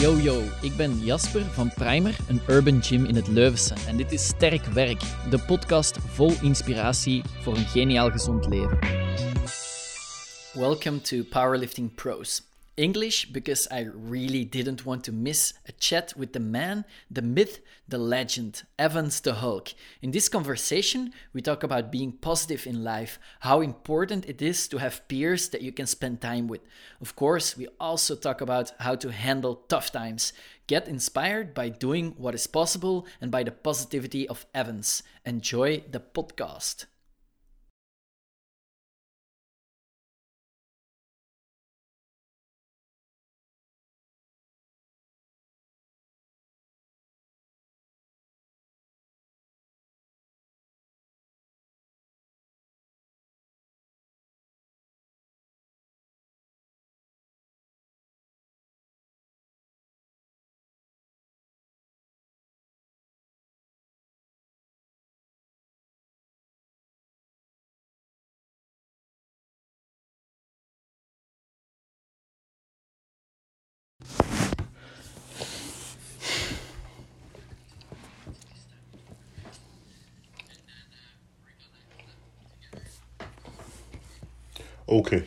Yo 0.00 0.16
yo, 0.16 0.42
ik 0.62 0.76
ben 0.76 0.98
Jasper 0.98 1.42
van 1.44 1.72
Primer, 1.74 2.16
een 2.28 2.40
urban 2.48 2.82
gym 2.82 3.04
in 3.04 3.14
het 3.14 3.28
Leuvense. 3.28 3.74
En 3.86 3.96
dit 3.96 4.12
is 4.12 4.26
Sterk 4.26 4.64
Werk, 4.64 5.00
de 5.30 5.38
podcast 5.38 5.98
vol 6.06 6.32
inspiratie 6.42 7.22
voor 7.40 7.56
een 7.56 7.66
geniaal 7.66 8.10
gezond 8.10 8.48
leven. 8.48 8.78
Welcome 10.52 11.00
to 11.00 11.22
Powerlifting 11.30 11.94
Pros. 11.94 12.49
English 12.80 13.26
because 13.26 13.68
I 13.70 13.86
really 13.92 14.44
didn't 14.44 14.86
want 14.86 15.04
to 15.04 15.12
miss 15.12 15.52
a 15.68 15.72
chat 15.72 16.14
with 16.16 16.32
the 16.32 16.40
man, 16.40 16.86
the 17.10 17.20
myth, 17.20 17.60
the 17.86 17.98
legend, 17.98 18.62
Evans 18.78 19.20
the 19.20 19.34
Hulk. 19.34 19.74
In 20.00 20.12
this 20.12 20.30
conversation, 20.30 21.12
we 21.34 21.42
talk 21.42 21.62
about 21.62 21.92
being 21.92 22.12
positive 22.12 22.66
in 22.66 22.82
life, 22.82 23.18
how 23.40 23.60
important 23.60 24.26
it 24.26 24.40
is 24.40 24.66
to 24.68 24.78
have 24.78 25.06
peers 25.08 25.50
that 25.50 25.60
you 25.60 25.72
can 25.72 25.86
spend 25.86 26.22
time 26.22 26.48
with. 26.48 26.62
Of 27.02 27.16
course, 27.16 27.54
we 27.54 27.68
also 27.78 28.16
talk 28.16 28.40
about 28.40 28.72
how 28.78 28.94
to 28.94 29.12
handle 29.12 29.56
tough 29.68 29.92
times. 29.92 30.32
Get 30.66 30.88
inspired 30.88 31.52
by 31.52 31.68
doing 31.68 32.14
what 32.16 32.34
is 32.34 32.46
possible 32.46 33.06
and 33.20 33.30
by 33.30 33.42
the 33.42 33.52
positivity 33.52 34.26
of 34.26 34.46
Evans. 34.54 35.02
Enjoy 35.26 35.84
the 35.90 36.00
podcast. 36.00 36.86
Okay. 84.90 85.22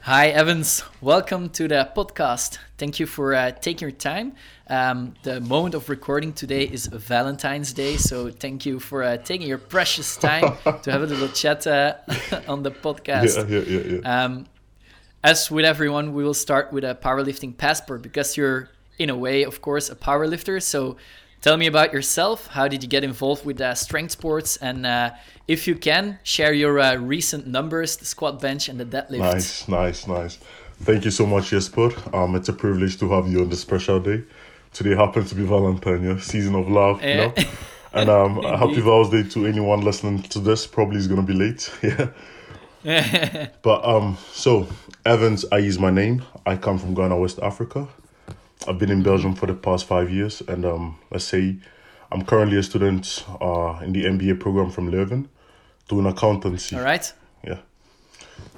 Hi, 0.00 0.28
Evans. 0.30 0.82
Welcome 1.00 1.50
to 1.50 1.68
the 1.68 1.88
podcast. 1.96 2.58
Thank 2.78 2.98
you 2.98 3.06
for 3.06 3.32
uh, 3.32 3.52
taking 3.52 3.86
your 3.86 3.96
time. 3.96 4.32
Um, 4.66 5.14
the 5.22 5.40
moment 5.40 5.76
of 5.76 5.88
recording 5.88 6.32
today 6.32 6.64
is 6.64 6.86
Valentine's 6.86 7.72
Day, 7.72 7.96
so 7.96 8.28
thank 8.28 8.66
you 8.66 8.80
for 8.80 9.04
uh, 9.04 9.18
taking 9.18 9.46
your 9.46 9.58
precious 9.58 10.16
time 10.16 10.56
to 10.82 10.90
have 10.90 11.02
a 11.02 11.06
little 11.06 11.28
chat 11.28 11.64
uh, 11.68 11.94
on 12.48 12.64
the 12.64 12.72
podcast. 12.72 13.48
Yeah, 13.48 13.60
yeah, 13.60 13.78
yeah, 13.78 14.00
yeah. 14.00 14.24
Um, 14.24 14.46
as 15.22 15.48
with 15.48 15.64
everyone, 15.64 16.12
we 16.12 16.24
will 16.24 16.34
start 16.34 16.72
with 16.72 16.82
a 16.82 16.96
powerlifting 16.96 17.56
passport 17.56 18.02
because 18.02 18.36
you're, 18.36 18.68
in 18.98 19.10
a 19.10 19.16
way, 19.16 19.44
of 19.44 19.62
course, 19.62 19.88
a 19.88 19.94
powerlifter. 19.94 20.60
So 20.60 20.96
tell 21.48 21.56
me 21.56 21.66
about 21.66 21.94
yourself. 21.94 22.46
How 22.48 22.68
did 22.68 22.82
you 22.82 22.90
get 22.90 23.04
involved 23.04 23.46
with 23.46 23.58
uh, 23.58 23.74
strength 23.74 24.12
sports? 24.12 24.58
And 24.58 24.84
uh, 24.84 25.12
if 25.46 25.66
you 25.66 25.76
can, 25.76 26.18
share 26.22 26.52
your 26.52 26.78
uh, 26.78 26.96
recent 26.96 27.46
numbers, 27.46 27.96
the 27.96 28.04
squat 28.04 28.38
bench 28.38 28.68
and 28.68 28.78
the 28.78 28.84
deadlift. 28.84 29.20
Nice, 29.20 29.66
nice, 29.66 30.06
nice. 30.06 30.38
Thank 30.82 31.06
you 31.06 31.10
so 31.10 31.24
much, 31.24 31.48
Jesper. 31.48 31.88
Um, 32.14 32.36
it's 32.36 32.50
a 32.50 32.52
privilege 32.52 32.98
to 32.98 33.10
have 33.12 33.26
you 33.28 33.40
on 33.40 33.48
this 33.48 33.62
special 33.62 33.98
day. 33.98 34.24
Today 34.74 34.94
happens 34.94 35.30
to 35.30 35.34
be 35.34 35.44
Valentine, 35.44 36.04
yeah, 36.04 36.18
season 36.18 36.54
of 36.54 36.68
love, 36.68 37.02
you 37.02 37.14
know. 37.14 37.34
And 37.94 38.10
um, 38.10 38.42
happy 38.42 38.82
Valentine's 38.82 39.24
Day 39.24 39.30
to 39.30 39.46
anyone 39.46 39.80
listening 39.80 40.22
to 40.34 40.40
this. 40.40 40.66
Probably 40.66 40.98
is 40.98 41.08
gonna 41.08 41.22
be 41.22 41.32
late, 41.32 41.72
yeah. 41.82 43.48
but 43.62 43.82
um, 43.82 44.18
so 44.30 44.68
Evans, 45.06 45.46
I 45.50 45.58
use 45.58 45.78
my 45.78 45.90
name. 45.90 46.22
I 46.44 46.56
come 46.56 46.78
from 46.78 46.92
Ghana, 46.94 47.16
West 47.16 47.38
Africa. 47.40 47.88
I've 48.66 48.78
been 48.78 48.90
in 48.90 49.02
Belgium 49.02 49.34
for 49.34 49.46
the 49.46 49.54
past 49.54 49.86
five 49.86 50.10
years, 50.10 50.42
and 50.48 50.64
um, 50.64 50.98
let's 51.10 51.24
say 51.24 51.56
I'm 52.10 52.24
currently 52.24 52.58
a 52.58 52.62
student 52.62 53.24
uh 53.40 53.78
in 53.84 53.92
the 53.92 54.04
MBA 54.04 54.40
program 54.40 54.70
from 54.70 54.90
Leuven, 54.90 55.28
doing 55.88 56.06
accountancy. 56.06 56.76
All 56.76 56.82
right. 56.82 57.12
Yeah. 57.46 57.58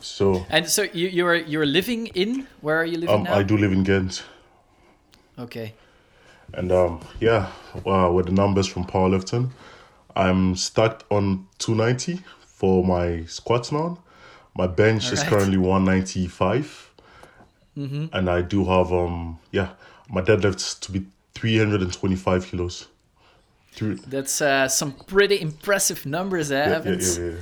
So 0.00 0.46
And 0.50 0.68
so 0.68 0.82
you 0.82 1.08
you're 1.08 1.34
you're 1.36 1.66
living 1.66 2.06
in 2.08 2.46
where 2.60 2.76
are 2.76 2.84
you 2.86 2.98
living 2.98 3.14
um, 3.14 3.22
now? 3.24 3.34
I 3.34 3.42
do 3.42 3.56
live 3.56 3.72
in 3.72 3.82
Ghent, 3.84 4.22
Okay. 5.38 5.74
and 6.54 6.72
um, 6.72 7.00
yeah, 7.20 7.50
uh, 7.86 8.10
with 8.12 8.26
the 8.26 8.32
numbers 8.32 8.66
from 8.66 8.84
powerlifting, 8.84 9.50
I'm 10.16 10.56
stacked 10.56 11.04
on 11.10 11.46
290 11.58 12.22
for 12.40 12.84
my 12.84 13.24
squats 13.26 13.70
now. 13.72 13.98
My 14.56 14.66
bench 14.66 15.12
is 15.12 15.22
currently 15.22 15.56
195, 15.58 16.86
Mm-hmm. 17.76 18.06
and 18.12 18.28
I 18.28 18.42
do 18.42 18.64
have 18.64 18.92
um 18.92 19.38
yeah 19.52 19.68
my 20.10 20.20
deadlifts 20.22 20.78
to 20.80 20.92
be 20.92 21.06
325 21.34 22.46
kilos. 22.46 22.88
Three, 23.72 23.94
That's 24.06 24.40
uh, 24.42 24.68
some 24.68 24.92
pretty 24.92 25.40
impressive 25.40 26.04
numbers, 26.04 26.50
eh, 26.50 26.56
yeah, 26.56 26.68
yeah, 26.70 26.76
Evans? 26.76 27.18
yeah, 27.18 27.24
yeah. 27.26 27.40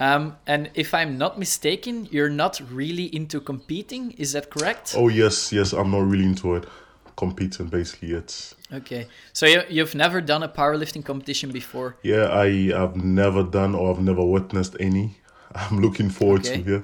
Um, 0.00 0.36
and 0.46 0.70
if 0.74 0.94
I'm 0.94 1.18
not 1.18 1.38
mistaken, 1.38 2.08
you're 2.10 2.30
not 2.30 2.60
really 2.72 3.04
into 3.14 3.40
competing. 3.40 4.12
Is 4.12 4.32
that 4.32 4.50
correct? 4.50 4.94
Oh 4.96 5.08
yes, 5.08 5.52
yes, 5.52 5.72
I'm 5.72 5.90
not 5.90 6.00
really 6.08 6.24
into 6.24 6.54
it. 6.54 6.64
Competing 7.16 7.66
basically, 7.66 8.12
it's 8.12 8.54
Okay. 8.72 9.06
So 9.32 9.46
you, 9.46 9.62
you've 9.68 9.94
never 9.94 10.20
done 10.20 10.42
a 10.42 10.48
powerlifting 10.48 11.04
competition 11.04 11.50
before. 11.52 11.96
yeah. 12.02 12.32
I 12.32 12.70
have 12.72 12.96
never 12.96 13.42
done 13.42 13.74
or 13.74 13.90
I've 13.94 14.00
never 14.02 14.24
witnessed 14.24 14.76
any. 14.80 15.18
I'm 15.54 15.80
looking 15.80 16.10
forward 16.10 16.46
Okay. 16.46 16.62
to 16.62 16.70
yeah, 16.72 16.82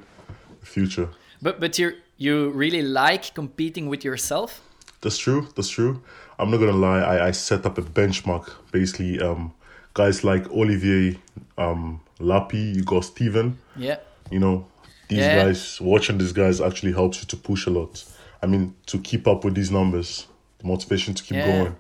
the 0.61 0.67
future. 0.67 1.09
But 1.41 1.61
but 1.61 1.79
you 1.79 1.93
you 2.19 2.51
really 2.51 2.83
like 2.83 3.35
competing 3.35 3.89
with 3.89 4.05
yourself? 4.05 4.61
That's 5.01 5.17
true. 5.19 5.49
That's 5.55 5.69
true. 5.71 6.03
I'm 6.39 6.51
not 6.51 6.59
gonna 6.59 6.73
lie. 6.73 7.01
I, 7.01 7.29
I 7.29 7.31
set 7.31 7.65
up 7.65 7.79
a 7.79 7.83
benchmark. 7.83 8.51
Basically, 8.73 9.21
um, 9.21 9.53
guys 9.95 10.25
like 10.25 10.51
Olivier, 10.51 11.19
um, 11.57 12.01
Lapi, 12.21 12.75
you 12.75 12.83
got 12.83 13.05
Steven. 13.05 13.57
Yeah. 13.77 13.99
You 14.31 14.41
know, 14.41 14.67
these 15.09 15.19
Yeah. 15.27 15.45
guys. 15.45 15.81
Watching 15.81 16.19
these 16.19 16.33
guys 16.33 16.61
actually 16.61 16.93
helps 16.93 17.21
you 17.21 17.27
to 17.29 17.37
push 17.37 17.67
a 17.67 17.71
lot. 17.71 18.05
I 18.43 18.47
mean, 18.47 18.75
to 18.87 18.99
keep 18.99 19.27
up 19.27 19.45
with 19.45 19.55
these 19.55 19.71
numbers, 19.71 20.27
the 20.59 20.67
motivation 20.67 21.15
to 21.15 21.23
keep 21.23 21.37
Yeah. 21.39 21.47
going. 21.47 21.77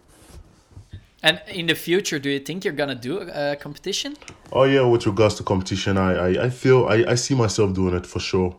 And 1.22 1.41
in 1.49 1.66
the 1.66 1.75
future, 1.75 2.20
do 2.20 2.31
you 2.31 2.38
think 2.38 2.65
you're 2.65 2.76
gonna 2.76 2.94
do 2.94 3.19
a, 3.19 3.56
competition? 3.56 4.16
Oh 4.53 4.62
yeah, 4.65 4.82
with 4.82 5.05
regards 5.06 5.34
to 5.37 5.43
competition, 5.43 5.97
I 5.99 6.12
I, 6.15 6.44
I 6.47 6.50
feel 6.50 6.87
I, 6.87 7.12
I 7.12 7.16
see 7.16 7.34
myself 7.34 7.75
doing 7.75 7.94
it 7.97 8.06
for 8.06 8.20
sure. 8.20 8.55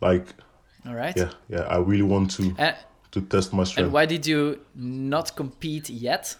Like 0.00 0.26
All 0.86 0.94
right. 0.94 1.16
yeah, 1.16 1.30
yeah. 1.48 1.62
I 1.62 1.78
really 1.78 2.02
want 2.02 2.30
to 2.32 2.54
And, 2.58 2.76
to 3.12 3.20
test 3.20 3.52
my 3.52 3.64
strength. 3.64 3.86
and 3.86 3.92
why 3.92 4.06
did 4.06 4.26
you 4.26 4.60
not 4.74 5.34
compete 5.36 5.90
yet? 5.90 6.36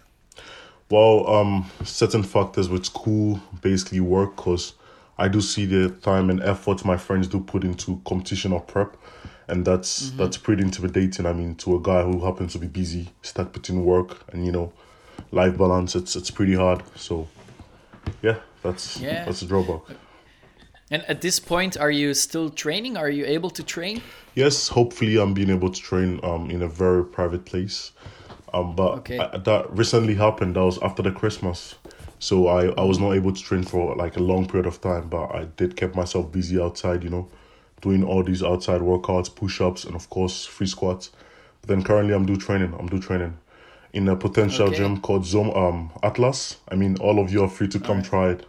Well, 0.91 1.27
um, 1.29 1.71
certain 1.85 2.23
factors 2.23 2.69
with 2.69 2.87
school 2.87 3.41
basically 3.61 4.01
work 4.01 4.37
because 4.37 4.73
I 5.19 5.29
do 5.29 5.41
see 5.41 5.67
the 5.67 5.91
time 5.91 6.31
and 6.31 6.43
effort 6.43 6.85
my 6.85 6.97
friends 6.97 7.29
do 7.29 7.41
put 7.41 7.63
into 7.65 8.01
competition 8.07 8.53
or 8.53 8.61
prep, 8.61 8.97
and 9.49 9.65
that's 9.67 10.11
that's 10.13 10.37
pretty 10.39 10.63
intimidating. 10.63 11.27
I 11.27 11.33
mean, 11.35 11.57
to 11.57 11.77
a 11.77 11.81
guy 11.81 12.03
who 12.05 12.25
happens 12.25 12.53
to 12.53 12.59
be 12.59 12.69
busy, 12.69 13.11
stuck 13.23 13.53
between 13.53 13.85
work 13.85 14.23
and 14.33 14.47
you 14.47 14.53
know, 14.53 14.73
life 15.31 15.59
balance, 15.59 15.95
it's 15.95 16.17
it's 16.17 16.31
pretty 16.31 16.55
hard. 16.55 16.83
So, 16.97 17.29
yeah, 18.23 18.37
that's 18.63 18.99
Yeah. 19.01 19.25
that's 19.27 19.43
a 19.43 19.47
drawback. 19.47 19.97
And 20.91 21.03
at 21.09 21.21
this 21.21 21.39
point, 21.41 21.77
are 21.77 21.91
you 21.91 22.15
still 22.15 22.49
training? 22.51 22.97
Are 22.97 23.11
you 23.11 23.27
able 23.27 23.51
to 23.51 23.63
train? 23.63 24.01
Yes, 24.35 24.69
hopefully 24.69 25.19
I'm 25.19 25.35
being 25.35 25.51
able 25.51 25.71
to 25.71 25.81
train 25.81 26.21
um 26.23 26.51
in 26.51 26.63
a 26.63 26.69
very 26.69 27.05
private 27.05 27.45
place. 27.45 27.93
Um, 28.55 28.75
but 28.75 28.93
Okay. 28.99 29.19
I- 29.19 29.39
that 29.39 29.71
recently 29.77 30.15
happened. 30.15 30.57
That 30.57 30.65
was 30.65 30.79
after 30.83 31.03
the 31.03 31.11
Christmas, 31.13 31.75
so 32.19 32.47
I 32.49 32.69
I 32.83 32.85
was 32.85 32.99
not 32.99 33.13
able 33.13 33.33
to 33.33 33.43
train 33.43 33.63
for 33.65 33.95
like 33.97 34.17
a 34.17 34.23
long 34.23 34.47
period 34.47 34.67
of 34.67 34.81
time. 34.81 35.09
But 35.09 35.27
I 35.35 35.45
did 35.57 35.77
keep 35.77 35.95
myself 35.95 36.33
busy 36.33 36.59
outside, 36.61 37.05
you 37.05 37.11
know, 37.11 37.29
doing 37.83 38.03
all 38.05 38.23
these 38.25 38.43
outside 38.43 38.81
workouts, 38.81 39.29
push 39.35 39.61
ups, 39.61 39.85
and 39.85 39.95
of 39.95 40.09
course 40.09 40.47
free 40.47 40.67
squats. 40.69 41.11
But 41.61 41.69
then 41.69 41.83
currently 41.85 42.15
I'm 42.15 42.25
do 42.27 42.37
training. 42.37 42.73
I'm 42.79 42.87
do 42.89 42.99
training 42.99 43.35
in 43.93 44.09
a 44.09 44.17
potential 44.17 44.67
Okay. 44.69 44.77
gym 44.77 45.01
called 45.01 45.27
Zoom 45.27 45.51
um 45.51 45.91
Atlas. 46.03 46.57
I 46.73 46.77
mean, 46.77 46.97
all 47.01 47.19
of 47.19 47.31
you 47.33 47.43
are 47.45 47.51
free 47.51 47.69
to 47.69 47.79
come 47.81 48.03
try 48.03 48.31
it. 48.31 48.47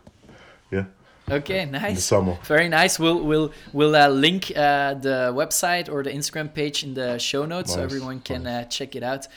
Yeah, 0.72 0.86
Okay, 1.32 1.62
in 1.62 1.72
the 1.72 1.80
nice. 1.80 2.04
summer. 2.04 2.38
Very 2.44 2.70
nice. 2.70 3.00
We'll 3.00 3.24
we'll 3.24 3.52
we'll 3.74 3.96
uh, 3.96 4.08
link 4.10 4.52
uh, 4.56 4.96
the 4.96 5.32
website 5.36 5.92
or 5.92 6.04
the 6.04 6.12
Instagram 6.12 6.54
page 6.54 6.84
in 6.84 6.94
the 6.94 7.18
show 7.20 7.46
notes 7.46 7.74
so 7.74 7.82
everyone 7.82 8.20
can 8.22 8.48
uh, 8.48 8.66
check 8.66 8.96
it 8.96 9.04
out. 9.04 9.28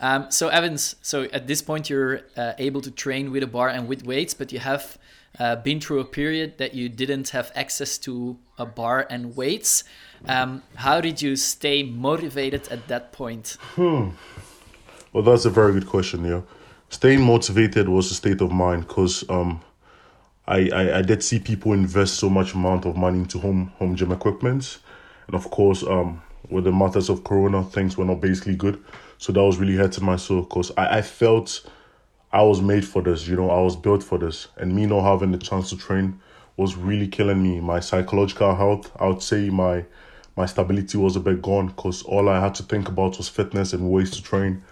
Um, 0.00 0.30
so 0.30 0.48
Evans, 0.48 0.96
so 1.00 1.24
at 1.32 1.46
this 1.46 1.62
point 1.62 1.88
you're 1.88 2.22
uh, 2.36 2.54
able 2.58 2.80
to 2.80 2.90
train 2.90 3.30
with 3.30 3.42
a 3.44 3.46
bar 3.46 3.68
and 3.68 3.86
with 3.86 4.04
weights, 4.04 4.34
but 4.34 4.50
you 4.50 4.58
have 4.58 4.98
uh, 5.38 5.56
been 5.56 5.80
through 5.80 6.00
a 6.00 6.04
period 6.04 6.58
that 6.58 6.74
you 6.74 6.88
didn't 6.88 7.28
have 7.30 7.52
access 7.54 7.98
to 7.98 8.36
a 8.58 8.66
bar 8.66 9.06
and 9.08 9.36
weights. 9.36 9.84
Um, 10.26 10.62
how 10.74 11.00
did 11.00 11.22
you 11.22 11.36
stay 11.36 11.82
motivated 11.82 12.68
at 12.68 12.88
that 12.88 13.12
point? 13.12 13.56
Hmm. 13.74 14.10
Well, 15.12 15.22
that's 15.22 15.44
a 15.44 15.50
very 15.50 15.72
good 15.72 15.86
question. 15.86 16.24
Yeah, 16.24 16.42
staying 16.88 17.20
motivated 17.20 17.88
was 17.88 18.10
a 18.10 18.14
state 18.14 18.40
of 18.40 18.50
mind 18.50 18.88
because 18.88 19.28
um, 19.28 19.60
I, 20.46 20.68
I 20.70 20.98
I 20.98 21.02
did 21.02 21.22
see 21.22 21.38
people 21.38 21.72
invest 21.72 22.14
so 22.14 22.28
much 22.28 22.54
amount 22.54 22.84
of 22.84 22.96
money 22.96 23.18
into 23.18 23.38
home 23.38 23.72
home 23.78 23.94
gym 23.94 24.12
equipment, 24.12 24.78
and 25.26 25.36
of 25.36 25.50
course 25.50 25.82
um 25.82 26.22
with 26.50 26.64
the 26.64 26.72
matters 26.72 27.08
of 27.08 27.24
Corona, 27.24 27.62
things 27.62 27.96
were 27.96 28.04
not 28.04 28.20
basically 28.20 28.56
good. 28.56 28.82
So 29.18 29.32
that 29.32 29.42
was 29.42 29.58
really 29.58 29.76
hurting 29.76 30.04
my 30.04 30.16
soul 30.16 30.42
because 30.42 30.72
I, 30.76 30.98
I 30.98 31.02
felt 31.02 31.64
I 32.32 32.42
was 32.42 32.60
made 32.60 32.84
for 32.84 33.02
this, 33.02 33.28
you 33.28 33.36
know, 33.36 33.50
I 33.50 33.60
was 33.60 33.76
built 33.76 34.02
for 34.02 34.18
this. 34.18 34.48
And 34.56 34.74
me 34.74 34.86
not 34.86 35.02
having 35.02 35.32
the 35.32 35.38
chance 35.38 35.70
to 35.70 35.76
train 35.76 36.20
was 36.56 36.76
really 36.76 37.06
killing 37.06 37.42
me. 37.42 37.60
My 37.60 37.80
psychological 37.80 38.54
health, 38.54 38.90
I 38.98 39.06
would 39.06 39.22
say 39.22 39.50
my 39.50 39.84
my 40.36 40.46
stability 40.46 40.96
was 40.96 41.14
a 41.14 41.20
bit 41.20 41.42
gone 41.42 41.68
because 41.68 42.02
all 42.02 42.28
I 42.28 42.40
had 42.40 42.54
to 42.56 42.62
think 42.62 42.88
about 42.88 43.18
was 43.18 43.28
fitness 43.28 43.72
and 43.72 43.90
ways 43.90 44.10
to 44.12 44.22
train. 44.22 44.62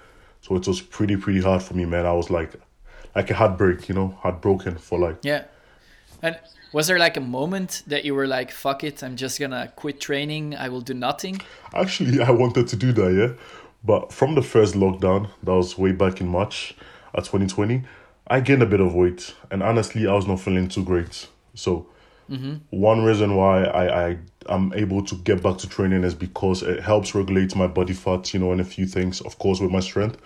So 0.40 0.56
it 0.56 0.66
was 0.66 0.80
pretty, 0.80 1.16
pretty 1.16 1.42
hard 1.42 1.62
for 1.62 1.74
me, 1.74 1.84
man. 1.84 2.06
I 2.06 2.12
was 2.12 2.30
like 2.30 2.54
like 3.14 3.30
a 3.30 3.34
heartbreak, 3.34 3.88
you 3.88 3.94
know, 3.94 4.18
heartbroken 4.20 4.76
for 4.78 4.98
like 4.98 5.18
Yeah. 5.22 5.44
And 6.22 6.38
was 6.72 6.86
there 6.86 6.98
like 6.98 7.16
a 7.16 7.20
moment 7.20 7.82
that 7.86 8.04
you 8.04 8.14
were 8.14 8.26
like, 8.26 8.50
fuck 8.50 8.84
it, 8.84 9.02
I'm 9.02 9.16
just 9.16 9.40
gonna 9.40 9.72
quit 9.76 10.00
training, 10.00 10.54
I 10.54 10.68
will 10.68 10.80
do 10.80 10.94
nothing? 10.94 11.40
Actually, 11.74 12.20
I 12.30 12.30
wanted 12.30 12.68
to 12.68 12.76
do 12.76 12.92
that, 12.92 13.12
yeah. 13.12 13.42
But 13.82 14.12
from 14.12 14.34
the 14.34 14.42
first 14.42 14.74
lockdown, 14.74 15.30
that 15.42 15.52
was 15.52 15.78
way 15.78 15.92
back 15.92 16.20
in 16.20 16.28
March 16.28 16.76
of 17.14 17.24
2020, 17.24 17.82
I 18.28 18.40
gained 18.40 18.62
a 18.62 18.66
bit 18.66 18.80
of 18.80 18.94
weight. 18.94 19.34
And 19.50 19.62
honestly, 19.62 20.06
I 20.06 20.12
was 20.12 20.26
not 20.26 20.40
feeling 20.40 20.68
too 20.68 20.84
great. 20.84 21.26
So, 21.54 21.86
mm-hmm. 22.30 22.56
one 22.70 23.02
reason 23.04 23.34
why 23.36 23.64
I, 23.64 24.08
I 24.10 24.18
am 24.48 24.72
able 24.74 25.04
to 25.06 25.14
get 25.16 25.42
back 25.42 25.58
to 25.58 25.68
training 25.68 26.04
is 26.04 26.14
because 26.14 26.62
it 26.62 26.80
helps 26.80 27.14
regulate 27.14 27.56
my 27.56 27.66
body 27.66 27.94
fat, 27.94 28.32
you 28.34 28.40
know, 28.40 28.52
and 28.52 28.60
a 28.60 28.64
few 28.64 28.86
things, 28.86 29.20
of 29.22 29.38
course, 29.38 29.60
with 29.60 29.70
my 29.70 29.80
strength. 29.80 30.18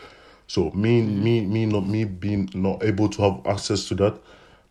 So 0.47 0.71
me, 0.73 1.01
mm-hmm. 1.01 1.25
me, 1.25 1.41
me, 1.47 1.67
not 1.67 1.87
me 1.87 2.05
being 2.05 2.51
not 2.55 2.85
able 2.85 3.09
to 3.09 3.23
have 3.23 3.47
access 3.47 3.89
to 3.89 3.95
that 3.95 4.21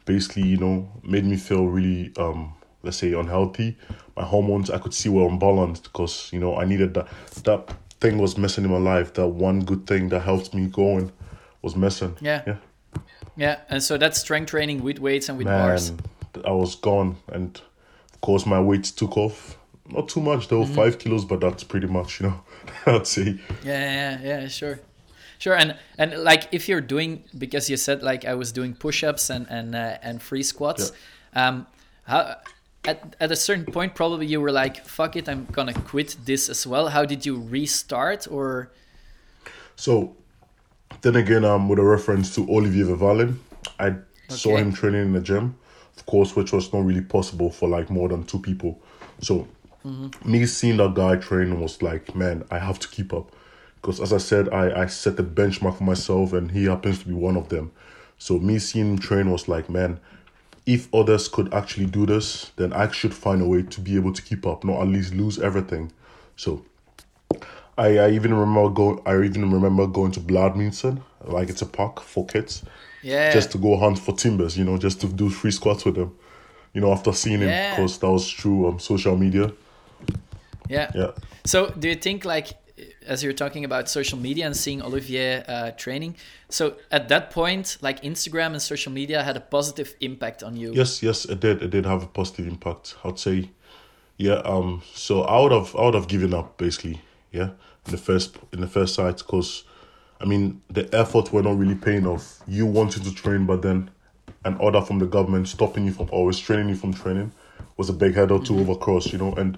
basically, 0.05 0.43
you 0.43 0.57
know, 0.57 0.89
made 1.03 1.25
me 1.25 1.37
feel 1.37 1.67
really, 1.67 2.11
um, 2.17 2.53
let's 2.83 2.97
say, 2.97 3.13
unhealthy. 3.13 3.77
My 4.15 4.23
hormones, 4.23 4.69
I 4.69 4.77
could 4.77 4.93
see 4.93 5.09
were 5.09 5.27
unbalanced 5.27 5.83
because, 5.83 6.29
you 6.31 6.39
know, 6.39 6.57
I 6.57 6.65
needed 6.65 6.93
that. 6.95 7.07
That 7.43 7.73
thing 7.99 8.17
was 8.17 8.37
missing 8.37 8.65
in 8.65 8.71
my 8.71 8.77
life. 8.77 9.13
That 9.13 9.27
one 9.27 9.61
good 9.61 9.87
thing 9.87 10.09
that 10.09 10.19
helped 10.19 10.53
me 10.53 10.67
going 10.67 11.11
was 11.61 11.75
missing. 11.75 12.17
Yeah. 12.21 12.43
Yeah. 12.45 12.57
Yeah. 13.35 13.59
And 13.69 13.81
so 13.81 13.97
that's 13.97 14.19
strength 14.19 14.49
training 14.49 14.83
with 14.83 14.99
weights 14.99 15.29
and 15.29 15.37
with 15.37 15.47
Man, 15.47 15.67
bars. 15.67 15.91
I 16.45 16.51
was 16.51 16.75
gone. 16.75 17.15
And 17.29 17.59
of 18.13 18.21
course, 18.21 18.45
my 18.45 18.59
weight 18.59 18.83
took 18.83 19.17
off. 19.17 19.57
Not 19.89 20.07
too 20.07 20.21
much 20.21 20.47
though, 20.47 20.63
mm-hmm. 20.63 20.73
five 20.75 20.97
kilos, 20.97 21.25
but 21.25 21.41
that's 21.41 21.63
pretty 21.63 21.87
much, 21.87 22.21
you 22.21 22.27
know, 22.27 22.41
I'd 22.85 23.07
say. 23.07 23.39
Yeah, 23.63 24.19
yeah, 24.19 24.21
yeah, 24.21 24.47
sure. 24.47 24.79
Sure, 25.39 25.55
and 25.55 25.75
and 25.97 26.23
like 26.23 26.47
if 26.51 26.69
you're 26.69 26.81
doing 26.81 27.23
because 27.37 27.69
you 27.69 27.77
said 27.77 28.03
like 28.03 28.25
I 28.25 28.35
was 28.35 28.51
doing 28.51 28.73
push-ups 28.73 29.29
and 29.29 29.47
and 29.49 29.75
uh, 29.75 29.97
and 30.01 30.21
free 30.21 30.43
squats, 30.43 30.91
yeah. 31.35 31.47
um, 31.47 31.67
how 32.05 32.37
at 32.85 33.15
at 33.19 33.31
a 33.31 33.35
certain 33.35 33.65
point 33.65 33.95
probably 33.95 34.25
you 34.25 34.41
were 34.41 34.51
like 34.51 34.85
fuck 34.85 35.15
it 35.15 35.29
I'm 35.29 35.45
gonna 35.45 35.73
quit 35.73 36.17
this 36.25 36.49
as 36.49 36.67
well. 36.67 36.89
How 36.89 37.05
did 37.05 37.25
you 37.25 37.41
restart 37.41 38.27
or? 38.29 38.71
So, 39.75 40.15
then 41.01 41.15
again, 41.15 41.43
um, 41.43 41.67
with 41.67 41.79
a 41.79 41.83
reference 41.83 42.35
to 42.35 42.47
Olivier 42.47 42.83
Vervallen, 42.83 43.37
I 43.79 43.87
okay. 43.87 44.01
saw 44.27 44.55
him 44.55 44.71
training 44.71 45.01
in 45.01 45.13
the 45.13 45.19
gym, 45.19 45.55
of 45.97 46.05
course, 46.05 46.35
which 46.35 46.51
was 46.51 46.71
not 46.71 46.85
really 46.85 47.01
possible 47.01 47.49
for 47.49 47.67
like 47.67 47.89
more 47.89 48.07
than 48.07 48.23
two 48.23 48.39
people. 48.39 48.79
So, 49.21 49.47
mm-hmm. 49.83 50.31
me 50.31 50.45
seeing 50.45 50.77
that 50.77 50.93
guy 50.93 51.15
train 51.15 51.59
was 51.59 51.81
like, 51.81 52.15
man, 52.15 52.43
I 52.51 52.59
have 52.59 52.77
to 52.79 52.87
keep 52.87 53.13
up 53.13 53.35
because 53.83 53.99
as 53.99 54.13
I 54.13 54.17
said, 54.17 54.47
I, 54.53 54.83
I 54.83 54.85
set 54.85 55.17
the 55.17 55.23
benchmark 55.23 55.77
for 55.77 55.83
myself 55.83 56.31
and 56.31 56.49
he 56.49 56.65
happens 56.65 56.99
to 56.99 57.07
be 57.09 57.13
one 57.13 57.35
of 57.35 57.49
them. 57.49 57.73
So 58.17 58.39
me 58.39 58.57
seeing 58.57 58.91
him 58.91 58.97
train 58.97 59.29
was 59.29 59.49
like, 59.49 59.69
man, 59.69 59.99
if 60.65 60.87
others 60.95 61.27
could 61.27 61.53
actually 61.53 61.87
do 61.87 62.05
this, 62.05 62.51
then 62.55 62.71
I 62.71 62.89
should 62.91 63.13
find 63.13 63.41
a 63.41 63.45
way 63.45 63.63
to 63.63 63.81
be 63.81 63.97
able 63.97 64.13
to 64.13 64.21
keep 64.21 64.47
up, 64.47 64.63
not 64.63 64.81
at 64.81 64.87
least 64.87 65.13
lose 65.13 65.37
everything. 65.37 65.91
So 66.37 66.63
I, 67.77 67.97
I 67.97 68.09
even 68.11 68.33
remember 68.33 68.69
go 68.69 69.03
I 69.05 69.21
even 69.21 69.51
remember 69.51 69.85
going 69.85 70.13
to 70.13 70.21
Bladminton, 70.21 71.01
like 71.25 71.49
it's 71.49 71.61
a 71.61 71.65
park 71.65 71.99
for 71.99 72.25
kids. 72.25 72.63
Yeah. 73.01 73.33
Just 73.33 73.51
to 73.51 73.57
go 73.57 73.75
hunt 73.75 73.99
for 73.99 74.15
timbers, 74.15 74.57
you 74.57 74.63
know, 74.63 74.77
just 74.77 75.01
to 75.01 75.07
do 75.07 75.29
free 75.29 75.51
squats 75.51 75.83
with 75.83 75.95
them. 75.95 76.17
You 76.73 76.79
know, 76.79 76.93
after 76.93 77.11
seeing 77.11 77.41
him, 77.41 77.49
because 77.75 77.97
that 77.97 78.09
was 78.09 78.31
through 78.31 78.69
um, 78.69 78.79
social 78.79 79.17
media. 79.17 79.51
Yeah. 80.69 80.89
Yeah. 80.95 81.11
So 81.43 81.71
do 81.71 81.89
you 81.89 81.95
think 81.95 82.23
like 82.23 82.62
as 83.05 83.23
you're 83.23 83.33
talking 83.33 83.65
about 83.65 83.89
social 83.89 84.17
media 84.17 84.45
and 84.45 84.55
seeing 84.55 84.81
Olivier 84.81 85.43
uh, 85.47 85.71
training. 85.71 86.15
So 86.49 86.75
at 86.91 87.09
that 87.09 87.31
point, 87.31 87.77
like 87.81 88.01
Instagram 88.03 88.53
and 88.53 88.61
social 88.61 88.91
media 88.91 89.23
had 89.23 89.37
a 89.37 89.41
positive 89.41 89.95
impact 89.99 90.43
on 90.43 90.55
you. 90.55 90.73
Yes, 90.73 91.03
yes, 91.03 91.25
it 91.25 91.39
did. 91.39 91.61
It 91.61 91.69
did 91.69 91.85
have 91.85 92.03
a 92.03 92.07
positive 92.07 92.47
impact. 92.47 92.95
I'd 93.03 93.19
say, 93.19 93.49
yeah. 94.17 94.41
Um. 94.45 94.81
So 94.93 95.21
I 95.21 95.41
would 95.41 95.51
have, 95.51 95.75
I 95.75 95.85
would 95.85 95.95
have 95.95 96.07
given 96.07 96.33
up 96.33 96.57
basically. 96.57 97.01
Yeah, 97.31 97.49
in 97.87 97.91
the 97.91 97.97
first, 97.97 98.37
in 98.51 98.61
the 98.61 98.67
first 98.67 98.93
sight, 98.93 99.17
because, 99.17 99.63
I 100.21 100.25
mean, 100.25 100.61
the 100.69 100.87
effort 100.93 101.33
were 101.33 101.41
not 101.41 101.57
really 101.57 101.73
paying 101.73 102.05
off. 102.05 102.43
You 102.47 102.67
wanted 102.67 103.05
to 103.05 103.11
train, 103.15 103.47
but 103.47 103.63
then, 103.63 103.89
an 104.45 104.55
order 104.57 104.81
from 104.81 104.99
the 104.99 105.07
government 105.07 105.47
stopping 105.47 105.85
you 105.85 105.93
from 105.93 106.09
or 106.11 106.27
restraining 106.27 106.69
you 106.69 106.75
from 106.75 106.93
training 106.93 107.31
was 107.75 107.89
a 107.89 107.93
big 107.93 108.13
hurdle 108.13 108.39
to 108.43 108.53
mm-hmm. 108.53 108.69
overcross. 108.69 109.11
You 109.11 109.17
know, 109.17 109.33
and 109.33 109.57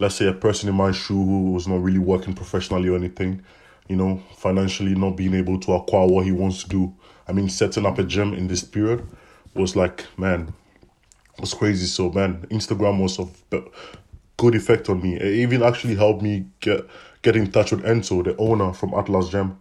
let's 0.00 0.16
say 0.16 0.26
a 0.26 0.32
person 0.32 0.68
in 0.68 0.74
my 0.74 0.90
shoe 0.90 1.22
who 1.22 1.52
was 1.52 1.68
not 1.68 1.82
really 1.82 1.98
working 1.98 2.34
professionally 2.34 2.88
or 2.88 2.96
anything, 2.96 3.42
you 3.88 3.96
know, 3.96 4.20
financially 4.36 4.94
not 4.94 5.10
being 5.10 5.34
able 5.34 5.60
to 5.60 5.74
acquire 5.74 6.06
what 6.06 6.24
he 6.24 6.32
wants 6.32 6.64
to 6.64 6.68
do. 6.68 6.94
I 7.28 7.32
mean, 7.32 7.48
setting 7.48 7.86
up 7.86 7.98
a 7.98 8.02
gym 8.02 8.34
in 8.34 8.48
this 8.48 8.64
period 8.64 9.06
was 9.54 9.76
like, 9.76 10.06
man, 10.18 10.52
was 11.38 11.54
crazy. 11.54 11.86
So, 11.86 12.10
man, 12.10 12.46
Instagram 12.50 13.00
was 13.00 13.18
of 13.18 13.42
good 14.36 14.54
effect 14.54 14.88
on 14.88 15.02
me. 15.02 15.16
It 15.16 15.34
even 15.34 15.62
actually 15.62 15.94
helped 15.94 16.22
me 16.22 16.46
get 16.60 16.86
get 17.22 17.36
in 17.36 17.52
touch 17.52 17.70
with 17.70 17.84
Enzo, 17.84 18.24
the 18.24 18.34
owner 18.38 18.72
from 18.72 18.94
Atlas 18.94 19.28
Gym. 19.28 19.58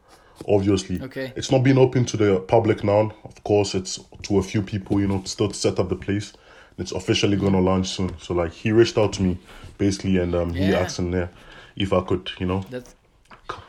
Obviously, 0.47 1.01
okay, 1.01 1.33
it's 1.35 1.51
not 1.51 1.63
been 1.63 1.77
open 1.77 2.05
to 2.05 2.17
the 2.17 2.39
public 2.39 2.81
now. 2.81 3.11
Of 3.25 3.43
course, 3.43 3.75
it's 3.75 3.99
to 4.23 4.37
a 4.37 4.43
few 4.43 4.61
people, 4.61 5.01
you 5.01 5.07
know, 5.07 5.21
still 5.25 5.49
to 5.49 5.53
set 5.53 5.79
up 5.79 5.89
the 5.89 5.97
place. 5.97 6.31
It's 6.77 6.93
officially 6.93 7.35
gonna 7.35 7.59
launch 7.59 7.89
soon. 7.89 8.17
So 8.19 8.33
like 8.33 8.53
he 8.53 8.71
reached 8.71 8.97
out 8.97 9.11
to 9.13 9.21
me 9.21 9.37
basically 9.79 10.17
and 10.17 10.35
um 10.35 10.51
yeah. 10.51 10.67
he 10.67 10.75
asked 10.75 10.99
in 10.99 11.09
there 11.09 11.31
if 11.75 11.91
I 11.91 12.01
could, 12.01 12.29
you 12.39 12.45
know. 12.45 12.63
That's, 12.69 12.93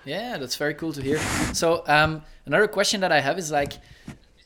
yeah, 0.05 0.37
that's 0.37 0.57
very 0.57 0.75
cool 0.75 0.93
to 0.93 1.03
hear. 1.03 1.19
So 1.55 1.83
um 1.87 2.23
another 2.45 2.69
question 2.69 3.01
that 3.01 3.13
I 3.13 3.21
have 3.21 3.39
is 3.39 3.51
like 3.51 3.73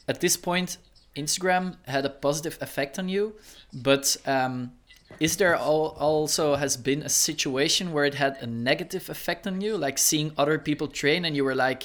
at 0.06 0.20
this 0.20 0.36
point 0.36 0.78
Instagram 1.16 1.76
had 1.86 2.04
a 2.04 2.10
positive 2.10 2.58
effect 2.60 2.98
on 2.98 3.08
you, 3.08 3.34
but 3.72 4.16
um 4.26 4.72
is 5.20 5.36
there 5.36 5.56
all, 5.56 5.96
also 5.98 6.56
has 6.56 6.76
been 6.76 7.02
a 7.02 7.08
situation 7.08 7.92
where 7.92 8.04
it 8.04 8.14
had 8.14 8.36
a 8.40 8.46
negative 8.46 9.08
effect 9.08 9.46
on 9.46 9.60
you 9.60 9.76
like 9.76 9.98
seeing 9.98 10.32
other 10.36 10.58
people 10.58 10.88
train 10.88 11.24
and 11.24 11.36
you 11.36 11.44
were 11.44 11.54
like 11.54 11.84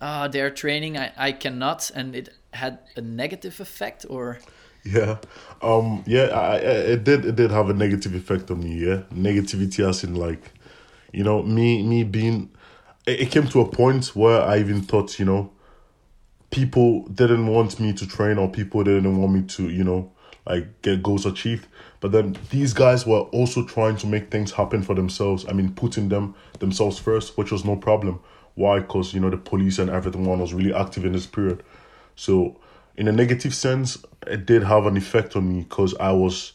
ah 0.00 0.24
oh, 0.24 0.28
they're 0.28 0.50
training 0.50 0.96
I, 0.98 1.12
I 1.16 1.32
cannot 1.32 1.90
and 1.94 2.14
it 2.14 2.28
had 2.52 2.78
a 2.96 3.00
negative 3.00 3.60
effect 3.60 4.04
or 4.08 4.38
yeah, 4.86 5.18
um, 5.62 6.02
yeah, 6.06 6.26
I, 6.26 6.54
I, 6.54 6.58
it 6.58 7.04
did. 7.04 7.24
It 7.24 7.36
did 7.36 7.50
have 7.50 7.70
a 7.70 7.74
negative 7.74 8.14
effect 8.14 8.50
on 8.50 8.60
me. 8.60 8.74
Yeah, 8.86 9.02
negativity 9.12 9.86
as 9.88 10.04
in 10.04 10.14
like, 10.14 10.52
you 11.12 11.24
know, 11.24 11.42
me 11.42 11.82
me 11.82 12.04
being. 12.04 12.50
It, 13.06 13.20
it 13.20 13.30
came 13.30 13.46
to 13.48 13.60
a 13.60 13.68
point 13.68 14.14
where 14.16 14.42
I 14.42 14.58
even 14.58 14.82
thought, 14.82 15.18
you 15.18 15.24
know, 15.24 15.50
people 16.50 17.06
didn't 17.08 17.46
want 17.46 17.80
me 17.80 17.92
to 17.92 18.06
train 18.06 18.38
or 18.38 18.50
people 18.50 18.84
didn't 18.84 19.18
want 19.18 19.32
me 19.32 19.42
to, 19.42 19.68
you 19.68 19.84
know, 19.84 20.12
like 20.46 20.82
get 20.82 21.02
goals 21.02 21.26
achieved. 21.26 21.66
But 22.00 22.12
then 22.12 22.36
these 22.50 22.72
guys 22.72 23.06
were 23.06 23.20
also 23.20 23.64
trying 23.64 23.96
to 23.98 24.06
make 24.06 24.30
things 24.30 24.52
happen 24.52 24.82
for 24.82 24.94
themselves. 24.94 25.44
I 25.48 25.52
mean, 25.52 25.72
putting 25.72 26.08
them 26.08 26.34
themselves 26.60 26.98
first, 26.98 27.36
which 27.36 27.50
was 27.50 27.64
no 27.64 27.76
problem. 27.76 28.20
Why? 28.54 28.80
Because 28.80 29.12
you 29.12 29.20
know 29.20 29.30
the 29.30 29.36
police 29.36 29.78
and 29.78 29.90
everyone 29.90 30.40
was 30.40 30.54
really 30.54 30.72
active 30.72 31.04
in 31.04 31.12
this 31.12 31.26
period. 31.26 31.62
So 32.14 32.56
in 32.96 33.08
a 33.08 33.12
negative 33.12 33.54
sense, 33.54 33.98
it 34.26 34.46
did 34.46 34.62
have 34.62 34.86
an 34.86 34.96
effect 34.96 35.36
on 35.36 35.48
me 35.48 35.62
because 35.62 35.94
I 35.96 36.12
was 36.12 36.52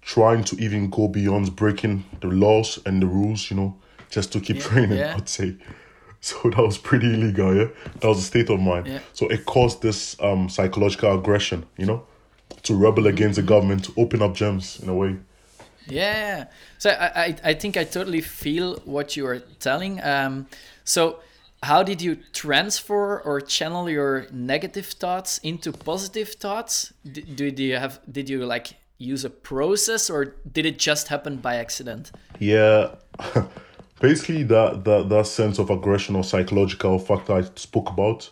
trying 0.00 0.44
to 0.44 0.56
even 0.56 0.90
go 0.90 1.08
beyond 1.08 1.54
breaking 1.54 2.04
the 2.20 2.28
laws 2.28 2.78
and 2.84 3.00
the 3.00 3.06
rules, 3.06 3.50
you 3.50 3.56
know, 3.56 3.76
just 4.10 4.32
to 4.32 4.40
keep 4.40 4.56
yeah, 4.56 4.62
training, 4.62 4.98
yeah. 4.98 5.14
I'd 5.16 5.28
say. 5.28 5.56
So 6.24 6.38
that 6.50 6.62
was 6.62 6.78
pretty 6.78 7.14
illegal, 7.14 7.52
yeah. 7.52 7.66
That 7.98 8.06
was 8.06 8.18
a 8.18 8.22
state 8.22 8.48
of 8.48 8.60
mind. 8.60 8.86
Yeah. 8.86 9.00
So 9.12 9.26
it 9.26 9.44
caused 9.44 9.82
this 9.82 10.16
um 10.20 10.48
psychological 10.48 11.18
aggression, 11.18 11.66
you 11.76 11.84
know, 11.84 12.06
to 12.62 12.76
rebel 12.76 13.02
mm-hmm. 13.02 13.06
against 13.08 13.36
the 13.40 13.42
government, 13.42 13.86
to 13.86 13.92
open 13.96 14.22
up 14.22 14.36
gems 14.36 14.78
in 14.78 14.88
a 14.88 14.94
way. 14.94 15.16
Yeah. 15.88 16.44
So 16.78 16.90
I, 16.90 17.24
I, 17.24 17.36
I 17.42 17.54
think 17.54 17.76
I 17.76 17.82
totally 17.82 18.20
feel 18.20 18.76
what 18.84 19.16
you 19.16 19.26
are 19.26 19.40
telling. 19.58 20.00
Um, 20.00 20.46
so 20.84 21.18
how 21.62 21.82
did 21.82 22.02
you 22.02 22.16
transfer 22.32 23.20
or 23.20 23.40
channel 23.40 23.88
your 23.88 24.26
negative 24.32 24.86
thoughts 24.86 25.38
into 25.38 25.72
positive 25.72 26.30
thoughts? 26.30 26.92
Did, 27.10 27.36
did 27.36 27.58
you 27.58 27.76
have 27.76 28.00
did 28.10 28.28
you 28.28 28.44
like 28.44 28.74
use 28.98 29.24
a 29.24 29.30
process 29.30 30.10
or 30.10 30.34
did 30.50 30.66
it 30.66 30.78
just 30.78 31.08
happen 31.08 31.36
by 31.36 31.56
accident? 31.56 32.12
Yeah. 32.38 32.94
Basically 34.00 34.42
that, 34.44 34.84
that 34.84 35.08
that 35.08 35.26
sense 35.28 35.58
of 35.58 35.70
aggression 35.70 36.16
or 36.16 36.24
psychological 36.24 36.98
factor 36.98 37.34
I 37.34 37.42
spoke 37.54 37.90
about 37.90 38.28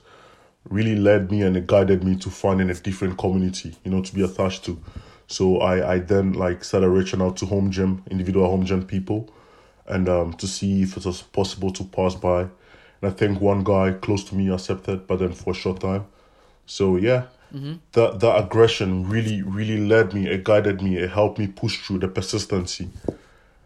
really 0.69 0.97
led 0.97 1.31
me 1.31 1.43
and 1.43 1.57
it 1.57 1.67
guided 1.67 2.03
me 2.03 2.17
to 2.17 2.31
finding 2.31 2.69
a 2.71 2.75
different 2.75 3.17
community, 3.17 3.77
you 3.85 3.91
know, 3.91 4.03
to 4.03 4.15
be 4.15 4.23
attached 4.23 4.65
to. 4.65 4.81
So 5.29 5.59
I, 5.59 5.95
I 5.95 5.99
then 6.01 6.33
like 6.33 6.65
started 6.65 6.89
reaching 6.89 7.23
out 7.23 7.37
to 7.39 7.47
home 7.47 7.71
gym, 7.71 8.03
individual 8.11 8.51
home 8.51 8.65
gym 8.65 8.85
people, 8.85 9.33
and 9.87 10.09
um, 10.09 10.33
to 10.35 10.49
see 10.49 10.83
if 10.83 10.97
it 10.97 11.07
was 11.07 11.23
possible 11.23 11.71
to 11.73 11.85
pass 11.85 12.17
by. 12.17 12.49
And 13.01 13.11
I 13.11 13.15
think 13.15 13.41
one 13.41 13.65
guy 13.65 13.93
close 13.93 14.25
to 14.25 14.35
me 14.35 14.51
accepted, 14.51 15.07
but 15.07 15.19
then 15.19 15.33
for 15.33 15.51
a 15.51 15.55
short 15.55 15.81
time. 15.81 16.07
So 16.67 16.97
yeah, 16.97 17.25
mm-hmm. 17.53 17.75
that 17.93 18.21
that 18.21 18.45
aggression 18.45 19.09
really 19.09 19.43
really 19.43 19.79
led 19.79 20.15
me. 20.15 20.29
It 20.29 20.45
guided 20.45 20.83
me. 20.83 20.97
It 20.97 21.11
helped 21.11 21.39
me 21.39 21.47
push 21.47 21.79
through 21.79 21.99
the 21.99 22.09
persistency, 22.09 22.89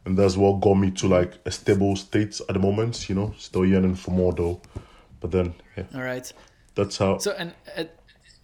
and 0.04 0.16
that's 0.16 0.36
what 0.36 0.60
got 0.60 0.74
me 0.74 0.90
to 0.92 1.08
like 1.08 1.34
a 1.44 1.50
stable 1.50 1.96
state 1.96 2.40
at 2.48 2.54
the 2.54 2.58
moment. 2.60 3.08
You 3.08 3.14
know, 3.16 3.34
still 3.38 3.66
yearning 3.66 3.96
for 3.96 4.10
more 4.12 4.32
though. 4.32 4.60
But 5.20 5.32
then 5.32 5.54
yeah. 5.76 5.84
All 5.94 6.02
right. 6.02 6.32
That's 6.74 6.98
how. 6.98 7.18
So 7.18 7.32
and. 7.32 7.54
Uh, 7.76 7.84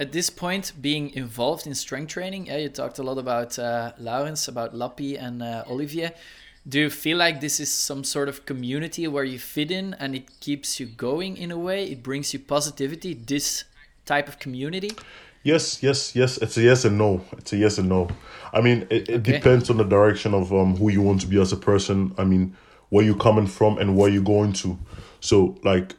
at 0.00 0.12
this 0.12 0.30
point, 0.30 0.73
being 0.80 1.11
involved 1.11 1.66
in 1.66 1.75
strength 1.75 2.09
training, 2.14 2.47
yeah, 2.47 2.56
you 2.56 2.70
talked 2.70 2.99
a 2.99 3.02
lot 3.02 3.18
about 3.18 3.59
uh, 3.59 3.92
Laurens, 3.99 4.49
about 4.49 4.75
Lappy 4.75 5.16
and 5.16 5.42
uh, 5.42 5.64
Olivier. 5.68 6.12
Do 6.70 6.78
you 6.78 6.90
feel 6.90 7.18
like 7.18 7.40
this 7.40 7.58
is 7.58 7.68
some 7.68 8.04
sort 8.04 8.28
of 8.28 8.46
community 8.46 9.08
where 9.08 9.24
you 9.24 9.40
fit 9.40 9.72
in 9.72 9.94
and 9.94 10.14
it 10.14 10.38
keeps 10.38 10.78
you 10.78 10.86
going 10.86 11.36
in 11.36 11.50
a 11.50 11.58
way? 11.58 11.84
It 11.90 12.00
brings 12.00 12.32
you 12.32 12.38
positivity, 12.38 13.12
this 13.12 13.64
type 14.06 14.28
of 14.28 14.38
community? 14.38 14.92
Yes, 15.42 15.82
yes, 15.82 16.14
yes. 16.14 16.38
It's 16.38 16.56
a 16.56 16.62
yes 16.62 16.84
and 16.84 16.96
no. 16.96 17.24
It's 17.32 17.52
a 17.52 17.56
yes 17.56 17.78
and 17.78 17.88
no. 17.88 18.08
I 18.52 18.60
mean, 18.60 18.86
it, 18.88 19.08
it 19.08 19.20
okay. 19.20 19.32
depends 19.32 19.68
on 19.68 19.78
the 19.78 19.84
direction 19.84 20.32
of 20.32 20.52
um, 20.52 20.76
who 20.76 20.90
you 20.90 21.02
want 21.02 21.20
to 21.22 21.26
be 21.26 21.40
as 21.40 21.52
a 21.52 21.56
person. 21.56 22.14
I 22.16 22.24
mean, 22.24 22.56
where 22.90 23.04
you're 23.04 23.16
coming 23.16 23.48
from 23.48 23.78
and 23.78 23.96
where 23.96 24.08
you're 24.08 24.22
going 24.22 24.52
to. 24.52 24.78
So, 25.18 25.56
like, 25.64 25.96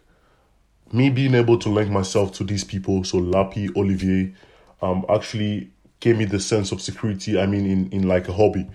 me 0.94 1.10
being 1.10 1.36
able 1.36 1.60
to 1.60 1.70
link 1.70 1.90
myself 1.90 2.32
to 2.34 2.46
these 2.46 2.64
people, 2.64 3.04
so 3.04 3.18
Lappy, 3.18 3.70
Olivier, 3.76 4.34
um, 4.82 5.06
actually 5.10 5.70
gave 6.00 6.18
me 6.18 6.24
the 6.24 6.40
sense 6.40 6.72
of 6.72 6.82
security. 6.82 7.38
I 7.38 7.46
mean, 7.46 7.66
in, 7.66 7.92
in 7.92 8.08
like 8.08 8.30
a 8.30 8.34
hobby, 8.34 8.68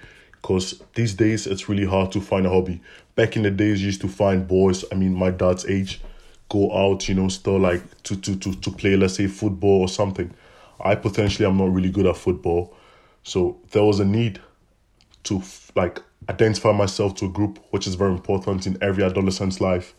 because 0.46 0.80
these 0.94 1.12
days 1.14 1.48
it's 1.48 1.68
really 1.68 1.84
hard 1.84 2.12
to 2.12 2.20
find 2.20 2.46
a 2.46 2.48
hobby. 2.48 2.80
Back 3.16 3.36
in 3.36 3.42
the 3.42 3.50
days, 3.50 3.80
you 3.80 3.86
used 3.86 4.00
to 4.02 4.08
find 4.08 4.46
boys. 4.46 4.84
I 4.92 4.94
mean, 4.94 5.12
my 5.12 5.30
dad's 5.30 5.66
age, 5.66 6.00
go 6.48 6.70
out, 6.72 7.08
you 7.08 7.16
know, 7.16 7.26
still 7.26 7.58
like 7.58 7.82
to 8.04 8.16
to 8.16 8.36
to 8.36 8.54
to 8.54 8.70
play, 8.70 8.96
let's 8.96 9.14
say, 9.14 9.26
football 9.26 9.80
or 9.80 9.88
something. 9.88 10.32
I 10.78 10.94
potentially 10.94 11.46
am 11.46 11.56
not 11.56 11.72
really 11.72 11.90
good 11.90 12.06
at 12.06 12.16
football, 12.16 12.76
so 13.24 13.58
there 13.72 13.82
was 13.82 13.98
a 13.98 14.04
need 14.04 14.40
to 15.24 15.42
like 15.74 16.00
identify 16.28 16.70
myself 16.70 17.16
to 17.16 17.26
a 17.26 17.28
group, 17.28 17.58
which 17.70 17.88
is 17.88 17.96
very 17.96 18.12
important 18.12 18.68
in 18.68 18.78
every 18.80 19.02
adolescent's 19.02 19.60
life 19.60 19.94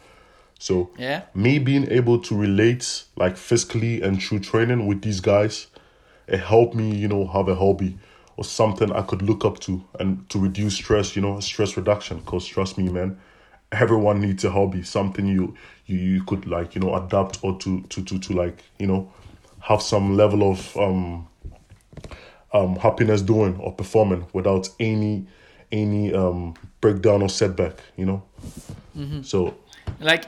so 0.60 0.90
yeah, 0.98 1.22
me 1.36 1.60
being 1.60 1.88
able 1.92 2.18
to 2.20 2.36
relate 2.36 3.04
like 3.16 3.38
physically 3.38 4.02
and 4.02 4.22
through 4.22 4.40
training 4.40 4.88
with 4.88 5.04
these 5.04 5.20
guys, 5.20 5.68
it 6.28 6.40
helped 6.40 6.74
me, 6.74 6.96
you 6.96 7.08
know, 7.08 7.28
have 7.28 7.48
a 7.48 7.54
hobby 7.54 8.00
or 8.38 8.44
something 8.44 8.92
I 8.92 9.02
could 9.02 9.24
look 9.24 9.44
up 9.44 9.60
to 9.62 9.84
and 10.00 10.30
to 10.30 10.40
reduce 10.40 10.76
stress, 10.76 11.16
you 11.16 11.22
know, 11.22 11.40
stress 11.40 11.76
reduction. 11.76 12.22
Cause 12.22 12.46
trust 12.46 12.78
me, 12.78 12.88
man, 12.88 13.20
everyone 13.72 14.22
needs 14.22 14.46
a 14.46 14.52
hobby, 14.52 14.84
something 14.84 15.28
you 15.28 15.56
you, 15.88 15.98
you 15.98 16.24
could 16.24 16.48
like, 16.48 16.76
you 16.76 16.82
know, 16.82 16.96
adapt 16.96 17.40
or 17.44 17.58
to 17.60 17.82
to 17.82 18.04
to 18.04 18.20
to 18.20 18.34
like, 18.34 18.64
you 18.80 18.88
know, 18.88 19.12
have 19.60 19.82
some 19.82 20.16
level 20.16 20.50
of 20.50 20.78
um 20.78 21.28
um 22.54 22.76
happiness 22.78 23.22
doing 23.22 23.58
or 23.58 23.74
performing 23.74 24.26
without 24.34 24.70
any 24.80 25.26
any 25.72 26.14
um 26.14 26.54
breakdown 26.80 27.24
or 27.24 27.30
setback, 27.30 27.80
you 27.98 28.06
know. 28.06 28.24
Mm-hmm. 28.96 29.24
So 29.24 29.56
like 30.00 30.26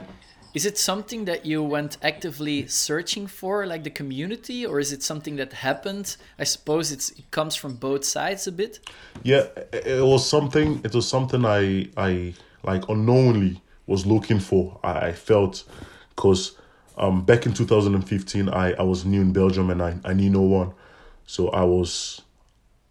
is 0.52 0.66
it 0.66 0.78
something 0.78 1.26
that 1.26 1.46
you 1.46 1.62
went 1.62 1.96
actively 2.02 2.66
searching 2.66 3.26
for, 3.26 3.66
like 3.66 3.84
the 3.84 3.90
community, 3.90 4.66
or 4.66 4.80
is 4.80 4.92
it 4.92 5.02
something 5.02 5.36
that 5.36 5.52
happened? 5.52 6.16
I 6.38 6.44
suppose 6.44 6.90
it 6.90 7.30
comes 7.30 7.54
from 7.54 7.74
both 7.74 8.04
sides 8.04 8.46
a 8.46 8.52
bit. 8.52 8.80
Yeah, 9.22 9.46
it 9.72 10.04
was 10.04 10.28
something. 10.28 10.80
It 10.84 10.94
was 10.94 11.08
something 11.08 11.44
I 11.44 11.88
I 11.96 12.34
like 12.64 12.88
unknowingly 12.88 13.62
was 13.86 14.06
looking 14.06 14.40
for. 14.40 14.80
I, 14.82 15.08
I 15.08 15.12
felt 15.12 15.64
because 16.10 16.56
um 16.96 17.24
back 17.24 17.46
in 17.46 17.54
2015 17.54 18.48
I 18.48 18.72
I 18.72 18.82
was 18.82 19.04
new 19.04 19.20
in 19.20 19.32
Belgium 19.32 19.70
and 19.70 19.82
I 19.82 19.98
I 20.04 20.14
knew 20.14 20.30
no 20.30 20.42
one, 20.42 20.72
so 21.26 21.48
I 21.50 21.62
was 21.62 22.22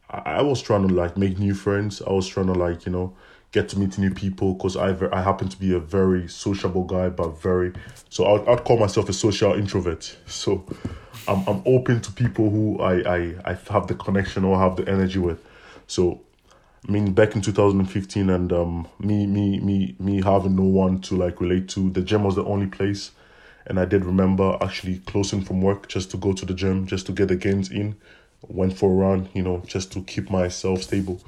I 0.09 0.41
was 0.41 0.61
trying 0.61 0.87
to 0.87 0.93
like 0.93 1.17
make 1.17 1.37
new 1.37 1.53
friends. 1.53 2.01
I 2.01 2.11
was 2.11 2.27
trying 2.27 2.47
to 2.47 2.53
like 2.53 2.85
you 2.85 2.91
know 2.91 3.13
get 3.51 3.67
to 3.69 3.79
meet 3.79 3.97
new 3.97 4.13
people 4.13 4.53
because 4.53 4.77
I 4.77 4.95
I 5.11 5.21
happen 5.21 5.49
to 5.49 5.57
be 5.57 5.73
a 5.73 5.79
very 5.79 6.27
sociable 6.27 6.83
guy, 6.83 7.09
but 7.09 7.41
very 7.41 7.73
so 8.09 8.25
I'd, 8.25 8.47
I'd 8.47 8.63
call 8.63 8.77
myself 8.77 9.09
a 9.09 9.13
social 9.13 9.53
introvert. 9.53 10.15
So 10.27 10.65
I'm 11.27 11.47
I'm 11.47 11.61
open 11.65 12.01
to 12.01 12.11
people 12.11 12.49
who 12.49 12.79
I 12.79 13.17
I 13.17 13.35
I 13.45 13.53
have 13.71 13.87
the 13.87 13.95
connection 13.95 14.43
or 14.43 14.57
have 14.57 14.75
the 14.75 14.87
energy 14.89 15.19
with. 15.19 15.39
So 15.87 16.21
I 16.87 16.91
mean, 16.91 17.11
back 17.11 17.35
in 17.35 17.41
2015, 17.41 18.29
and 18.29 18.53
um, 18.53 18.87
me 18.99 19.27
me 19.27 19.59
me 19.59 19.95
me 19.99 20.21
having 20.21 20.55
no 20.55 20.63
one 20.63 21.01
to 21.01 21.17
like 21.17 21.41
relate 21.41 21.67
to, 21.69 21.89
the 21.89 22.01
gym 22.01 22.23
was 22.23 22.35
the 22.35 22.45
only 22.45 22.67
place. 22.67 23.11
And 23.65 23.79
I 23.79 23.85
did 23.85 24.05
remember 24.05 24.57
actually 24.61 24.99
closing 24.99 25.43
from 25.43 25.61
work 25.61 25.87
just 25.87 26.09
to 26.11 26.17
go 26.17 26.33
to 26.33 26.45
the 26.45 26.53
gym, 26.53 26.87
just 26.87 27.05
to 27.07 27.11
get 27.11 27.27
the 27.27 27.35
gains 27.35 27.69
in. 27.69 27.95
Went 28.47 28.77
for 28.77 28.89
a 28.89 28.95
run, 28.95 29.29
you 29.33 29.43
know, 29.43 29.61
just 29.67 29.91
to 29.93 30.01
keep 30.03 30.29
myself 30.29 30.83
stable. 30.83 31.21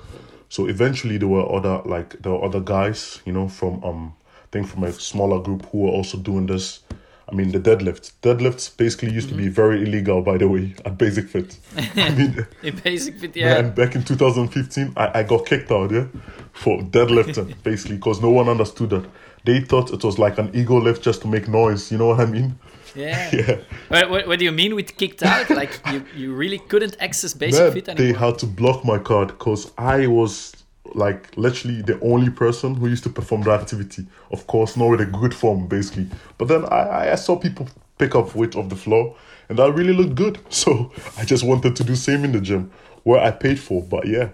So 0.51 0.65
eventually 0.65 1.17
there 1.17 1.29
were 1.29 1.49
other 1.49 1.81
like 1.85 2.21
there 2.21 2.33
were 2.33 2.43
other 2.43 2.59
guys, 2.59 3.21
you 3.25 3.31
know, 3.31 3.47
from 3.47 3.81
um 3.85 4.13
I 4.35 4.47
think 4.51 4.67
from 4.67 4.83
a 4.83 4.91
smaller 4.91 5.39
group 5.41 5.65
who 5.71 5.83
were 5.83 5.91
also 5.91 6.17
doing 6.17 6.45
this. 6.45 6.81
I 7.29 7.33
mean 7.33 7.53
the 7.53 7.59
deadlift. 7.59 8.11
Deadlifts 8.21 8.75
basically 8.75 9.13
used 9.13 9.29
mm-hmm. 9.29 9.37
to 9.37 9.43
be 9.43 9.47
mm-hmm. 9.47 9.53
very 9.53 9.83
illegal 9.83 10.21
by 10.21 10.37
the 10.37 10.49
way 10.49 10.75
at 10.83 10.97
Basic 10.97 11.29
Fit. 11.29 11.57
I 11.95 12.09
mean 12.17 12.45
in 12.63 12.75
Basic 12.75 13.17
Fit, 13.17 13.33
yeah. 13.33 13.59
And 13.59 13.73
back 13.73 13.95
in 13.95 14.03
2015 14.03 14.91
I, 14.97 15.19
I 15.19 15.23
got 15.23 15.45
kicked 15.45 15.71
out, 15.71 15.89
yeah, 15.89 16.07
for 16.51 16.79
deadlifting 16.81 17.55
basically 17.63 17.95
because 17.95 18.21
no 18.21 18.31
one 18.31 18.49
understood 18.49 18.89
that. 18.89 19.05
They 19.45 19.61
thought 19.61 19.93
it 19.93 20.03
was 20.03 20.19
like 20.19 20.37
an 20.37 20.51
ego 20.53 20.81
lift 20.81 21.01
just 21.01 21.21
to 21.21 21.29
make 21.29 21.47
noise, 21.47 21.93
you 21.93 21.97
know 21.97 22.07
what 22.07 22.19
I 22.19 22.25
mean? 22.25 22.59
Yeah. 22.95 23.29
yeah. 23.33 23.57
What, 23.87 24.09
what, 24.09 24.27
what, 24.27 24.39
do 24.39 24.45
you 24.45 24.51
mean 24.51 24.75
with 24.75 24.97
kicked 24.97 25.23
out? 25.23 25.49
Like 25.61 25.79
you, 25.91 26.03
you 26.15 26.33
really 26.33 26.59
couldn't 26.59 26.97
access 26.99 27.33
basic 27.33 27.73
fit 27.73 27.89
anymore? 27.89 28.13
They 28.13 28.17
had 28.17 28.39
to 28.39 28.45
block 28.45 28.83
my 28.85 28.97
card 28.97 29.29
because 29.29 29.71
I 29.77 30.07
was 30.07 30.53
like 30.93 31.35
literally 31.37 31.81
the 31.81 31.99
only 32.01 32.29
person 32.29 32.75
who 32.75 32.87
used 32.87 33.03
to 33.03 33.09
perform 33.09 33.43
the 33.43 33.51
activity. 33.51 34.05
Of 34.31 34.47
course, 34.47 34.75
not 34.75 34.89
with 34.89 35.01
a 35.01 35.05
good 35.05 35.33
form, 35.33 35.67
basically. 35.67 36.07
But 36.37 36.47
then 36.47 36.65
I, 36.65 37.11
I 37.11 37.15
saw 37.15 37.37
people 37.37 37.67
pick 37.97 38.15
up 38.15 38.35
weight 38.35 38.55
off 38.55 38.69
the 38.69 38.75
floor 38.75 39.15
and 39.49 39.59
that 39.59 39.73
really 39.73 39.93
looked 39.93 40.15
good. 40.15 40.39
So 40.49 40.91
I 41.17 41.25
just 41.25 41.43
wanted 41.43 41.75
to 41.75 41.83
do 41.83 41.95
same 41.95 42.23
in 42.23 42.31
the 42.31 42.41
gym 42.41 42.71
where 43.03 43.19
I 43.19 43.31
paid 43.31 43.59
for. 43.59 43.83
But 43.83 44.07
yeah, 44.07 44.29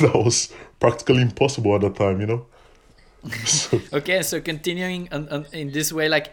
that 0.00 0.14
was 0.14 0.52
practically 0.78 1.22
impossible 1.22 1.74
at 1.74 1.80
the 1.80 1.90
time, 1.90 2.20
you 2.20 2.26
know? 2.26 2.46
So. 3.44 3.80
okay, 3.92 4.22
so 4.22 4.40
continuing 4.40 5.08
on, 5.12 5.28
on, 5.28 5.46
in 5.52 5.72
this 5.72 5.92
way, 5.92 6.08
like 6.08 6.32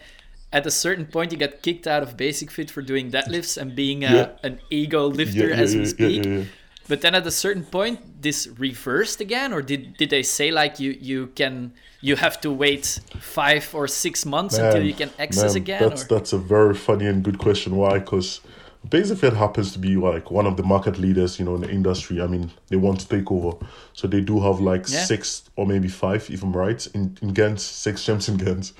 at 0.51 0.65
a 0.65 0.71
certain 0.71 1.05
point 1.05 1.31
you 1.31 1.37
get 1.37 1.61
kicked 1.61 1.87
out 1.87 2.03
of 2.03 2.15
basic 2.17 2.49
fit 2.51 2.71
for 2.71 2.81
doing 2.81 3.11
deadlifts 3.11 3.57
and 3.57 3.75
being 3.75 4.03
a, 4.03 4.11
yeah. 4.11 4.29
an 4.43 4.59
ego 4.69 5.05
lifter 5.07 5.49
yeah, 5.49 5.55
yeah, 5.55 5.61
as 5.61 5.75
we 5.75 5.85
speak 5.85 6.47
but 6.87 7.01
then 7.01 7.13
at 7.15 7.27
a 7.27 7.31
certain 7.31 7.63
point 7.63 8.21
this 8.21 8.47
reversed 8.57 9.19
again 9.19 9.53
or 9.53 9.61
did 9.61 9.95
did 9.97 10.09
they 10.09 10.23
say 10.23 10.51
like 10.51 10.79
you 10.79 10.91
you 10.99 11.27
can 11.35 11.71
you 12.01 12.15
have 12.15 12.39
to 12.39 12.51
wait 12.51 12.99
five 13.19 13.73
or 13.73 13.87
six 13.87 14.25
months 14.25 14.57
man, 14.57 14.67
until 14.67 14.83
you 14.83 14.93
can 14.93 15.09
access 15.19 15.53
man, 15.53 15.63
again 15.63 15.81
that's 15.81 16.03
or? 16.03 16.07
that's 16.07 16.33
a 16.33 16.37
very 16.37 16.73
funny 16.73 17.05
and 17.05 17.23
good 17.23 17.37
question 17.37 17.75
why 17.75 17.99
because 17.99 18.41
Basic 18.89 19.17
Fit 19.17 19.33
happens 19.33 19.73
to 19.73 19.79
be 19.79 19.97
like 19.97 20.31
one 20.31 20.45
of 20.45 20.55
the 20.55 20.63
market 20.63 20.97
leaders, 20.97 21.39
you 21.39 21.45
know, 21.45 21.55
in 21.55 21.61
the 21.61 21.69
industry. 21.69 22.21
I 22.21 22.27
mean, 22.27 22.51
they 22.67 22.77
want 22.77 22.99
to 23.01 23.07
take 23.07 23.29
over, 23.31 23.57
so 23.91 24.07
they 24.07 24.21
do 24.21 24.39
have 24.39 24.61
like 24.61 24.87
six 24.87 25.49
or 25.55 25.65
maybe 25.65 25.87
five, 25.89 26.29
if 26.29 26.43
I'm 26.43 26.55
right, 26.55 26.85
in 26.93 27.17
in 27.21 27.33
Ghent, 27.33 27.59
six 27.59 28.03
gyms 28.03 28.29
in 28.29 28.37
Ghent. 28.37 28.71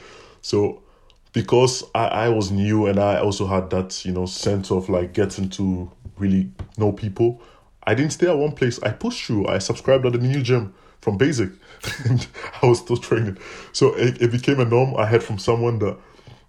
So 0.42 0.82
because 1.34 1.84
I, 1.94 2.08
I 2.08 2.30
was 2.30 2.52
new 2.52 2.86
and 2.88 3.00
I 3.00 3.20
also 3.20 3.48
had 3.48 3.70
that, 3.70 4.06
you 4.06 4.12
know, 4.12 4.26
sense 4.26 4.72
of 4.72 4.90
like 4.90 5.14
getting 5.14 5.50
to 5.52 5.92
really 6.18 6.52
know 6.78 6.92
people, 6.92 7.42
I 7.84 7.94
didn't 7.94 8.12
stay 8.12 8.28
at 8.28 8.38
one 8.38 8.52
place. 8.52 8.82
I 8.84 8.90
pushed 8.92 9.26
through. 9.26 9.48
I 9.48 9.60
subscribed 9.60 10.06
at 10.06 10.14
the 10.14 10.18
new 10.18 10.42
gym 10.42 10.74
from 11.02 11.18
basic 11.18 11.50
and 12.06 12.28
I 12.62 12.66
was 12.66 12.80
still 12.80 12.98
training. 12.98 13.38
So 13.72 13.96
it, 13.96 14.22
it 14.22 14.32
became 14.32 14.60
a 14.60 14.66
norm. 14.66 14.96
I 14.98 15.06
heard 15.06 15.24
from 15.24 15.38
someone 15.38 15.80
that 15.80 15.98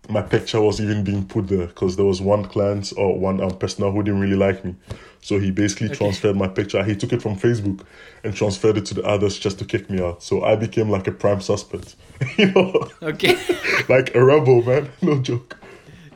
my 0.08 0.22
picture 0.22 0.60
was 0.60 0.80
even 0.80 1.04
being 1.04 1.26
put 1.26 1.48
there 1.48 1.66
because 1.66 1.96
there 1.96 2.04
was 2.04 2.20
one 2.20 2.44
client 2.44 2.92
or 2.96 3.18
one 3.18 3.42
um, 3.42 3.50
personnel 3.50 3.92
who 3.92 4.02
didn't 4.02 4.20
really 4.20 4.36
like 4.36 4.64
me. 4.64 4.74
So 5.20 5.38
he 5.38 5.50
basically 5.50 5.88
okay. 5.88 5.96
transferred 5.96 6.36
my 6.36 6.48
picture. 6.48 6.82
He 6.82 6.96
took 6.96 7.12
it 7.12 7.20
from 7.20 7.36
Facebook 7.36 7.84
and 8.24 8.34
transferred 8.34 8.78
it 8.78 8.86
to 8.86 8.94
the 8.94 9.02
others 9.02 9.38
just 9.38 9.58
to 9.58 9.64
kick 9.66 9.90
me 9.90 10.00
out. 10.00 10.22
So 10.22 10.44
I 10.44 10.56
became 10.56 10.88
like 10.88 11.06
a 11.06 11.12
prime 11.12 11.42
suspect. 11.42 11.96
you 12.38 12.50
know? 12.52 12.88
Okay. 13.02 13.36
like 13.88 14.14
a 14.14 14.24
rebel, 14.24 14.62
man. 14.62 14.90
No 15.02 15.20
joke. 15.20 15.56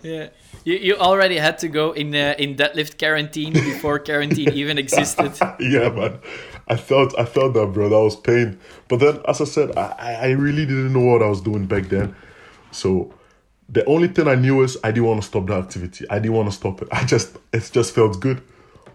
Yeah. 0.02 0.28
You, 0.64 0.76
you 0.76 0.96
already 0.96 1.36
had 1.36 1.58
to 1.58 1.68
go 1.68 1.92
in 1.92 2.14
uh, 2.14 2.34
in 2.38 2.54
deadlift 2.54 2.98
quarantine 2.98 3.52
before 3.52 3.98
quarantine 3.98 4.52
even 4.52 4.78
existed. 4.78 5.32
yeah, 5.58 5.88
man. 5.90 6.18
I 6.68 6.76
felt 6.76 7.18
I 7.18 7.24
felt 7.24 7.54
that, 7.54 7.72
bro. 7.72 7.88
That 7.88 8.00
was 8.00 8.16
pain. 8.16 8.58
But 8.88 9.00
then, 9.00 9.20
as 9.26 9.40
I 9.40 9.44
said, 9.44 9.76
I, 9.76 10.18
I 10.22 10.30
really 10.30 10.64
didn't 10.64 10.92
know 10.92 11.00
what 11.00 11.20
I 11.20 11.26
was 11.26 11.40
doing 11.40 11.66
back 11.66 11.88
then. 11.88 12.14
So 12.70 13.12
the 13.72 13.84
only 13.86 14.08
thing 14.08 14.28
I 14.28 14.34
knew 14.34 14.62
is 14.62 14.76
I 14.84 14.92
didn't 14.92 15.06
want 15.06 15.22
to 15.22 15.26
stop 15.26 15.46
the 15.46 15.54
activity. 15.54 16.04
I 16.10 16.18
didn't 16.18 16.34
want 16.34 16.50
to 16.50 16.54
stop 16.54 16.82
it. 16.82 16.88
I 16.92 17.04
just 17.04 17.38
it 17.52 17.68
just 17.72 17.94
felt 17.94 18.20
good, 18.20 18.42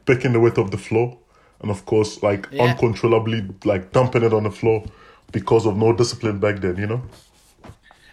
picking 0.06 0.34
the 0.34 0.40
weight 0.40 0.58
off 0.58 0.70
the 0.70 0.78
floor, 0.78 1.18
and 1.62 1.72
of 1.72 1.86
course 1.86 2.22
like 2.22 2.48
yeah. 2.52 2.64
uncontrollably 2.64 3.50
like 3.66 3.92
dumping 3.92 4.24
it 4.24 4.34
on 4.34 4.44
the 4.44 4.52
floor 4.52 4.86
because 5.32 5.66
of 5.66 5.76
no 5.78 5.94
discipline 5.94 6.40
back 6.40 6.62
then. 6.62 6.78
You 6.78 6.88
know. 6.88 7.02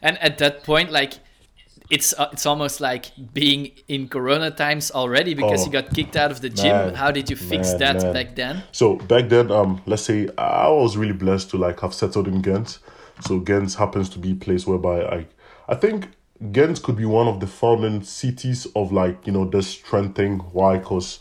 And 0.01 0.19
at 0.19 0.39
that 0.39 0.65
point, 0.65 0.91
like 0.91 1.15
it's 1.91 2.15
uh, 2.19 2.31
it's 2.33 2.47
almost 2.47 2.81
like 2.81 3.13
being 3.35 3.73
in 3.89 4.09
Corona 4.09 4.51
times 4.51 4.91
already 4.91 5.35
because 5.35 5.63
oh, 5.63 5.67
you 5.67 5.73
got 5.73 5.93
kicked 5.93 6.17
out 6.17 6.31
of 6.31 6.41
the 6.41 6.49
gym. 6.49 6.73
Man, 6.73 6.95
How 6.95 7.11
did 7.11 7.29
you 7.29 7.37
fix 7.37 7.73
man, 7.73 7.79
that 7.79 8.03
man. 8.03 8.13
back 8.15 8.37
then? 8.37 8.63
So 8.73 8.97
back 8.97 9.29
then, 9.29 9.51
um, 9.51 9.83
let's 9.85 10.03
say 10.03 10.31
I 10.39 10.69
was 10.69 10.97
really 10.97 11.13
blessed 11.13 11.51
to 11.51 11.59
like 11.59 11.81
have 11.81 11.93
settled 11.93 12.27
in 12.27 12.41
Ghent. 12.41 12.79
So 13.21 13.39
Ghent 13.39 13.75
happens 13.75 14.09
to 14.11 14.19
be 14.19 14.33
a 14.33 14.35
place 14.35 14.67
whereby 14.67 15.03
I, 15.05 15.27
I 15.69 15.75
think 15.75 16.09
Ghent 16.53 16.83
could 16.83 16.97
be 16.97 17.07
one 17.07 17.27
of 17.27 17.41
the 17.41 17.47
founding 17.47 18.03
cities 18.03 18.67
of 18.77 18.93
like 18.93 19.27
you 19.27 19.33
know 19.33 19.45
this 19.45 19.75
trend 19.75 20.15
thing. 20.15 20.41
Why? 20.53 20.79
Because 20.79 21.21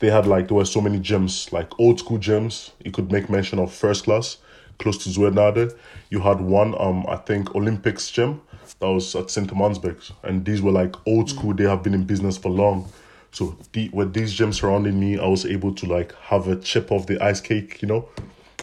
they 0.00 0.10
had 0.10 0.26
like 0.26 0.48
there 0.48 0.56
were 0.56 0.64
so 0.64 0.80
many 0.80 0.98
gyms, 0.98 1.52
like 1.52 1.78
old 1.78 2.00
school 2.00 2.18
gyms. 2.18 2.70
You 2.84 2.90
could 2.90 3.12
make 3.12 3.30
mention 3.30 3.58
of 3.58 3.72
first 3.72 4.04
class, 4.04 4.38
close 4.78 4.98
to 5.04 5.10
Zuidlaren. 5.10 5.72
You 6.10 6.20
had 6.20 6.40
one, 6.40 6.74
um, 6.80 7.06
I 7.06 7.16
think 7.16 7.54
Olympics 7.54 8.10
gym 8.10 8.40
that 8.80 8.88
was 8.88 9.14
at 9.14 9.30
St. 9.30 9.48
Amandsberg, 9.52 10.10
and 10.24 10.44
these 10.44 10.62
were 10.62 10.72
like 10.72 10.96
old 11.06 11.26
mm. 11.26 11.30
school. 11.30 11.54
They 11.54 11.64
have 11.64 11.82
been 11.82 11.94
in 11.94 12.04
business 12.04 12.36
for 12.36 12.50
long. 12.50 12.90
So 13.32 13.56
the, 13.72 13.88
with 13.92 14.14
these 14.14 14.36
gyms 14.36 14.54
surrounding 14.54 14.98
me, 14.98 15.18
I 15.18 15.26
was 15.26 15.46
able 15.46 15.74
to 15.76 15.86
like 15.86 16.12
have 16.22 16.48
a 16.48 16.56
chip 16.56 16.90
of 16.90 17.06
the 17.06 17.22
ice 17.22 17.40
cake, 17.40 17.80
you 17.82 17.88
know. 17.88 18.08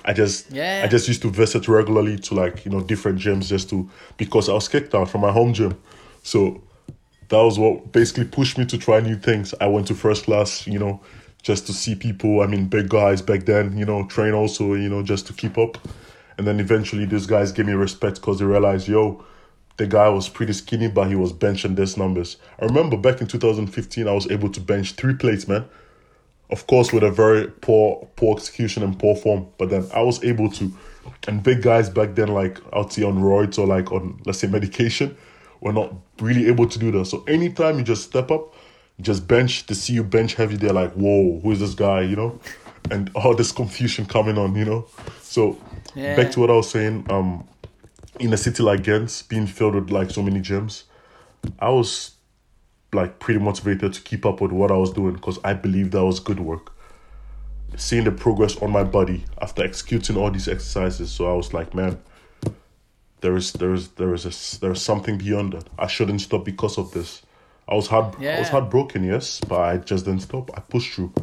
I 0.06 0.14
just 0.14 0.52
yeah. 0.52 0.82
I 0.84 0.88
just 0.88 1.08
used 1.08 1.22
to 1.24 1.30
visit 1.30 1.68
regularly 1.68 2.18
to 2.18 2.36
like 2.36 2.66
you 2.66 2.72
know 2.72 2.82
different 2.82 3.20
gyms 3.20 3.48
just 3.48 3.70
to 3.70 3.90
because 4.18 4.50
I 4.50 4.54
was 4.54 4.68
kicked 4.68 4.96
out 4.96 5.10
from 5.10 5.22
my 5.22 5.32
home 5.32 5.54
gym, 5.54 5.78
so 6.24 6.62
that 7.30 7.38
was 7.38 7.60
what 7.60 7.92
basically 7.92 8.26
pushed 8.26 8.58
me 8.58 8.66
to 8.66 8.78
try 8.78 9.00
new 9.00 9.16
things. 9.16 9.54
I 9.60 9.68
went 9.68 9.88
to 9.88 9.96
first 9.96 10.26
class, 10.26 10.66
you 10.66 10.80
know, 10.80 11.02
just 11.44 11.68
to 11.68 11.74
see 11.74 11.96
people. 11.96 12.42
I 12.42 12.48
mean, 12.48 12.68
big 12.68 12.90
guys 12.90 13.22
back 13.22 13.46
then, 13.46 13.78
you 13.78 13.86
know, 13.86 14.06
train 14.08 14.34
also, 14.34 14.74
you 14.74 14.90
know, 14.90 15.04
just 15.04 15.28
to 15.28 15.34
keep 15.34 15.58
up. 15.58 15.78
And 16.38 16.48
then 16.48 16.60
eventually, 16.60 17.06
these 17.06 17.26
guys 17.26 17.52
gave 17.52 17.66
me 17.66 17.74
respect 17.74 18.18
because 18.18 18.40
they 18.40 18.46
realized, 18.46 18.88
yo, 18.88 19.26
the 19.78 19.88
guy 19.88 20.08
was 20.08 20.30
pretty 20.30 20.54
skinny, 20.54 20.88
but 20.88 21.08
he 21.08 21.16
was 21.16 21.34
benching 21.34 21.76
these 21.76 21.98
numbers. 21.98 22.38
I 22.62 22.66
remember 22.66 22.96
back 22.96 23.22
in 23.22 23.28
2015, 23.28 24.08
I 24.08 24.12
was 24.14 24.30
able 24.30 24.50
to 24.50 24.62
bench 24.62 24.94
three 24.94 25.16
plates, 25.16 25.48
man 25.48 25.66
of 26.50 26.66
course 26.68 26.94
with 26.94 27.04
a 27.04 27.12
very 27.12 27.48
poor 27.48 28.08
poor 28.16 28.36
execution 28.36 28.84
and 28.84 28.98
poor 28.98 29.16
form. 29.16 29.48
But 29.58 29.70
then 29.70 29.88
i 29.94 30.02
was 30.02 30.24
able 30.24 30.50
to 30.52 30.72
and 31.28 31.42
big 31.42 31.62
guys 31.62 31.90
back 31.90 32.16
then 32.16 32.30
like 32.30 32.60
out 32.74 32.94
here 32.94 33.08
on 33.08 33.18
roids 33.20 33.58
or 33.58 33.66
like 33.66 33.92
on 33.92 34.22
let's 34.26 34.40
say 34.40 34.48
medication. 34.48 35.18
Were 35.60 35.74
not 35.74 35.92
really 36.20 36.48
able 36.48 36.68
to 36.68 36.78
do 36.78 36.92
that. 36.92 37.06
So 37.06 37.24
anytime 37.24 37.80
you 37.80 37.84
just 37.84 38.04
step 38.04 38.30
up 38.30 38.54
just 39.02 39.28
bench 39.28 39.66
to 39.68 39.76
see 39.76 39.94
you 39.94 40.04
bench 40.04 40.34
heavy 40.36 40.56
they're 40.56 40.74
like 40.74 40.92
whoa 40.94 41.40
who 41.40 41.52
is 41.52 41.60
this 41.60 41.74
guy? 41.74 42.02
You 42.02 42.16
know? 42.16 42.40
And 42.92 43.12
all 43.16 43.36
this 43.36 43.52
confusion 43.52 44.06
coming 44.06 44.38
on 44.38 44.56
you 44.56 44.66
know? 44.66 44.88
So 45.22 45.58
yeah. 45.96 46.16
back 46.16 46.32
to 46.32 46.40
what 46.40 46.50
i 46.50 46.54
was 46.54 46.70
saying 46.70 47.06
um 47.10 47.48
in 48.20 48.34
a 48.34 48.38
city 48.38 48.64
like 48.64 48.84
ghent 48.84 49.24
being 49.30 49.48
filled 49.48 49.76
with 49.76 49.90
like 49.90 50.12
so 50.12 50.22
many 50.22 50.40
gyms 50.40 50.84
i 51.60 51.70
was 51.70 52.17
like 52.94 53.20
pretty 53.20 53.40
motivated 53.40 53.94
to 53.94 54.02
keep 54.02 54.26
up 54.26 54.42
with 54.42 54.52
what 54.52 54.72
I 54.72 54.78
was 54.78 54.92
doing 54.92 55.14
because 55.14 55.40
I 55.44 55.54
believe 55.54 55.92
that 55.92 56.04
was 56.04 56.20
good 56.20 56.40
work. 56.40 56.74
Seeing 57.76 58.06
the 58.06 58.12
progress 58.12 58.58
on 58.62 58.72
my 58.72 58.84
body 58.84 59.26
after 59.42 59.64
executing 59.64 60.18
all 60.18 60.32
these 60.32 60.48
exercises, 60.48 61.12
so 61.12 61.30
I 61.32 61.36
was 61.36 61.54
like, 61.54 61.74
man, 61.74 62.00
there 63.22 63.36
is 63.36 63.52
there 63.54 63.74
is 63.74 63.90
there 63.90 64.14
is 64.14 64.26
a, 64.26 64.60
there 64.60 64.72
is 64.72 64.82
something 64.82 65.18
beyond 65.18 65.54
that. 65.54 65.70
I 65.78 65.88
shouldn't 65.88 66.22
stop 66.22 66.46
because 66.46 66.78
of 66.78 66.92
this. 66.92 67.24
I 67.68 67.76
was 67.76 67.88
hard 67.88 68.16
yeah. 68.22 68.38
I 68.38 68.40
was 68.40 68.50
heartbroken, 68.50 69.04
yes, 69.04 69.42
but 69.42 69.60
I 69.60 69.78
just 69.78 70.06
didn't 70.06 70.22
stop. 70.22 70.50
I 70.56 70.62
pushed 70.62 70.94
through. 70.94 71.14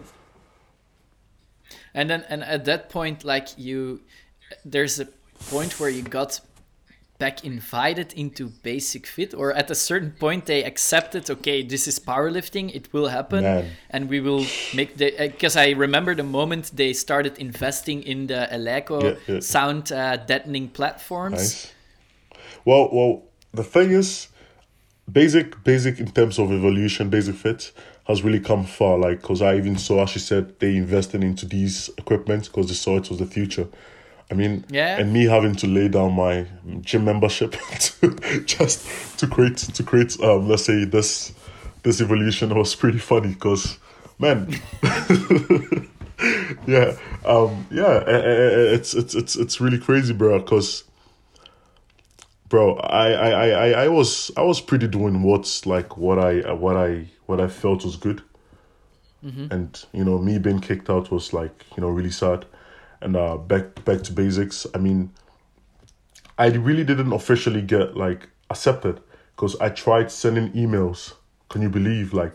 And 1.94 2.11
then 2.11 2.24
and 2.29 2.42
at 2.44 2.64
that 2.66 2.90
point, 2.90 3.24
like 3.24 3.48
you, 3.57 4.03
there's 4.64 5.00
a 5.00 5.09
point 5.48 5.81
where 5.81 5.88
you 5.88 6.03
got 6.03 6.40
back 7.18 7.44
invited 7.44 8.12
into 8.14 8.48
basic 8.62 9.07
fit 9.07 9.35
or 9.35 9.53
at 9.53 9.70
a 9.70 9.74
certain 9.74 10.11
point 10.11 10.46
they 10.46 10.64
accepted 10.64 11.31
okay 11.31 11.62
this 11.62 11.87
is 11.87 11.98
powerlifting 11.98 12.74
it 12.74 12.92
will 12.92 13.09
happen 13.09 13.44
Man. 13.44 13.70
and 13.90 14.09
we 14.09 14.20
will 14.20 14.44
make 14.74 14.96
the 14.96 15.14
because 15.18 15.57
uh, 15.57 15.61
i 15.61 15.70
remember 15.70 16.14
the 16.14 16.24
moment 16.24 16.72
they 16.74 16.92
started 16.92 17.38
investing 17.38 18.03
in 18.03 18.27
the 18.27 18.48
eleiko 18.50 19.03
yeah, 19.03 19.35
yeah. 19.35 19.40
sound 19.40 19.92
uh, 19.92 20.16
deadening 20.16 20.68
platforms 20.68 21.38
nice. 21.38 21.72
well 22.64 22.88
well 22.92 23.22
the 23.53 23.64
thing 23.64 23.90
is 23.92 24.29
basic 25.11 25.62
basic 25.62 26.00
in 26.00 26.11
terms 26.11 26.38
of 26.38 26.50
evolution 26.50 27.11
basic 27.11 27.37
fit 27.37 27.72
has 28.09 28.22
really 28.24 28.40
come 28.40 28.64
far 28.64 28.98
like 28.98 29.20
because 29.20 29.40
i 29.40 29.55
even 29.57 29.79
saw 29.79 30.03
as 30.03 30.11
she 30.11 30.18
said 30.18 30.59
they 30.59 30.77
invested 30.77 31.22
into 31.22 31.46
these 31.46 31.90
equipment 31.96 32.46
because 32.46 32.66
they 32.66 32.74
saw 32.74 32.96
it 32.96 33.09
was 33.09 33.20
the 33.20 33.27
future 33.27 33.68
I 34.35 34.37
mean, 34.37 34.64
yeah. 34.68 34.99
and 34.99 35.12
me 35.12 35.27
having 35.27 35.55
to 35.57 35.68
lay 35.68 35.87
down 35.87 36.14
my 36.14 36.44
gym 36.81 37.05
membership 37.05 37.53
to 37.79 38.42
just 38.47 39.16
to 39.20 39.29
create 39.29 39.59
to 39.59 39.83
create 39.85 40.20
um 40.20 40.49
let's 40.49 40.64
say 40.64 40.85
this 40.85 41.33
this 41.85 42.01
evolution 42.01 42.53
was 42.53 42.75
pretty 42.75 42.99
funny 42.99 43.29
because 43.29 43.79
man 44.18 44.53
yeah 46.66 46.97
um 47.25 47.64
yeah 47.70 48.03
it's 48.09 48.92
it's 48.94 49.14
it's 49.14 49.37
it's 49.37 49.61
really 49.61 49.79
crazy 49.79 50.12
bro 50.12 50.40
because 50.40 50.83
bro 52.49 52.75
I, 52.79 53.12
I 53.12 53.49
i 53.49 53.85
i 53.85 53.88
was 53.88 54.33
i 54.37 54.42
was 54.42 54.61
pretty 54.61 54.88
doing 54.88 55.23
what's 55.23 55.64
like 55.64 55.97
what 55.97 56.18
i 56.18 56.53
what 56.53 56.77
i 56.77 57.07
what 57.27 57.40
i 57.40 57.47
felt 57.47 57.85
was 57.85 57.94
good 57.94 58.20
mm-hmm. 59.25 59.47
and 59.53 59.85
you 59.92 60.05
know 60.05 60.18
me 60.18 60.38
being 60.38 60.59
kicked 60.59 60.90
out 60.90 61.12
was 61.12 61.33
like 61.33 61.64
you 61.77 61.83
know 61.83 61.88
really 61.88 62.11
sad 62.11 62.47
and 63.05 63.17
uh, 63.17 63.37
back 63.37 63.85
back 63.85 64.03
to 64.03 64.12
basics. 64.12 64.67
I 64.75 64.79
mean, 64.79 65.12
I 66.38 66.49
really 66.49 66.85
didn't 66.85 67.12
officially 67.12 67.62
get 67.62 67.97
like 67.97 68.29
accepted 68.51 69.01
because 69.37 69.55
I 69.61 69.69
tried 69.69 70.11
sending 70.11 70.51
emails. 70.53 71.12
Can 71.51 71.62
you 71.62 71.69
believe 71.69 72.12
like 72.12 72.33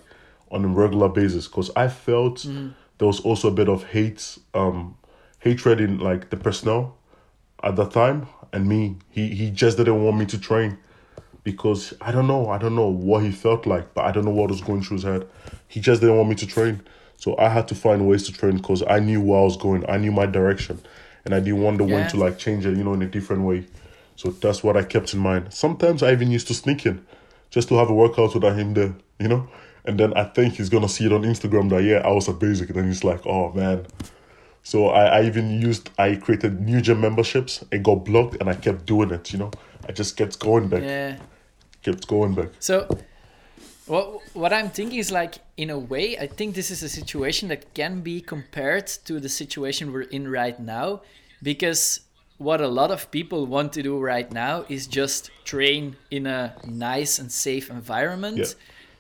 on 0.51 0.63
a 0.63 0.67
regular 0.67 1.09
basis? 1.09 1.47
Because 1.47 1.71
I 1.75 1.87
felt 1.89 2.37
mm. 2.39 2.73
there 2.99 3.07
was 3.07 3.19
also 3.21 3.49
a 3.49 3.51
bit 3.51 3.67
of 3.67 3.83
hate, 3.85 4.37
um, 4.53 4.95
hatred 5.39 5.81
in 5.81 5.97
like 5.97 6.29
the 6.29 6.37
personnel 6.37 6.95
at 7.63 7.75
that 7.75 7.91
time, 7.91 8.27
and 8.53 8.67
me. 8.67 8.97
He 9.09 9.29
he 9.29 9.49
just 9.49 9.77
didn't 9.77 10.01
want 10.03 10.17
me 10.17 10.25
to 10.27 10.39
train 10.39 10.77
because 11.43 11.95
I 11.99 12.11
don't 12.11 12.27
know. 12.27 12.49
I 12.49 12.59
don't 12.59 12.75
know 12.75 12.87
what 12.89 13.23
he 13.23 13.31
felt 13.31 13.65
like, 13.65 13.95
but 13.95 14.05
I 14.05 14.11
don't 14.11 14.23
know 14.23 14.31
what 14.31 14.49
was 14.51 14.61
going 14.61 14.83
through 14.83 14.97
his 14.97 15.03
head. 15.03 15.27
He 15.67 15.79
just 15.79 15.99
didn't 15.99 16.15
want 16.15 16.29
me 16.29 16.35
to 16.35 16.45
train. 16.45 16.81
So 17.19 17.35
I 17.37 17.49
had 17.49 17.67
to 17.67 17.75
find 17.75 18.07
ways 18.07 18.23
to 18.27 18.33
train 18.33 18.57
because 18.57 18.81
I 18.87 18.99
knew 18.99 19.21
where 19.21 19.41
I 19.41 19.43
was 19.43 19.57
going. 19.57 19.87
I 19.89 19.97
knew 19.97 20.11
my 20.11 20.25
direction, 20.25 20.79
and 21.25 21.35
I 21.35 21.41
didn't 21.41 21.61
wonder 21.61 21.85
yeah. 21.85 21.95
when 21.95 22.09
to 22.11 22.17
like 22.17 22.37
change 22.39 22.65
it, 22.65 22.77
you 22.77 22.83
know, 22.83 22.93
in 22.93 23.01
a 23.01 23.07
different 23.07 23.43
way. 23.43 23.65
So 24.15 24.31
that's 24.31 24.63
what 24.63 24.77
I 24.77 24.83
kept 24.83 25.13
in 25.13 25.19
mind. 25.19 25.53
Sometimes 25.53 26.01
I 26.01 26.13
even 26.13 26.31
used 26.31 26.47
to 26.47 26.53
sneak 26.53 26.85
in, 26.85 27.05
just 27.49 27.67
to 27.69 27.75
have 27.75 27.89
a 27.89 27.93
workout 27.93 28.33
without 28.33 28.57
him 28.57 28.73
there, 28.73 28.95
you 29.19 29.27
know. 29.27 29.49
And 29.83 29.99
then 29.99 30.13
I 30.13 30.23
think 30.23 30.55
he's 30.55 30.69
gonna 30.69 30.87
see 30.87 31.07
it 31.07 31.11
on 31.11 31.23
Instagram 31.23 31.69
that 31.71 31.83
yeah 31.83 31.97
I 31.97 32.11
was 32.11 32.29
at 32.29 32.39
basic, 32.39 32.69
and 32.69 32.77
then 32.77 32.87
he's 32.87 33.03
like, 33.03 33.25
oh 33.25 33.51
man. 33.51 33.85
So 34.63 34.87
I, 34.87 35.19
I 35.19 35.23
even 35.25 35.61
used 35.61 35.89
I 35.97 36.15
created 36.15 36.61
new 36.61 36.79
gym 36.79 37.01
memberships. 37.01 37.65
It 37.69 37.83
got 37.83 38.05
blocked, 38.05 38.37
and 38.39 38.49
I 38.49 38.53
kept 38.53 38.85
doing 38.85 39.11
it. 39.11 39.33
You 39.33 39.39
know, 39.39 39.51
I 39.87 39.91
just 39.91 40.15
kept 40.15 40.39
going 40.39 40.69
back. 40.69 40.83
Yeah. 40.83 41.17
Kept 41.83 42.07
going 42.07 42.33
back. 42.33 42.49
So 42.59 42.87
well, 43.89 44.21
what 44.33 44.53
I'm 44.53 44.69
thinking 44.69 44.99
is 44.99 45.11
like, 45.11 45.39
in 45.57 45.69
a 45.69 45.79
way, 45.79 46.17
I 46.17 46.27
think 46.27 46.55
this 46.55 46.69
is 46.69 46.83
a 46.83 46.89
situation 46.89 47.49
that 47.49 47.73
can 47.73 48.01
be 48.01 48.21
compared 48.21 48.87
to 49.05 49.19
the 49.19 49.29
situation 49.29 49.91
we're 49.91 50.03
in 50.03 50.29
right 50.29 50.59
now, 50.59 51.01
because 51.41 52.01
what 52.37 52.61
a 52.61 52.67
lot 52.67 52.91
of 52.91 53.11
people 53.11 53.45
want 53.45 53.73
to 53.73 53.83
do 53.83 53.99
right 53.99 54.31
now 54.31 54.63
is 54.69 54.87
just 54.87 55.31
train 55.43 55.95
in 56.11 56.27
a 56.27 56.55
nice 56.65 57.19
and 57.19 57.31
safe 57.31 57.69
environment. 57.69 58.37
Yeah. 58.37 58.45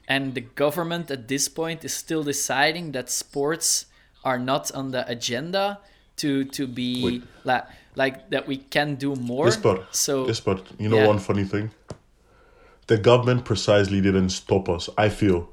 And 0.07 0.33
the 0.33 0.41
government 0.41 1.11
at 1.11 1.27
this 1.27 1.47
point 1.47 1.85
is 1.85 1.93
still 1.93 2.23
deciding 2.23 2.91
that 2.93 3.09
sports 3.11 3.85
are 4.23 4.39
not 4.39 4.71
on 4.73 4.91
the 4.91 5.07
agenda 5.09 5.79
to 6.17 6.43
to 6.45 6.67
be 6.67 7.21
like 7.45 7.65
like 7.95 8.29
that 8.31 8.47
we 8.47 8.57
can 8.57 8.95
do 8.95 9.15
more. 9.15 9.51
But 9.61 9.95
so 9.95 10.25
but 10.43 10.65
you 10.77 10.89
know 10.89 10.97
yeah. 10.97 11.07
one 11.07 11.19
funny 11.19 11.45
thing 11.45 11.71
the 12.89 12.97
government 12.97 13.45
precisely 13.45 14.01
didn't 14.01 14.29
stop 14.29 14.67
us, 14.67 14.89
I 14.97 15.09
feel. 15.09 15.47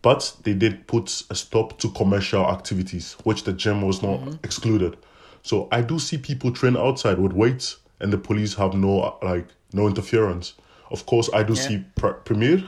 But 0.00 0.36
they 0.44 0.54
did 0.54 0.86
put 0.86 1.24
a 1.28 1.34
stop 1.34 1.76
to 1.80 1.90
commercial 1.90 2.46
activities, 2.46 3.16
which 3.24 3.42
the 3.42 3.52
gym 3.52 3.82
was 3.82 4.00
not 4.00 4.20
mm-hmm. 4.20 4.44
excluded. 4.44 4.96
So 5.42 5.66
I 5.72 5.80
do 5.82 5.98
see 5.98 6.18
people 6.18 6.52
train 6.52 6.76
outside 6.76 7.18
with 7.18 7.32
weights, 7.32 7.78
and 7.98 8.12
the 8.12 8.18
police 8.18 8.54
have 8.54 8.74
no 8.74 9.18
like 9.22 9.48
no 9.72 9.88
interference. 9.88 10.54
Of 10.92 11.04
course, 11.04 11.28
I 11.34 11.42
do 11.42 11.54
yeah. 11.54 11.62
see 11.62 11.84
pr- 11.96 12.20
Premier 12.28 12.62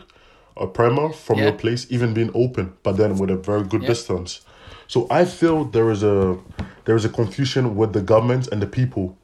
or 0.56 0.66
Primer 0.66 1.12
from 1.12 1.38
yeah. 1.38 1.44
your 1.44 1.52
place 1.52 1.86
even 1.88 2.12
being 2.12 2.32
open, 2.34 2.72
but 2.82 2.96
then 2.96 3.16
with 3.16 3.30
a 3.30 3.36
very 3.36 3.62
good 3.62 3.82
yeah. 3.82 3.88
distance. 3.90 4.40
So 4.88 5.06
I 5.08 5.24
feel 5.24 5.66
there 5.66 5.88
is 5.88 6.02
a 6.02 6.36
there 6.84 6.96
is 6.96 7.04
a 7.04 7.08
confusion 7.08 7.76
with 7.76 7.92
the 7.92 8.02
government 8.02 8.48
and 8.50 8.60
the 8.60 8.66
people, 8.66 9.16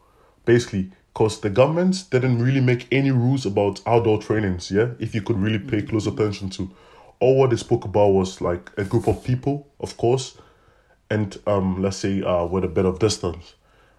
basically 0.44 0.92
because 1.16 1.40
the 1.40 1.48
government 1.48 2.04
didn't 2.10 2.42
really 2.42 2.60
make 2.60 2.86
any 2.92 3.10
rules 3.10 3.46
about 3.46 3.80
outdoor 3.86 4.20
trainings. 4.20 4.70
Yeah, 4.70 4.88
if 4.98 5.14
you 5.14 5.22
could 5.22 5.38
really 5.38 5.58
pay 5.58 5.80
close 5.80 6.06
attention 6.06 6.50
to, 6.50 6.70
all 7.20 7.38
what 7.38 7.48
they 7.48 7.56
spoke 7.56 7.86
about 7.86 8.08
was 8.08 8.42
like 8.42 8.70
a 8.76 8.84
group 8.84 9.08
of 9.08 9.24
people, 9.24 9.66
of 9.80 9.96
course, 9.96 10.36
and 11.08 11.38
um, 11.46 11.80
let's 11.80 11.96
say 11.96 12.20
uh, 12.20 12.44
with 12.44 12.64
a 12.64 12.68
bit 12.68 12.84
of 12.84 12.98
distance, 12.98 13.54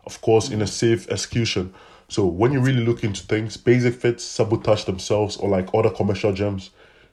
of 0.06 0.22
course, 0.22 0.52
in 0.52 0.62
a 0.62 0.68
safe 0.68 1.10
execution. 1.10 1.74
So 2.08 2.24
when 2.24 2.52
you 2.52 2.60
really 2.60 2.86
look 2.86 3.04
into 3.04 3.24
things, 3.24 3.58
Basic-Fit 3.58 4.22
sabotage 4.22 4.84
themselves 4.84 5.38
or 5.38 5.50
like 5.50 5.74
other 5.74 5.90
commercial 5.90 6.32
gyms, 6.32 6.70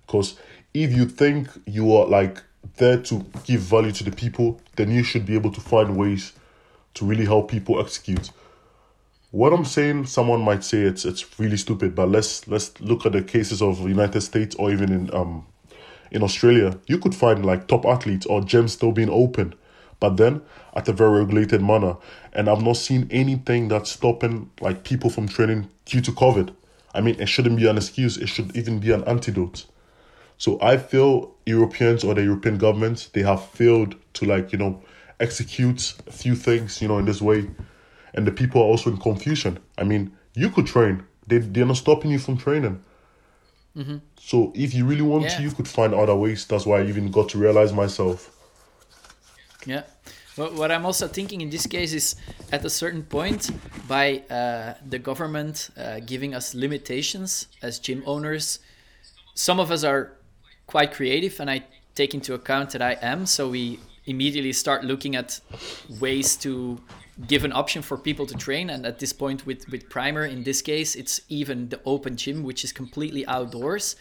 because 0.07 0.37
if 0.75 0.95
you 0.95 1.07
think 1.07 1.49
you 1.65 1.97
are 1.97 2.05
like 2.05 2.43
there 2.77 2.99
to 3.05 3.25
give 3.45 3.63
value 3.63 3.93
to 3.93 4.05
the 4.05 4.13
people, 4.13 4.61
then 4.77 4.91
you 4.91 5.03
should 5.03 5.25
be 5.25 5.35
able 5.35 5.53
to 5.53 5.63
find 5.63 5.97
ways 5.97 6.35
to 6.93 7.07
really 7.07 7.25
help 7.25 7.51
people 7.51 7.81
execute 7.81 8.29
what 9.35 9.53
I'm 9.53 9.65
saying, 9.65 10.07
someone 10.07 10.43
might 10.43 10.63
say 10.63 10.83
it's 10.83 11.05
it's 11.05 11.41
really 11.41 11.57
stupid, 11.57 11.97
but 11.97 12.09
let's 12.09 12.47
let's 12.47 12.81
look 12.81 13.05
at 13.05 13.11
the 13.13 13.23
cases 13.23 13.61
of 13.61 13.81
United 13.81 14.21
States 14.21 14.55
or 14.55 14.71
even 14.71 14.93
in 14.93 15.13
um 15.13 15.45
in 16.13 16.23
Australia. 16.23 16.79
You 16.87 16.99
could 16.99 17.17
find 17.17 17.45
like 17.45 17.67
top 17.67 17.85
athletes 17.85 18.27
or 18.27 18.43
gyms 18.43 18.71
still 18.71 18.93
being 18.93 19.11
open, 19.11 19.53
but 19.99 20.19
then 20.19 20.41
at 20.77 20.89
a 20.89 20.93
very 20.93 21.19
regulated 21.19 21.63
manner. 21.63 21.97
And 22.33 22.49
I've 22.49 22.63
not 22.63 22.77
seen 22.77 23.09
anything 23.11 23.67
that's 23.67 23.91
stopping 23.91 24.53
like 24.61 24.85
people 24.85 25.11
from 25.11 25.27
training 25.27 25.69
due 25.85 26.01
to 26.03 26.13
COVID. 26.13 26.55
I 26.95 27.01
mean, 27.01 27.21
it 27.21 27.27
shouldn't 27.27 27.57
be 27.57 27.67
an 27.67 27.77
excuse. 27.77 28.17
It 28.17 28.29
should 28.29 28.57
even 28.57 28.79
be 28.79 28.93
an 28.93 29.03
antidote. 29.03 29.67
So 30.39 30.61
I 30.63 30.77
feel 30.77 31.35
Europeans 31.45 32.05
or 32.05 32.15
the 32.15 32.23
European 32.23 32.57
governments 32.57 33.09
they 33.09 33.23
have 33.23 33.45
failed 33.49 33.97
to 34.13 34.27
like 34.27 34.53
you 34.53 34.59
know 34.59 34.81
execute 35.19 35.95
a 36.07 36.13
few 36.13 36.37
things 36.37 36.81
you 36.81 36.87
know 36.87 36.99
in 36.99 37.05
this 37.05 37.21
way 37.21 37.49
and 38.15 38.27
the 38.27 38.33
people 38.33 38.61
are 38.63 38.65
also 38.65 38.91
in 38.91 38.97
confusion. 38.97 39.59
I 39.77 39.85
mean, 39.85 40.13
you 40.35 40.51
could 40.51 40.67
train; 40.67 41.03
they 41.27 41.39
they're 41.39 41.67
not 41.67 41.77
stopping 41.77 42.11
you 42.11 42.19
from 42.19 42.37
training. 42.37 42.83
Mm-hmm. 43.77 43.97
So 44.17 44.53
if 44.55 44.73
you 44.73 44.87
really 44.87 45.03
want 45.03 45.25
yeah. 45.25 45.37
to, 45.37 45.43
you 45.43 45.51
could 45.51 45.69
find 45.69 45.93
other 45.95 46.15
ways. 46.15 46.47
That's 46.47 46.65
why 46.65 46.81
I 46.81 46.85
even 46.87 47.11
got 47.11 47.29
to 47.31 47.39
realize 47.39 47.73
myself. 47.73 48.31
Yeah. 49.67 49.83
Well, 50.37 50.53
what 50.55 50.71
I'm 50.71 50.85
also 50.85 51.07
thinking 51.07 51.41
in 51.41 51.51
this 51.51 51.67
case 51.67 51.93
is 51.93 52.17
at 52.51 52.65
a 52.65 52.71
certain 52.71 53.05
point, 53.05 53.51
by 53.87 54.23
uh, 54.31 54.75
the 54.89 54.99
government 54.99 55.71
uh, 55.77 56.01
giving 56.01 56.35
us 56.35 56.55
limitations 56.55 57.47
as 57.63 57.79
gym 57.79 58.03
owners, 58.07 58.59
some 59.35 59.61
of 59.61 59.71
us 59.71 59.85
are 59.85 60.13
quite 60.67 60.93
creative, 60.93 61.39
and 61.41 61.51
I 61.51 61.65
take 61.95 62.15
into 62.15 62.35
account 62.35 62.71
that 62.71 62.83
I 62.83 62.97
am. 63.01 63.27
So 63.27 63.49
we 63.49 63.79
immediately 64.07 64.53
start 64.53 64.85
looking 64.85 65.17
at 65.17 65.41
ways 66.01 66.37
to 66.37 66.81
give 67.27 67.45
an 67.45 67.53
option 67.53 67.83
for 67.83 67.97
people 67.97 68.27
to 68.27 68.35
train 68.35 68.71
and 68.71 68.85
at 68.85 68.99
this 68.99 69.13
point 69.13 69.47
with 69.47 69.69
with 69.71 69.89
primer 69.89 70.25
in 70.25 70.43
this 70.43 70.61
case 70.61 70.97
it's 70.97 71.21
even 71.29 71.69
the 71.69 71.81
open 71.85 72.17
gym 72.17 72.43
which 72.43 72.65
is 72.65 72.73
completely 72.73 73.27
outdoors. 73.27 73.97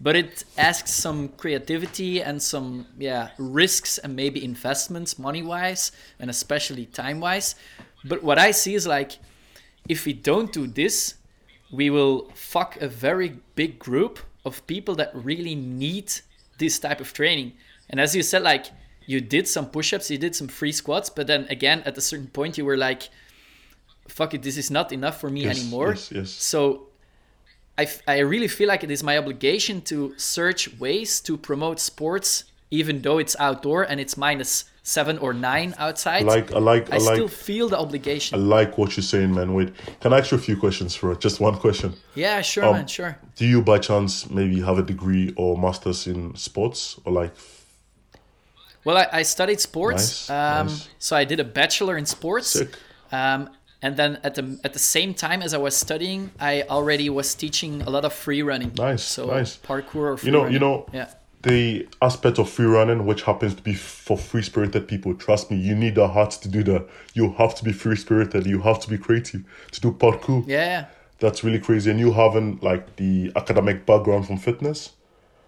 But 0.00 0.14
it 0.14 0.44
asks 0.56 0.92
some 0.92 1.30
creativity 1.30 2.22
and 2.22 2.40
some 2.40 2.86
yeah 2.98 3.30
risks 3.38 3.98
and 3.98 4.14
maybe 4.14 4.44
investments 4.44 5.18
money 5.18 5.42
wise 5.42 5.92
and 6.20 6.30
especially 6.30 6.86
time 6.86 7.20
wise 7.20 7.56
but 8.04 8.22
what 8.22 8.38
i 8.38 8.52
see 8.52 8.74
is 8.76 8.86
like 8.86 9.18
if 9.88 10.06
we 10.06 10.12
don't 10.12 10.52
do 10.52 10.68
this 10.68 11.14
we 11.70 11.90
will 11.90 12.30
fuck 12.34 12.76
a 12.80 12.88
very 12.88 13.38
big 13.54 13.78
group 13.78 14.18
of 14.44 14.66
people 14.66 14.94
that 14.96 15.10
really 15.14 15.54
need 15.54 16.12
this 16.58 16.78
type 16.78 17.00
of 17.00 17.12
training. 17.12 17.52
And 17.90 18.00
as 18.00 18.14
you 18.14 18.22
said 18.22 18.42
like 18.42 18.66
you 19.08 19.22
did 19.22 19.48
some 19.48 19.66
push-ups, 19.66 20.10
you 20.10 20.18
did 20.18 20.36
some 20.36 20.48
free 20.48 20.70
squats, 20.70 21.08
but 21.08 21.26
then 21.26 21.46
again 21.48 21.82
at 21.86 21.96
a 21.96 22.00
certain 22.00 22.28
point 22.28 22.58
you 22.58 22.64
were 22.66 22.76
like, 22.76 23.08
"Fuck 24.06 24.34
it, 24.34 24.42
this 24.42 24.58
is 24.58 24.70
not 24.70 24.92
enough 24.92 25.18
for 25.18 25.30
me 25.30 25.44
yes, 25.44 25.58
anymore." 25.58 25.90
Yes, 25.90 26.12
yes. 26.12 26.30
So 26.30 26.88
I, 27.78 27.84
f- 27.84 28.02
I 28.06 28.18
really 28.18 28.48
feel 28.48 28.68
like 28.68 28.84
it 28.84 28.90
is 28.90 29.02
my 29.02 29.16
obligation 29.16 29.80
to 29.82 30.12
search 30.18 30.78
ways 30.78 31.20
to 31.22 31.38
promote 31.38 31.80
sports, 31.80 32.44
even 32.70 33.00
though 33.00 33.18
it's 33.18 33.34
outdoor 33.40 33.84
and 33.84 33.98
it's 33.98 34.16
minus 34.16 34.64
seven 34.82 35.16
or 35.18 35.32
nine 35.32 35.74
outside. 35.78 36.24
Like 36.24 36.52
I 36.52 36.58
like 36.58 36.92
I, 36.92 36.96
I 36.96 36.98
like, 36.98 37.14
still 37.14 37.28
feel 37.28 37.70
the 37.70 37.78
obligation. 37.78 38.38
I 38.38 38.42
like 38.42 38.76
what 38.76 38.94
you're 38.94 39.10
saying, 39.14 39.34
man. 39.34 39.54
Wait, 39.54 39.72
can 40.00 40.12
I 40.12 40.18
ask 40.18 40.32
you 40.32 40.36
a 40.36 40.40
few 40.40 40.58
questions 40.58 40.94
for 40.94 41.12
it? 41.12 41.20
Just 41.20 41.40
one 41.40 41.56
question. 41.56 41.94
Yeah, 42.14 42.42
sure, 42.42 42.66
um, 42.66 42.72
man, 42.74 42.86
sure. 42.86 43.16
Do 43.36 43.46
you 43.46 43.62
by 43.62 43.78
chance 43.78 44.28
maybe 44.28 44.60
have 44.60 44.78
a 44.78 44.82
degree 44.82 45.32
or 45.36 45.56
masters 45.56 46.06
in 46.06 46.36
sports 46.36 47.00
or 47.06 47.12
like 47.12 47.32
well, 48.84 48.96
I, 48.96 49.06
I 49.12 49.22
studied 49.22 49.60
sports. 49.60 50.28
Nice, 50.28 50.30
um, 50.30 50.66
nice. 50.66 50.88
So 50.98 51.16
I 51.16 51.24
did 51.24 51.40
a 51.40 51.44
bachelor 51.44 51.96
in 51.96 52.06
sports. 52.06 52.60
Um, 53.10 53.50
and 53.80 53.96
then 53.96 54.18
at 54.24 54.34
the 54.34 54.58
at 54.64 54.72
the 54.72 54.78
same 54.78 55.14
time 55.14 55.40
as 55.40 55.54
I 55.54 55.58
was 55.58 55.76
studying, 55.76 56.32
I 56.40 56.62
already 56.62 57.08
was 57.10 57.34
teaching 57.34 57.82
a 57.82 57.90
lot 57.90 58.04
of 58.04 58.12
free 58.12 58.42
running. 58.42 58.72
Nice, 58.76 59.04
so 59.04 59.26
nice. 59.26 59.56
parkour 59.56 59.94
or 59.94 60.16
free 60.16 60.26
you 60.26 60.32
know, 60.32 60.38
running. 60.40 60.54
you 60.54 60.58
know, 60.58 60.86
yeah. 60.92 61.10
The 61.42 61.88
aspect 62.02 62.40
of 62.40 62.50
free 62.50 62.66
running, 62.66 63.06
which 63.06 63.22
happens 63.22 63.54
to 63.54 63.62
be 63.62 63.72
for 63.72 64.18
free 64.18 64.42
spirited 64.42 64.88
people, 64.88 65.14
trust 65.14 65.52
me, 65.52 65.56
you 65.56 65.76
need 65.76 65.96
a 65.96 66.08
heart 66.08 66.32
to 66.32 66.48
do 66.48 66.64
that. 66.64 66.88
You 67.14 67.30
have 67.34 67.54
to 67.54 67.64
be 67.64 67.72
free 67.72 67.94
spirited. 67.94 68.44
You 68.44 68.60
have 68.62 68.80
to 68.80 68.90
be 68.90 68.98
creative 68.98 69.44
to 69.70 69.80
do 69.80 69.92
parkour. 69.92 70.44
Yeah, 70.48 70.86
that's 71.20 71.44
really 71.44 71.60
crazy. 71.60 71.92
And 71.92 72.00
you 72.00 72.12
having 72.12 72.58
like 72.60 72.96
the 72.96 73.30
academic 73.36 73.86
background 73.86 74.26
from 74.26 74.38
fitness, 74.38 74.90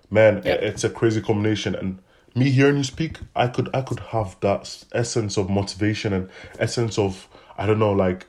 man, 0.08 0.42
yeah. 0.44 0.52
it's 0.52 0.84
a 0.84 0.90
crazy 0.90 1.20
combination. 1.20 1.74
And 1.74 1.98
me 2.34 2.50
hearing 2.50 2.76
you 2.76 2.84
speak, 2.84 3.18
I 3.34 3.48
could 3.48 3.68
I 3.74 3.82
could 3.82 4.00
have 4.00 4.36
that 4.40 4.84
essence 4.92 5.36
of 5.36 5.50
motivation 5.50 6.12
and 6.12 6.28
essence 6.58 6.98
of 6.98 7.28
I 7.58 7.66
don't 7.66 7.78
know 7.78 7.92
like 7.92 8.26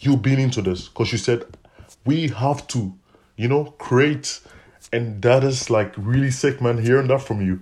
you 0.00 0.16
being 0.16 0.40
into 0.40 0.62
this. 0.62 0.88
Because 0.88 1.12
you 1.12 1.18
said 1.18 1.44
we 2.04 2.28
have 2.28 2.66
to 2.68 2.94
you 3.36 3.48
know 3.48 3.64
create 3.78 4.40
and 4.92 5.20
that 5.22 5.44
is 5.44 5.70
like 5.70 5.94
really 5.96 6.30
sick 6.30 6.60
man 6.60 6.78
hearing 6.78 7.08
that 7.08 7.22
from 7.22 7.40
you. 7.40 7.60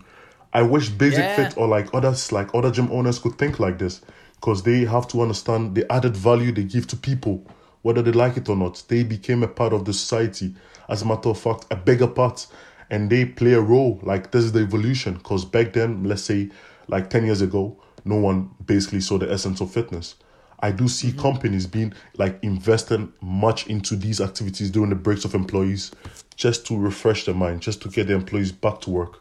I 0.52 0.62
wish 0.62 0.88
basic 0.88 1.18
yeah. 1.18 1.36
fit 1.36 1.58
or 1.58 1.68
like 1.68 1.92
others 1.92 2.32
like 2.32 2.54
other 2.54 2.70
gym 2.70 2.90
owners 2.90 3.18
could 3.18 3.38
think 3.38 3.60
like 3.60 3.78
this. 3.78 4.00
Because 4.34 4.62
they 4.62 4.84
have 4.84 5.08
to 5.08 5.22
understand 5.22 5.74
the 5.74 5.90
added 5.90 6.16
value 6.16 6.52
they 6.52 6.64
give 6.64 6.86
to 6.88 6.96
people 6.96 7.44
whether 7.82 8.02
they 8.02 8.10
like 8.10 8.36
it 8.36 8.48
or 8.48 8.56
not. 8.56 8.82
They 8.88 9.04
became 9.04 9.44
a 9.44 9.48
part 9.48 9.72
of 9.72 9.84
the 9.84 9.92
society. 9.92 10.54
As 10.88 11.02
a 11.02 11.06
matter 11.06 11.28
of 11.28 11.38
fact 11.38 11.66
a 11.70 11.76
bigger 11.76 12.08
part 12.08 12.46
and 12.90 13.10
they 13.10 13.24
play 13.24 13.52
a 13.52 13.60
role. 13.60 14.00
Like 14.02 14.30
this 14.30 14.44
is 14.44 14.52
the 14.52 14.60
evolution 14.60 15.14
because 15.14 15.44
back 15.44 15.72
then, 15.72 16.04
let's 16.04 16.22
say 16.22 16.50
like 16.88 17.10
10 17.10 17.26
years 17.26 17.42
ago, 17.42 17.76
no 18.04 18.16
one 18.16 18.50
basically 18.64 19.00
saw 19.00 19.18
the 19.18 19.30
essence 19.30 19.60
of 19.60 19.70
fitness. 19.70 20.14
I 20.60 20.70
do 20.70 20.88
see 20.88 21.08
mm-hmm. 21.08 21.20
companies 21.20 21.66
being 21.66 21.92
like 22.16 22.38
investing 22.42 23.12
much 23.20 23.66
into 23.66 23.96
these 23.96 24.20
activities 24.20 24.70
during 24.70 24.90
the 24.90 24.96
breaks 24.96 25.24
of 25.24 25.34
employees 25.34 25.90
just 26.36 26.66
to 26.66 26.78
refresh 26.78 27.24
their 27.24 27.34
mind, 27.34 27.60
just 27.62 27.82
to 27.82 27.88
get 27.88 28.06
the 28.06 28.14
employees 28.14 28.52
back 28.52 28.80
to 28.82 28.90
work. 28.90 29.18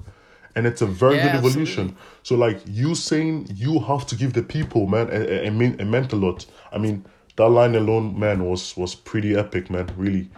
And 0.56 0.65
it's 0.65 0.82
a 0.82 0.86
very 0.86 1.17
yeah, 1.17 1.32
good 1.34 1.45
evolution. 1.45 1.89
Absolutely. 1.89 1.97
So, 2.23 2.36
like 2.36 2.62
you 2.65 2.95
saying, 2.95 3.49
you 3.54 3.80
have 3.80 4.08
to 4.08 4.15
give 4.15 4.32
the 4.32 4.43
people, 4.43 4.88
man, 4.88 5.10
a, 5.10 5.19
a, 5.19 5.47
a, 5.47 5.47
a 5.47 5.86
meant 5.86 6.13
a 6.13 6.15
lot. 6.15 6.45
I 6.71 6.78
mean, 6.78 7.06
that 7.36 7.49
line 7.49 7.75
alone, 7.75 8.17
man, 8.17 8.45
was 8.45 8.78
was 8.78 8.95
pretty 8.95 9.36
epic, 9.36 9.69
man. 9.69 9.89
Really, 9.97 10.30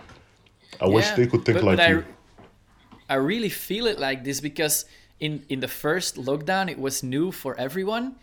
I 0.82 0.86
yeah, 0.86 0.94
wish 0.94 1.10
they 1.12 1.28
could 1.28 1.46
think 1.46 1.60
but, 1.60 1.66
like 1.66 1.78
but 1.78 1.90
you. 1.90 2.00
I, 2.00 2.04
I 3.10 3.16
really 3.16 3.50
feel 3.50 3.88
it 3.88 4.00
like 4.00 4.24
this 4.24 4.42
because 4.42 4.86
in 5.20 5.44
in 5.50 5.60
the 5.60 5.68
first 5.68 6.16
lockdown 6.16 6.70
it 6.70 6.80
was 6.80 7.04
new 7.04 7.32
for 7.32 7.56
everyone. 7.60 8.16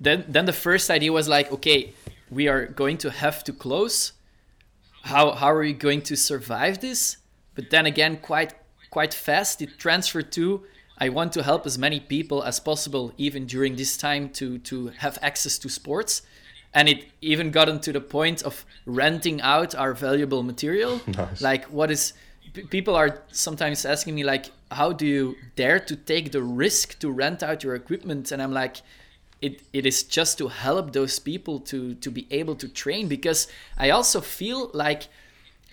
Then 0.00 0.24
then 0.28 0.46
the 0.46 0.52
first 0.52 0.90
idea 0.90 1.12
was 1.12 1.28
like, 1.28 1.52
okay, 1.52 1.92
we 2.30 2.48
are 2.48 2.66
going 2.66 2.98
to 2.98 3.10
have 3.10 3.42
to 3.44 3.52
close. 3.52 4.12
How 5.02 5.32
how 5.32 5.48
are 5.48 5.60
we 5.60 5.72
going 5.72 6.02
to 6.02 6.16
survive 6.16 6.80
this? 6.80 7.16
But 7.54 7.70
then 7.70 7.86
again, 7.86 8.18
quite 8.18 8.54
quite 8.90 9.14
fast 9.14 9.62
it 9.62 9.78
transferred 9.78 10.32
to 10.32 10.64
I 10.98 11.08
want 11.10 11.32
to 11.34 11.42
help 11.44 11.64
as 11.64 11.78
many 11.78 12.00
people 12.00 12.42
as 12.42 12.58
possible, 12.58 13.12
even 13.16 13.46
during 13.46 13.76
this 13.76 13.96
time, 13.96 14.30
to 14.30 14.58
to 14.58 14.88
have 14.98 15.18
access 15.22 15.58
to 15.58 15.68
sports. 15.68 16.22
And 16.74 16.88
it 16.88 17.06
even 17.22 17.50
gotten 17.50 17.80
to 17.80 17.92
the 17.92 18.00
point 18.00 18.42
of 18.42 18.66
renting 18.84 19.40
out 19.40 19.74
our 19.74 19.94
valuable 19.94 20.42
material. 20.42 21.00
Nice. 21.06 21.40
Like 21.40 21.64
what 21.66 21.90
is 21.90 22.12
people 22.70 22.94
are 22.94 23.22
sometimes 23.30 23.84
asking 23.84 24.14
me 24.14 24.24
like 24.24 24.50
how 24.70 24.92
do 24.92 25.06
you 25.06 25.36
dare 25.56 25.80
to 25.80 25.96
take 25.96 26.32
the 26.32 26.42
risk 26.42 26.98
to 26.98 27.10
rent 27.10 27.42
out 27.42 27.62
your 27.62 27.74
equipment? 27.74 28.32
And 28.32 28.42
i'm 28.42 28.52
like 28.52 28.78
it, 29.40 29.62
it 29.72 29.86
is 29.86 30.02
just 30.02 30.36
to 30.38 30.48
help 30.48 30.92
those 30.92 31.18
people 31.18 31.60
to 31.60 31.94
to 31.94 32.10
be 32.10 32.26
able 32.30 32.54
to 32.56 32.68
train. 32.68 33.08
Because 33.08 33.48
i 33.76 33.90
also 33.90 34.20
feel 34.20 34.70
like 34.74 35.08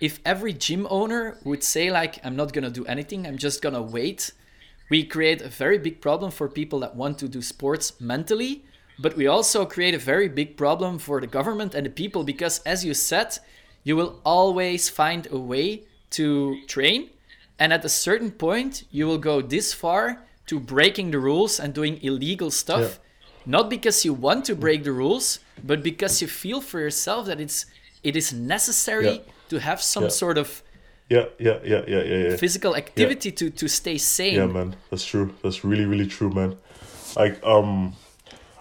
if 0.02 0.20
every 0.26 0.54
gym 0.54 0.88
owner 0.90 1.38
would 1.44 1.64
say 1.64 1.90
like 1.92 2.20
i'm 2.26 2.36
not 2.36 2.54
gonna 2.54 2.70
do 2.70 2.86
anything 2.86 3.26
i'm 3.26 3.38
just 3.38 3.62
gonna 3.62 3.82
wait 3.82 4.32
we 4.90 5.04
create 5.04 5.42
a 5.42 5.48
very 5.48 5.78
big 5.78 6.02
problem 6.02 6.32
for 6.32 6.48
people 6.48 6.80
that 6.80 6.96
want 6.96 7.18
to 7.18 7.28
do 7.28 7.42
sports 7.42 8.00
mentally 8.00 8.64
but 9.00 9.16
we 9.16 9.28
also 9.28 9.66
create 9.66 9.94
a 9.94 10.00
very 10.00 10.28
big 10.28 10.58
problem 10.58 11.00
for 11.00 11.20
the 11.22 11.28
government 11.28 11.74
and 11.74 11.86
the 11.86 11.90
people 11.90 12.24
because 12.24 12.60
as 12.60 12.84
you 12.84 12.94
said 12.94 13.38
you 13.84 13.96
will 13.96 14.20
always 14.26 14.90
find 14.90 15.28
a 15.32 15.38
way 15.38 15.84
to 16.18 16.58
train 16.68 17.10
and 17.60 17.72
at 17.72 17.84
a 17.86 17.90
certain 17.90 18.32
point 18.32 18.84
you 18.92 19.06
will 19.08 19.18
go 19.18 19.42
this 19.42 19.74
far 19.74 20.22
to 20.48 20.60
breaking 20.60 21.12
the 21.12 21.20
rules 21.20 21.60
and 21.60 21.74
doing 21.74 22.00
illegal 22.02 22.52
stuff. 22.52 22.82
Yeah. 22.82 23.02
not 23.58 23.70
because 23.70 24.04
you 24.06 24.14
want 24.14 24.46
to 24.46 24.56
break 24.56 24.84
the 24.84 24.92
rules 24.92 25.40
but 25.64 25.84
because 25.84 26.22
you 26.22 26.28
feel 26.28 26.62
for 26.62 26.80
yourself 26.80 27.28
that 27.28 27.40
it's 27.40 27.66
it 28.04 28.16
is 28.16 28.34
necessary 28.34 29.16
yeah. 29.16 29.32
to 29.50 29.60
have 29.60 29.82
some 29.82 30.04
yeah. 30.04 30.22
sort 30.22 30.38
of 30.38 30.64
yeah 31.10 31.26
yeah 31.38 31.60
yeah 31.64 31.84
yeah 31.88 32.04
yeah, 32.04 32.36
physical 32.38 32.76
activity 32.76 33.32
to 33.32 33.50
to 33.50 33.68
stay 33.68 33.98
sane. 33.98 34.36
Yeah 34.36 34.48
man. 34.48 34.76
That's 34.90 35.06
true. 35.06 35.34
That's 35.44 35.64
really 35.64 35.86
really 35.86 36.08
true 36.08 36.32
man. 36.32 36.58
Like 37.16 37.44
um 37.44 37.96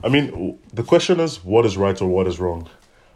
i 0.02 0.08
mean 0.08 0.58
the 0.72 0.82
question 0.82 1.20
is 1.20 1.42
what 1.44 1.64
is 1.64 1.76
right 1.76 2.00
or 2.02 2.08
what 2.08 2.26
is 2.26 2.38
wrong? 2.38 2.68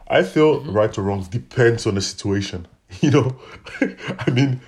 I 0.08 0.22
feel 0.22 0.50
mm-hmm. 0.60 0.72
right 0.72 0.98
or 0.98 1.02
wrong 1.02 1.26
depends 1.30 1.86
on 1.86 1.94
the 1.94 2.00
situation 2.00 2.66
you 3.00 3.10
know 3.10 3.36
i 4.18 4.30
mean 4.30 4.60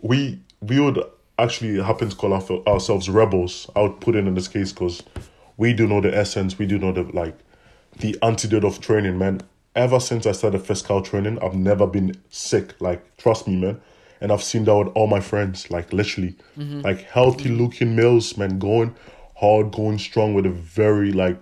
we 0.00 0.40
we 0.60 0.80
would 0.80 1.02
actually 1.38 1.82
happen 1.82 2.08
to 2.08 2.16
call 2.16 2.32
our, 2.32 2.42
ourselves 2.66 3.08
rebels 3.08 3.70
i 3.76 3.80
would 3.80 4.00
put 4.00 4.14
it 4.14 4.26
in 4.26 4.34
this 4.34 4.48
case 4.48 4.72
because 4.72 5.02
we 5.56 5.72
do 5.72 5.86
know 5.86 6.00
the 6.00 6.16
essence 6.16 6.58
we 6.58 6.66
do 6.66 6.78
know 6.78 6.92
the 6.92 7.02
like 7.02 7.38
the 7.98 8.16
antidote 8.22 8.64
of 8.64 8.80
training 8.80 9.18
man 9.18 9.40
ever 9.76 10.00
since 10.00 10.26
I 10.26 10.32
started 10.32 10.62
physical 10.62 11.02
training, 11.02 11.38
I've 11.42 11.54
never 11.54 11.86
been 11.86 12.16
sick. 12.30 12.74
Like, 12.80 13.16
trust 13.18 13.46
me, 13.46 13.56
man. 13.56 13.80
And 14.20 14.32
I've 14.32 14.42
seen 14.42 14.64
that 14.64 14.74
with 14.74 14.88
all 14.96 15.06
my 15.06 15.20
friends, 15.20 15.70
like 15.70 15.92
literally, 15.92 16.34
mm-hmm. 16.58 16.80
like 16.80 17.02
healthy 17.02 17.50
looking 17.50 17.94
males, 17.94 18.36
man, 18.38 18.58
going 18.58 18.96
hard, 19.36 19.72
going 19.72 19.98
strong 19.98 20.32
with 20.32 20.46
a 20.46 20.50
very 20.50 21.12
like 21.12 21.38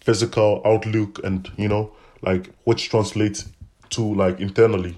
physical 0.00 0.60
outlook, 0.64 1.20
and 1.22 1.48
you 1.56 1.68
know, 1.68 1.92
like 2.22 2.50
which 2.64 2.90
translates 2.90 3.48
to 3.90 4.02
like 4.14 4.40
internally. 4.40 4.96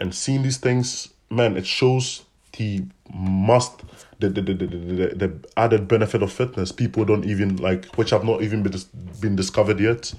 And 0.00 0.14
seeing 0.14 0.42
these 0.42 0.58
things, 0.58 1.08
man, 1.30 1.56
it 1.56 1.66
shows 1.66 2.24
the 2.56 2.84
must 3.12 3.82
the 4.18 4.28
the, 4.28 4.42
the, 4.42 4.54
the, 4.54 4.66
the, 4.66 5.06
the 5.14 5.48
added 5.56 5.88
benefit 5.88 6.22
of 6.22 6.32
fitness. 6.32 6.72
People 6.72 7.04
don't 7.04 7.24
even 7.24 7.56
like, 7.56 7.86
which 7.96 8.10
have 8.10 8.24
not 8.24 8.42
even 8.42 8.62
been 8.62 8.74
been 9.20 9.36
discovered 9.36 9.80
yet 9.80 10.12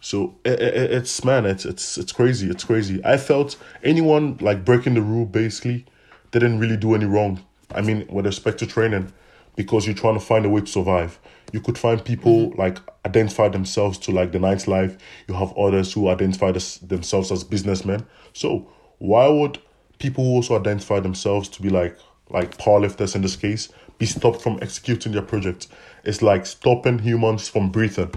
so 0.00 0.34
it, 0.44 0.60
it, 0.60 0.92
it's 0.92 1.24
man, 1.24 1.44
it's 1.46 1.64
it's 1.64 1.98
it's 1.98 2.12
crazy. 2.12 2.48
It's 2.50 2.64
crazy. 2.64 3.04
I 3.04 3.18
felt 3.18 3.56
anyone 3.84 4.38
like 4.40 4.64
breaking 4.64 4.94
the 4.94 5.02
rule 5.02 5.26
basically 5.26 5.84
didn't 6.30 6.58
really 6.58 6.76
do 6.76 6.94
any 6.94 7.04
wrong. 7.04 7.44
I 7.72 7.82
mean, 7.82 8.06
with 8.08 8.26
respect 8.26 8.58
to 8.60 8.66
training, 8.66 9.12
because 9.56 9.86
you're 9.86 9.94
trying 9.94 10.14
to 10.14 10.20
find 10.20 10.46
a 10.46 10.48
way 10.48 10.62
to 10.62 10.66
survive. 10.66 11.18
You 11.52 11.60
could 11.60 11.76
find 11.76 12.02
people 12.02 12.48
mm-hmm. 12.48 12.60
like 12.60 12.78
identify 13.04 13.48
themselves 13.48 13.98
to 13.98 14.10
like 14.10 14.32
the 14.32 14.38
nightlife. 14.38 14.98
You 15.28 15.34
have 15.34 15.56
others 15.56 15.92
who 15.92 16.08
identify 16.08 16.52
this, 16.52 16.78
themselves 16.78 17.30
as 17.30 17.44
businessmen. 17.44 18.06
So 18.32 18.72
why 19.00 19.26
would 19.26 19.58
people 19.98 20.24
who 20.24 20.30
also 20.30 20.58
identify 20.58 21.00
themselves 21.00 21.48
to 21.48 21.62
be 21.62 21.68
like 21.68 21.98
like 22.30 22.56
powerlifters 22.58 23.16
in 23.16 23.22
this 23.22 23.34
case 23.34 23.68
be 23.98 24.06
stopped 24.06 24.40
from 24.40 24.58
executing 24.62 25.12
their 25.12 25.22
project? 25.22 25.66
It's 26.04 26.22
like 26.22 26.46
stopping 26.46 27.00
humans 27.00 27.48
from 27.48 27.70
breathing 27.70 28.14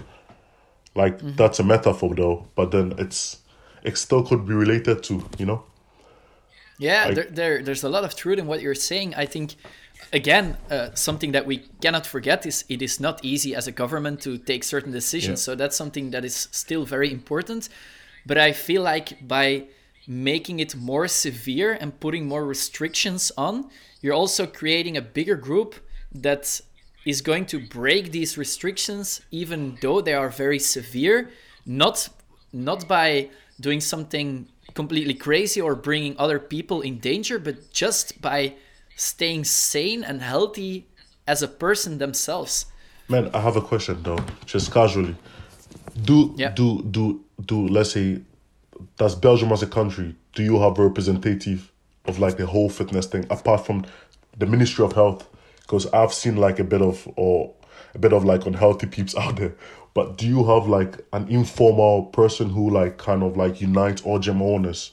like 0.95 1.17
mm-hmm. 1.17 1.35
that's 1.35 1.59
a 1.59 1.63
metaphor 1.63 2.13
though, 2.15 2.47
but 2.55 2.71
then 2.71 2.93
it's 2.97 3.39
it 3.83 3.97
still 3.97 4.23
could 4.23 4.45
be 4.45 4.53
related 4.53 5.03
to 5.03 5.25
you 5.37 5.45
know. 5.45 5.63
Yeah, 6.77 7.05
like, 7.05 7.15
there, 7.15 7.27
there 7.29 7.63
there's 7.63 7.83
a 7.83 7.89
lot 7.89 8.03
of 8.03 8.15
truth 8.15 8.39
in 8.39 8.47
what 8.47 8.61
you're 8.61 8.75
saying. 8.75 9.15
I 9.15 9.25
think 9.25 9.55
again, 10.11 10.57
uh, 10.69 10.89
something 10.93 11.31
that 11.31 11.45
we 11.45 11.57
cannot 11.81 12.05
forget 12.05 12.45
is 12.45 12.65
it 12.69 12.81
is 12.81 12.99
not 12.99 13.23
easy 13.23 13.55
as 13.55 13.67
a 13.67 13.71
government 13.71 14.21
to 14.21 14.37
take 14.37 14.63
certain 14.63 14.91
decisions. 14.91 15.41
Yeah. 15.41 15.45
So 15.45 15.55
that's 15.55 15.75
something 15.75 16.11
that 16.11 16.23
is 16.25 16.47
still 16.51 16.85
very 16.85 17.11
important. 17.11 17.69
But 18.25 18.37
I 18.37 18.53
feel 18.53 18.83
like 18.83 19.27
by 19.27 19.65
making 20.07 20.59
it 20.59 20.75
more 20.75 21.07
severe 21.07 21.77
and 21.79 21.99
putting 21.99 22.27
more 22.27 22.45
restrictions 22.45 23.31
on, 23.37 23.69
you're 24.01 24.13
also 24.13 24.45
creating 24.45 24.97
a 24.97 25.01
bigger 25.01 25.35
group 25.35 25.75
that 26.13 26.61
is 27.05 27.21
going 27.21 27.45
to 27.45 27.59
break 27.59 28.11
these 28.11 28.37
restrictions 28.37 29.21
even 29.31 29.77
though 29.81 30.01
they 30.01 30.13
are 30.13 30.29
very 30.29 30.59
severe 30.59 31.29
not 31.65 32.09
not 32.51 32.87
by 32.87 33.29
doing 33.59 33.81
something 33.81 34.47
completely 34.73 35.13
crazy 35.13 35.59
or 35.59 35.75
bringing 35.75 36.15
other 36.17 36.39
people 36.39 36.81
in 36.81 36.99
danger 36.99 37.39
but 37.39 37.71
just 37.71 38.21
by 38.21 38.53
staying 38.95 39.43
sane 39.43 40.03
and 40.03 40.21
healthy 40.21 40.87
as 41.27 41.41
a 41.41 41.47
person 41.47 41.97
themselves. 41.97 42.65
Man 43.09 43.29
i 43.33 43.39
have 43.39 43.57
a 43.57 43.61
question 43.61 44.01
though 44.03 44.19
just 44.45 44.71
casually. 44.71 45.15
Do 46.03 46.33
yeah. 46.37 46.49
do 46.49 46.83
do 46.83 47.23
do 47.45 47.67
let's 47.67 47.91
say 47.91 48.21
does 48.97 49.15
belgium 49.15 49.51
as 49.51 49.61
a 49.61 49.67
country 49.67 50.15
do 50.33 50.43
you 50.43 50.59
have 50.59 50.77
a 50.77 50.83
representative 50.83 51.71
of 52.05 52.19
like 52.19 52.37
the 52.37 52.45
whole 52.45 52.69
fitness 52.69 53.05
thing 53.05 53.25
apart 53.29 53.65
from 53.65 53.85
the 54.37 54.45
ministry 54.45 54.83
of 54.83 54.93
health 54.93 55.27
because 55.61 55.85
I've 55.87 56.13
seen 56.13 56.35
like 56.37 56.59
a 56.59 56.63
bit 56.63 56.81
of 56.81 57.07
or 57.15 57.53
a 57.95 57.99
bit 57.99 58.13
of 58.13 58.23
like 58.23 58.45
unhealthy 58.45 58.87
peeps 58.87 59.15
out 59.17 59.37
there. 59.37 59.55
But 59.93 60.17
do 60.17 60.27
you 60.27 60.45
have 60.45 60.67
like 60.67 61.05
an 61.13 61.27
informal 61.27 62.05
person 62.05 62.49
who 62.49 62.69
like 62.69 62.97
kind 62.97 63.23
of 63.23 63.37
like 63.37 63.61
unites 63.61 64.01
all 64.01 64.19
gym 64.19 64.41
owners? 64.41 64.91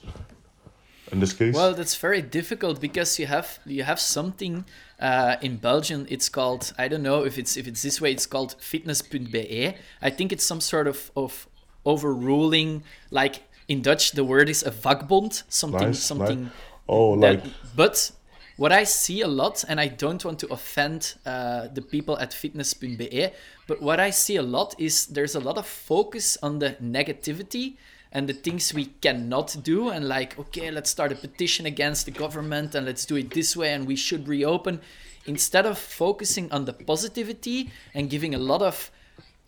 In 1.13 1.19
this 1.19 1.33
case, 1.33 1.57
well, 1.57 1.75
that's 1.75 1.97
very 1.97 2.23
difficult 2.23 2.81
because 2.81 3.19
you 3.19 3.27
have 3.27 3.59
you 3.67 3.83
have 3.83 3.99
something 3.99 4.65
uh, 5.01 5.37
in 5.43 5.57
Belgium. 5.57 6.07
It's 6.09 6.29
called 6.29 6.73
I 6.79 6.87
don't 6.87 7.03
know 7.03 7.25
if 7.25 7.37
it's 7.37 7.57
if 7.57 7.67
it's 7.67 7.83
this 7.83 8.01
way. 8.01 8.13
It's 8.13 8.27
called 8.27 8.55
fitness.be. 8.61 9.75
I 10.01 10.11
think 10.11 10.31
it's 10.33 10.45
some 10.45 10.61
sort 10.61 10.87
of 10.87 11.11
of 11.17 11.49
overruling. 11.85 12.85
Like 13.11 13.43
in 13.71 13.83
Dutch, 13.83 14.13
the 14.13 14.25
word 14.25 14.49
is 14.49 14.63
a 14.67 14.73
vakbond. 14.73 15.45
Something 15.49 15.89
nice, 15.89 16.03
something. 16.03 16.43
Nice. 16.43 16.53
Oh, 16.89 17.19
that, 17.21 17.45
like 17.45 17.55
but 17.77 18.11
what 18.57 18.73
I 18.73 18.85
see 18.85 19.23
a 19.23 19.29
lot, 19.29 19.65
and 19.69 19.81
I 19.81 19.87
don't 19.87 20.23
want 20.25 20.41
to 20.41 20.49
offend 20.49 21.15
uh, 21.25 21.69
the 21.73 21.81
people 21.81 22.19
at 22.19 22.35
fitness.be, 22.35 23.29
but 23.69 23.81
what 23.81 24.01
I 24.01 24.11
see 24.11 24.37
a 24.37 24.43
lot 24.43 24.75
is 24.79 25.07
there's 25.07 25.37
a 25.37 25.41
lot 25.41 25.57
of 25.57 25.67
focus 25.67 26.37
on 26.43 26.59
the 26.59 26.71
negativity 26.83 27.77
and 28.13 28.29
the 28.29 28.35
things 28.35 28.75
we 28.75 28.87
cannot 29.01 29.57
do, 29.63 29.89
and 29.89 30.09
like, 30.09 30.37
okay, 30.37 30.73
let's 30.73 30.91
start 30.91 31.13
a 31.13 31.15
petition 31.15 31.65
against 31.65 32.07
the 32.07 32.11
government 32.11 32.75
and 32.75 32.87
let's 32.87 33.07
do 33.07 33.15
it 33.17 33.33
this 33.33 33.57
way, 33.57 33.73
and 33.73 33.87
we 33.87 33.95
should 33.95 34.27
reopen, 34.27 34.81
instead 35.27 35.65
of 35.65 35.79
focusing 35.79 36.51
on 36.51 36.65
the 36.65 36.73
positivity 36.73 37.71
and 37.95 38.11
giving 38.11 38.35
a 38.35 38.39
lot 38.39 38.63
of 38.63 38.91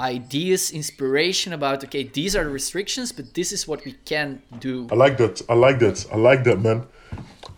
ideas, 0.01 0.71
inspiration 0.71 1.53
about, 1.53 1.85
okay, 1.85 2.05
these 2.05 2.35
are 2.35 2.45
the 2.45 2.51
restrictions, 2.51 3.13
but 3.13 3.35
this 3.35 3.53
is 3.53 3.69
what 3.69 3.85
we 3.85 3.93
can 4.05 4.43
do. 4.59 4.89
I 4.91 4.95
like 4.95 5.17
that. 5.19 5.43
I 5.49 5.55
like 5.55 5.79
that. 5.79 6.07
I 6.13 6.17
like 6.17 6.45
that, 6.45 6.61
man. 6.61 6.87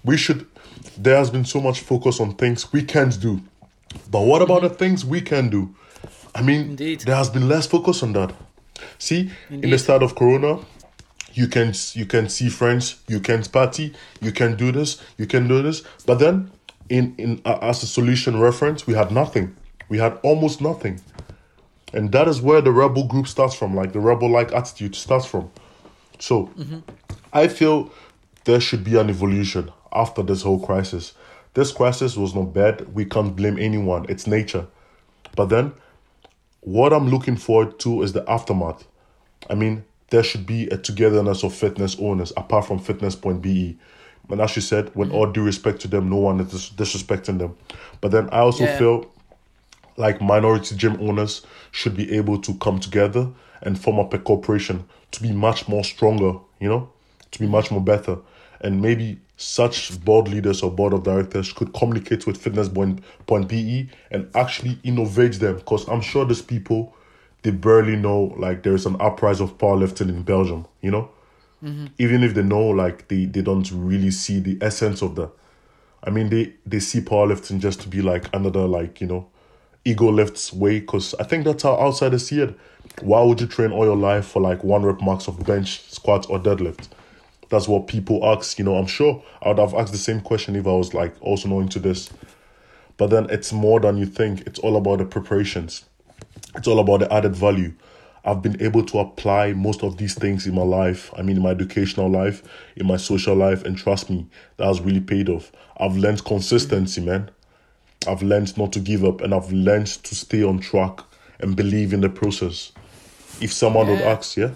We 0.05 0.17
should 0.17 0.47
there 0.97 1.17
has 1.17 1.31
been 1.31 1.45
so 1.45 1.61
much 1.61 1.81
focus 1.81 2.21
on 2.21 2.35
things 2.35 2.73
we 2.73 2.83
can't 2.83 3.19
do. 3.21 3.41
But 4.11 4.21
what 4.21 4.43
about 4.43 4.63
the 4.63 4.71
things 4.71 5.05
we 5.05 5.21
can 5.21 5.49
do? 5.49 5.75
I 6.35 6.43
mean, 6.43 6.71
Indeed. 6.71 7.01
there 7.01 7.17
has 7.17 7.31
been 7.31 7.49
less 7.49 7.67
focus 7.67 8.03
on 8.03 8.13
that. 8.15 8.35
See, 8.99 9.31
Indeed. 9.51 9.65
in 9.65 9.71
the 9.71 9.79
start 9.79 10.03
of 10.03 10.15
Corona, 10.15 10.59
you 11.33 11.47
can 11.47 11.73
you 11.95 12.07
can 12.07 12.29
see 12.29 12.49
friends, 12.49 12.97
you 13.09 13.21
can 13.21 13.43
party, 13.45 13.95
you 14.21 14.33
can 14.33 14.57
do 14.57 14.73
this, 14.73 15.01
you 15.17 15.27
can 15.27 15.49
do 15.49 15.63
this. 15.63 15.83
But 16.07 16.19
then, 16.19 16.51
in 16.89 17.15
in 17.19 17.41
uh, 17.45 17.59
as 17.63 17.83
a 17.83 17.87
solution 17.87 18.41
reference, 18.41 18.87
we 18.87 18.95
had 18.95 19.11
nothing. 19.11 19.55
We 19.89 19.99
had 19.99 20.19
almost 20.23 20.61
nothing, 20.61 21.01
and 21.95 22.13
that 22.13 22.29
is 22.29 22.43
where 22.43 22.61
the 22.61 22.73
rebel 22.73 23.07
group 23.07 23.27
starts 23.27 23.55
from. 23.55 23.75
Like 23.75 23.93
the 23.93 24.01
rebel 24.01 24.29
like 24.29 24.53
attitude 24.53 24.95
starts 24.95 25.27
from. 25.27 25.51
So, 26.19 26.47
mm-hmm. 26.59 26.81
I 27.33 27.49
feel 27.49 27.91
there 28.45 28.61
should 28.61 28.85
be 28.85 28.97
an 28.97 29.09
evolution 29.09 29.73
after 29.93 30.23
this 30.23 30.43
whole 30.43 30.65
crisis. 30.65 31.15
This 31.55 31.73
crisis 31.73 32.17
was 32.17 32.35
not 32.35 32.53
bad. 32.53 32.95
We 32.95 33.05
can't 33.05 33.35
blame 33.35 33.59
anyone. 33.59 34.07
It's 34.09 34.27
nature. 34.27 34.67
But 35.37 35.47
then, 35.47 35.73
what 36.61 36.93
I'm 36.93 37.09
looking 37.09 37.37
forward 37.37 37.79
to 37.81 38.03
is 38.03 38.13
the 38.13 38.29
aftermath. 38.29 38.87
I 39.49 39.55
mean, 39.55 39.85
there 40.11 40.23
should 40.23 40.47
be 40.47 40.67
a 40.69 40.77
togetherness 40.77 41.45
of 41.45 41.55
fitness 41.55 41.97
owners 41.99 42.33
apart 42.37 42.67
from 42.67 42.79
fitness 42.79 43.17
point 43.17 43.43
be 43.43 43.79
And 44.31 44.41
as 44.41 44.57
you 44.57 44.63
said, 44.63 44.95
with 44.95 45.11
all 45.11 45.31
due 45.31 45.43
respect 45.43 45.81
to 45.83 45.89
them, 45.89 46.09
no 46.09 46.17
one 46.17 46.41
is 46.41 46.71
disrespecting 46.71 47.39
them. 47.39 47.57
But 48.01 48.11
then 48.11 48.29
I 48.31 48.39
also 48.39 48.65
yeah. 48.65 48.79
feel 48.79 49.14
like 49.97 50.21
minority 50.21 50.77
gym 50.77 50.97
owners 51.01 51.47
should 51.71 51.97
be 51.97 52.13
able 52.15 52.41
to 52.41 52.55
come 52.55 52.81
together 52.81 53.29
and 53.63 53.81
form 53.81 53.99
up 53.99 54.13
a 54.13 54.19
corporation 54.19 54.85
to 55.11 55.23
be 55.23 55.33
much 55.33 55.69
more 55.69 55.85
stronger, 55.85 56.39
you 56.61 56.69
know, 56.69 56.91
to 57.31 57.39
be 57.39 57.47
much 57.47 57.71
more 57.71 57.81
better. 57.81 58.19
And 58.61 58.81
maybe 58.81 59.19
such 59.37 60.03
board 60.05 60.29
leaders 60.29 60.63
or 60.63 60.71
board 60.71 60.93
of 60.93 61.03
directors 61.03 61.53
could 61.53 61.73
communicate 61.75 62.27
with 62.27 62.37
fitness.be 62.37 63.89
and 64.11 64.31
actually 64.37 64.79
innovate 64.85 65.35
them 65.35 65.57
because 65.57 65.89
i'm 65.89 66.01
sure 66.01 66.25
these 66.25 66.43
people 66.43 66.95
they 67.43 67.51
barely 67.51 67.97
know 67.97 68.33
like 68.39 68.63
there's 68.63 68.87
an 68.87 68.97
uprise 69.01 69.41
of 69.41 69.59
powerlifting 69.59 70.09
in 70.09 70.23
belgium 70.23 70.65
you 70.83 70.91
know 70.91 71.11
mm-hmm. 71.63 71.87
even 71.99 72.23
if 72.23 72.35
they 72.35 72.43
know 72.43 72.69
like 72.69 73.09
they, 73.09 73.25
they 73.25 73.43
don't 73.43 73.71
really 73.73 74.11
see 74.11 74.39
the 74.39 74.57
essence 74.61 75.03
of 75.03 75.17
that 75.17 75.31
i 76.05 76.11
mean 76.11 76.29
they 76.29 76.53
they 76.65 76.79
see 76.79 77.01
powerlifting 77.01 77.59
just 77.59 77.81
to 77.81 77.89
be 77.89 78.01
like 78.01 78.33
another 78.33 78.69
like 78.69 79.01
you 79.01 79.07
know 79.07 79.27
ego 79.85 80.11
lifts 80.11 80.53
way 80.53 80.81
because 80.81 81.15
i 81.21 81.23
think 81.23 81.45
that's 81.45 81.63
how 81.63 81.79
outsiders 81.79 82.29
see 82.29 82.41
it. 82.41 82.59
Why 83.03 83.23
would 83.23 83.41
you 83.41 83.49
train 83.49 83.73
all 83.73 83.85
your 83.85 83.97
life 83.97 84.27
for 84.27 84.41
like 84.41 84.63
one 84.63 84.85
rep 84.85 85.01
max 85.01 85.27
of 85.27 85.45
bench 85.45 85.83
squat 85.91 86.27
or 86.29 86.39
deadlift 86.39 86.89
that's 87.51 87.69
what 87.69 87.87
people 87.87 88.25
ask 88.25 88.59
you 88.59 88.65
know. 88.65 88.77
I'm 88.77 88.87
sure 88.87 89.23
i 89.43 89.49
would 89.49 89.59
have 89.59 89.75
asked 89.75 89.93
the 89.93 89.99
same 89.99 90.21
question 90.21 90.57
if 90.57 90.67
i 90.67 90.73
was 90.73 90.95
like 90.95 91.15
also 91.21 91.49
knowing 91.49 91.69
to 91.71 91.79
this. 91.79 92.11
But 92.97 93.09
then 93.09 93.29
it's 93.31 93.53
more 93.53 93.81
than 93.81 93.97
you 93.97 94.07
think. 94.07 94.43
It's 94.47 94.59
all 94.61 94.77
about 94.77 94.99
the 94.99 95.05
preparations. 95.05 95.85
It's 96.57 96.69
all 96.69 96.79
about 96.79 97.01
the 97.01 97.13
added 97.13 97.35
value. 97.35 97.75
I've 98.25 98.41
been 98.41 98.61
able 98.63 98.85
to 98.87 98.99
apply 99.01 99.53
most 99.53 99.83
of 99.83 99.99
these 99.99 100.15
things 100.15 100.47
in 100.47 100.55
my 100.55 100.63
life. 100.63 101.13
I 101.17 101.23
mean, 101.23 101.37
in 101.37 101.43
my 101.43 101.51
educational 101.51 102.09
life, 102.09 102.43
in 102.77 102.87
my 102.87 102.97
social 102.97 103.35
life, 103.35 103.65
and 103.65 103.77
trust 103.77 104.09
me, 104.09 104.27
that 104.57 104.67
has 104.67 104.81
really 104.81 105.01
paid 105.01 105.29
off. 105.29 105.53
I've 105.77 105.97
learned 105.97 106.25
consistency, 106.25 107.03
man. 107.03 107.31
I've 108.07 108.23
learned 108.23 108.57
not 108.57 108.73
to 108.73 108.81
give 108.81 109.05
up, 109.05 109.21
and 109.21 109.35
I've 109.35 109.53
learned 109.53 109.87
to 109.87 110.15
stay 110.15 110.43
on 110.43 110.59
track 110.59 111.01
and 111.41 111.57
believe 111.57 111.93
in 111.93 112.01
the 112.01 112.09
process. 112.09 112.73
If 113.41 113.53
someone 113.53 113.87
yeah. 113.87 113.93
would 113.93 114.03
ask, 114.03 114.37
yeah. 114.37 114.51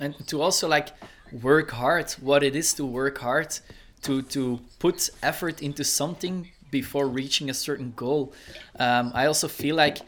And 0.00 0.14
to 0.28 0.40
also 0.40 0.68
like 0.68 0.88
work 1.42 1.70
hard, 1.70 2.12
what 2.20 2.42
it 2.42 2.54
is 2.54 2.74
to 2.74 2.86
work 2.86 3.18
hard, 3.18 3.58
to 4.02 4.22
to 4.22 4.60
put 4.78 5.10
effort 5.22 5.62
into 5.62 5.84
something 5.84 6.48
before 6.70 7.08
reaching 7.08 7.50
a 7.50 7.54
certain 7.54 7.92
goal. 7.96 8.32
Um, 8.78 9.10
I 9.14 9.26
also 9.26 9.48
feel 9.48 9.74
like 9.74 9.98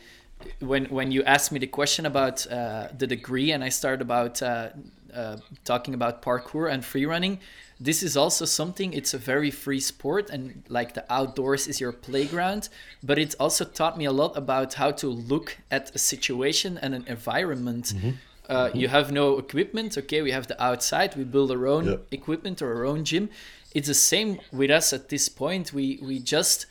when 0.60 0.86
when 0.86 1.10
you 1.10 1.22
asked 1.24 1.52
me 1.52 1.58
the 1.58 1.66
question 1.66 2.06
about 2.06 2.46
uh, 2.50 2.88
the 2.96 3.06
degree 3.06 3.52
and 3.52 3.64
I 3.64 3.70
started 3.70 4.02
about 4.02 4.42
uh, 4.42 4.70
uh, 5.14 5.36
talking 5.64 5.94
about 5.94 6.22
parkour 6.22 6.70
and 6.70 6.84
free 6.84 7.06
running, 7.06 7.40
this 7.80 8.02
is 8.02 8.16
also 8.16 8.44
something. 8.44 8.92
It's 8.92 9.14
a 9.14 9.18
very 9.18 9.50
free 9.50 9.80
sport, 9.80 10.28
and 10.28 10.62
like 10.68 10.92
the 10.92 11.04
outdoors 11.10 11.66
is 11.66 11.80
your 11.80 11.92
playground. 11.92 12.68
But 13.02 13.18
it 13.18 13.34
also 13.40 13.64
taught 13.64 13.96
me 13.96 14.04
a 14.04 14.12
lot 14.12 14.36
about 14.36 14.74
how 14.74 14.90
to 14.92 15.06
look 15.08 15.56
at 15.70 15.94
a 15.94 15.98
situation 15.98 16.78
and 16.78 16.94
an 16.94 17.04
environment. 17.06 17.86
Mm-hmm. 17.86 18.10
Mm-hmm. 18.50 18.76
You 18.76 18.88
have 18.88 19.12
no 19.12 19.38
equipment. 19.38 19.96
Okay, 19.96 20.20
we 20.22 20.32
have 20.32 20.46
the 20.46 20.62
outside. 20.62 21.16
We 21.16 21.24
build 21.24 21.50
our 21.50 21.66
own 21.66 22.00
equipment 22.10 22.60
or 22.60 22.74
our 22.76 22.84
own 22.84 23.04
gym. 23.04 23.30
It's 23.74 23.86
the 23.88 23.94
same 23.94 24.40
with 24.52 24.70
us 24.70 24.92
at 24.92 25.08
this 25.08 25.28
point. 25.28 25.72
We 25.72 26.00
we 26.02 26.18
just 26.18 26.66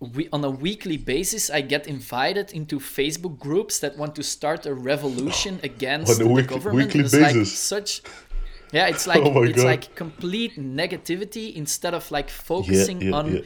we, 0.00 0.28
on 0.32 0.44
a 0.44 0.50
weekly 0.50 0.96
basis, 0.96 1.50
I 1.50 1.60
get 1.60 1.86
invited 1.86 2.52
into 2.52 2.80
Facebook 2.80 3.38
groups 3.38 3.78
that 3.80 3.96
want 3.96 4.14
to 4.16 4.22
start 4.22 4.66
a 4.66 4.74
revolution 4.74 5.60
against 5.70 6.18
the 6.18 6.28
week, 6.28 6.48
government. 6.48 6.88
Weekly 6.88 7.00
it's 7.02 7.12
basis. 7.12 7.36
like 7.36 7.46
such, 7.46 8.02
yeah, 8.72 8.88
it's 8.88 9.06
like 9.12 9.22
oh 9.22 9.42
it's 9.42 9.56
God. 9.56 9.66
like 9.66 9.94
complete 9.94 10.56
negativity 10.56 11.54
instead 11.54 11.94
of 11.94 12.10
like 12.10 12.30
focusing 12.30 13.00
yeah, 13.00 13.08
yeah, 13.08 13.16
on 13.16 13.36
yeah. 13.36 13.40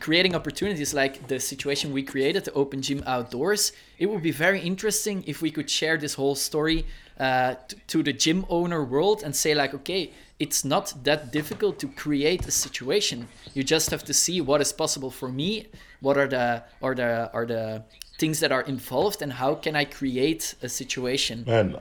creating 0.00 0.34
opportunities. 0.34 0.94
Like 0.94 1.28
the 1.28 1.40
situation 1.40 1.92
we 1.92 2.02
created, 2.02 2.44
the 2.44 2.52
open 2.52 2.82
gym 2.82 3.02
outdoors. 3.06 3.72
It 3.98 4.06
would 4.06 4.22
be 4.22 4.30
very 4.30 4.60
interesting 4.60 5.24
if 5.26 5.42
we 5.42 5.50
could 5.50 5.68
share 5.68 5.96
this 5.96 6.14
whole 6.14 6.34
story 6.34 6.86
uh, 7.18 7.54
to, 7.68 7.76
to 7.88 8.02
the 8.02 8.12
gym 8.12 8.46
owner 8.48 8.84
world 8.84 9.22
and 9.24 9.34
say 9.34 9.54
like, 9.54 9.74
okay, 9.74 10.12
it's 10.38 10.64
not 10.64 10.94
that 11.02 11.32
difficult 11.32 11.80
to 11.80 11.88
create 11.88 12.46
a 12.46 12.52
situation. 12.52 13.26
You 13.54 13.64
just 13.64 13.90
have 13.90 14.04
to 14.04 14.14
see 14.14 14.40
what 14.40 14.60
is 14.60 14.72
possible 14.72 15.10
for 15.10 15.28
me 15.28 15.66
what 16.00 16.16
are 16.16 16.28
the 16.28 16.62
are 16.82 16.94
the 16.94 17.30
are 17.32 17.46
the 17.46 17.82
things 18.18 18.40
that 18.40 18.52
are 18.52 18.62
involved 18.62 19.22
and 19.22 19.32
how 19.32 19.54
can 19.54 19.76
I 19.76 19.84
create 19.84 20.54
a 20.62 20.68
situation? 20.68 21.44
Man, 21.46 21.76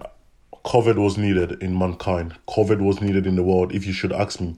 COVID 0.67 0.97
was 0.97 1.17
needed 1.17 1.63
in 1.63 1.79
mankind. 1.79 2.35
COVID 2.49 2.81
was 2.81 2.99
needed 2.99 3.25
in 3.25 3.37
the 3.37 3.43
world. 3.43 3.73
If 3.73 3.87
you 3.87 3.93
should 3.93 4.11
ask 4.11 4.41
me, 4.41 4.57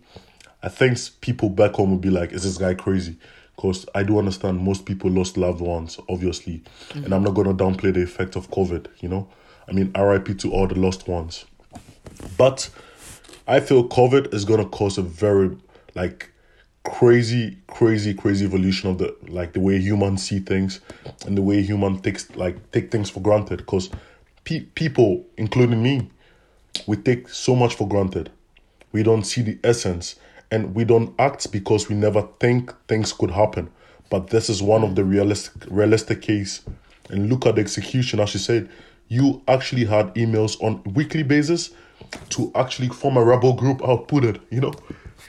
I 0.64 0.68
think 0.68 0.98
people 1.22 1.50
back 1.50 1.74
home 1.74 1.92
would 1.92 2.02
be 2.02 2.10
like, 2.10 2.32
"Is 2.32 2.42
this 2.44 2.58
guy 2.58 2.74
crazy?" 2.74 3.16
Because 3.56 3.86
I 3.94 4.02
do 4.02 4.18
understand 4.18 4.58
most 4.58 4.86
people 4.86 5.12
lost 5.12 5.38
loved 5.38 5.62
ones, 5.62 6.00
obviously, 6.10 6.64
mm-hmm. 6.90 7.06
and 7.06 7.14
I'm 7.14 7.24
not 7.24 7.36
gonna 7.36 7.54
downplay 7.54 7.94
the 7.94 8.02
effect 8.02 8.36
of 8.36 8.50
COVID. 8.50 8.88
You 9.02 9.10
know, 9.10 9.28
I 9.68 9.72
mean, 9.74 9.92
R.I.P. 9.94 10.34
to 10.36 10.52
all 10.52 10.66
the 10.66 10.80
lost 10.80 11.08
ones. 11.08 11.46
But 12.40 12.72
I 13.48 13.60
feel 13.60 13.88
COVID 13.88 14.34
is 14.34 14.46
gonna 14.46 14.66
cause 14.66 14.98
a 14.98 15.04
very 15.04 15.56
like 15.94 16.32
crazy 16.84 17.58
crazy 17.68 18.14
crazy 18.16 18.46
evolution 18.46 18.90
of 18.90 18.98
the 18.98 19.16
like 19.28 19.54
the 19.54 19.60
way 19.60 19.78
humans 19.78 20.24
see 20.24 20.40
things 20.40 20.80
and 21.28 21.38
the 21.38 21.42
way 21.42 21.62
human 21.62 22.00
takes 22.00 22.36
like 22.36 22.72
take 22.72 22.90
things 22.90 23.10
for 23.10 23.20
granted 23.20 23.58
because 23.58 23.90
pe- 24.50 24.66
people 24.76 25.26
including 25.38 25.84
me 25.84 26.10
we 26.88 26.96
take 26.98 27.30
so 27.30 27.56
much 27.56 27.76
for 27.76 27.88
granted 27.88 28.32
we 28.92 29.04
don't 29.04 29.24
see 29.24 29.42
the 29.42 29.58
essence 29.64 30.16
and 30.52 30.74
we 30.74 30.84
don't 30.84 31.14
act 31.20 31.52
because 31.52 31.90
we 31.90 31.96
never 31.96 32.28
think 32.40 32.74
things 32.88 33.14
could 33.14 33.32
happen 33.32 33.70
but 34.10 34.30
this 34.30 34.50
is 34.50 34.62
one 34.62 34.84
of 34.84 34.96
the 34.96 35.04
realistic 35.04 35.54
realistic 35.70 36.22
case 36.22 36.62
and 37.10 37.30
look 37.30 37.46
at 37.46 37.56
the 37.56 37.62
execution 37.62 38.20
as 38.20 38.34
you 38.34 38.40
said 38.40 38.70
you 39.08 39.42
actually 39.48 39.86
had 39.86 40.14
emails 40.16 40.62
on 40.64 40.82
weekly 40.94 41.24
basis 41.24 41.72
to 42.30 42.52
actually 42.56 42.90
form 42.90 43.18
a 43.18 43.24
rebel 43.24 43.54
group 43.54 43.82
output 43.88 44.24
it 44.24 44.42
you 44.50 44.62
know 44.62 44.74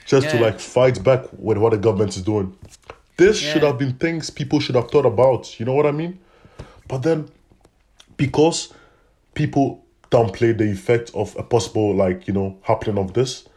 just 0.05 0.27
yeah. 0.27 0.33
to 0.33 0.39
like 0.41 0.59
fight 0.59 1.03
back 1.03 1.25
with 1.37 1.57
what 1.57 1.71
the 1.71 1.77
government 1.77 2.15
is 2.15 2.23
doing. 2.23 2.55
This 3.17 3.41
yeah. 3.41 3.53
should 3.53 3.63
have 3.63 3.77
been 3.77 3.93
things 3.93 4.29
people 4.29 4.59
should 4.59 4.75
have 4.75 4.89
thought 4.89 5.05
about. 5.05 5.59
You 5.59 5.65
know 5.65 5.73
what 5.73 5.85
I 5.85 5.91
mean? 5.91 6.19
But 6.87 7.03
then, 7.03 7.29
because 8.17 8.73
people 9.33 9.85
downplay 10.09 10.57
the 10.57 10.69
effect 10.69 11.11
of 11.13 11.35
a 11.37 11.43
possible 11.43 11.95
like 11.95 12.27
you 12.27 12.33
know 12.33 12.57
happening 12.63 12.97
of 12.97 13.13
this, 13.13 13.47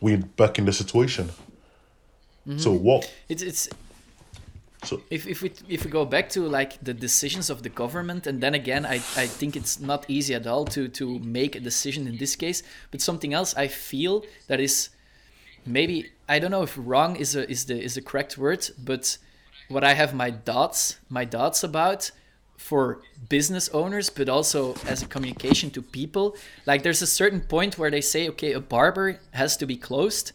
we're 0.00 0.18
back 0.18 0.58
in 0.58 0.64
the 0.64 0.72
situation. 0.72 1.30
Mm-hmm. 2.46 2.58
So 2.58 2.72
what? 2.72 3.10
It's 3.28 3.42
it's. 3.42 3.68
So 4.82 5.02
if, 5.10 5.26
if 5.26 5.42
we 5.42 5.52
if 5.68 5.84
we 5.84 5.90
go 5.90 6.06
back 6.06 6.30
to 6.30 6.48
like 6.48 6.82
the 6.82 6.94
decisions 6.94 7.50
of 7.50 7.62
the 7.62 7.68
government 7.68 8.26
and 8.26 8.40
then 8.40 8.54
again 8.54 8.86
I, 8.86 8.94
I 8.94 9.26
think 9.26 9.54
it's 9.54 9.78
not 9.78 10.06
easy 10.08 10.34
at 10.34 10.46
all 10.46 10.64
to 10.66 10.88
to 10.88 11.18
make 11.18 11.54
a 11.54 11.60
decision 11.60 12.06
in 12.06 12.16
this 12.16 12.34
case 12.34 12.62
but 12.90 13.02
something 13.02 13.34
else 13.34 13.54
I 13.54 13.68
feel 13.68 14.24
that 14.48 14.58
is 14.58 14.88
maybe 15.66 16.10
I 16.28 16.38
don't 16.38 16.50
know 16.50 16.62
if 16.62 16.78
wrong 16.78 17.16
is 17.16 17.36
a, 17.36 17.48
is 17.50 17.66
the 17.66 17.80
is 17.80 17.94
the 17.94 18.02
correct 18.02 18.38
word, 18.38 18.68
but 18.78 19.18
what 19.68 19.84
I 19.84 19.94
have 19.94 20.14
my 20.14 20.30
dots 20.30 20.98
my 21.08 21.24
dots 21.24 21.62
about 21.62 22.10
for 22.60 23.00
business 23.28 23.68
owners, 23.70 24.10
but 24.10 24.28
also 24.28 24.74
as 24.86 25.02
a 25.02 25.06
communication 25.06 25.70
to 25.70 25.80
people. 25.80 26.36
Like 26.66 26.82
there's 26.82 27.02
a 27.02 27.06
certain 27.06 27.40
point 27.40 27.78
where 27.78 27.90
they 27.90 28.02
say, 28.02 28.28
okay, 28.28 28.52
a 28.52 28.60
barber 28.60 29.18
has 29.32 29.56
to 29.56 29.66
be 29.66 29.76
closed, 29.76 30.32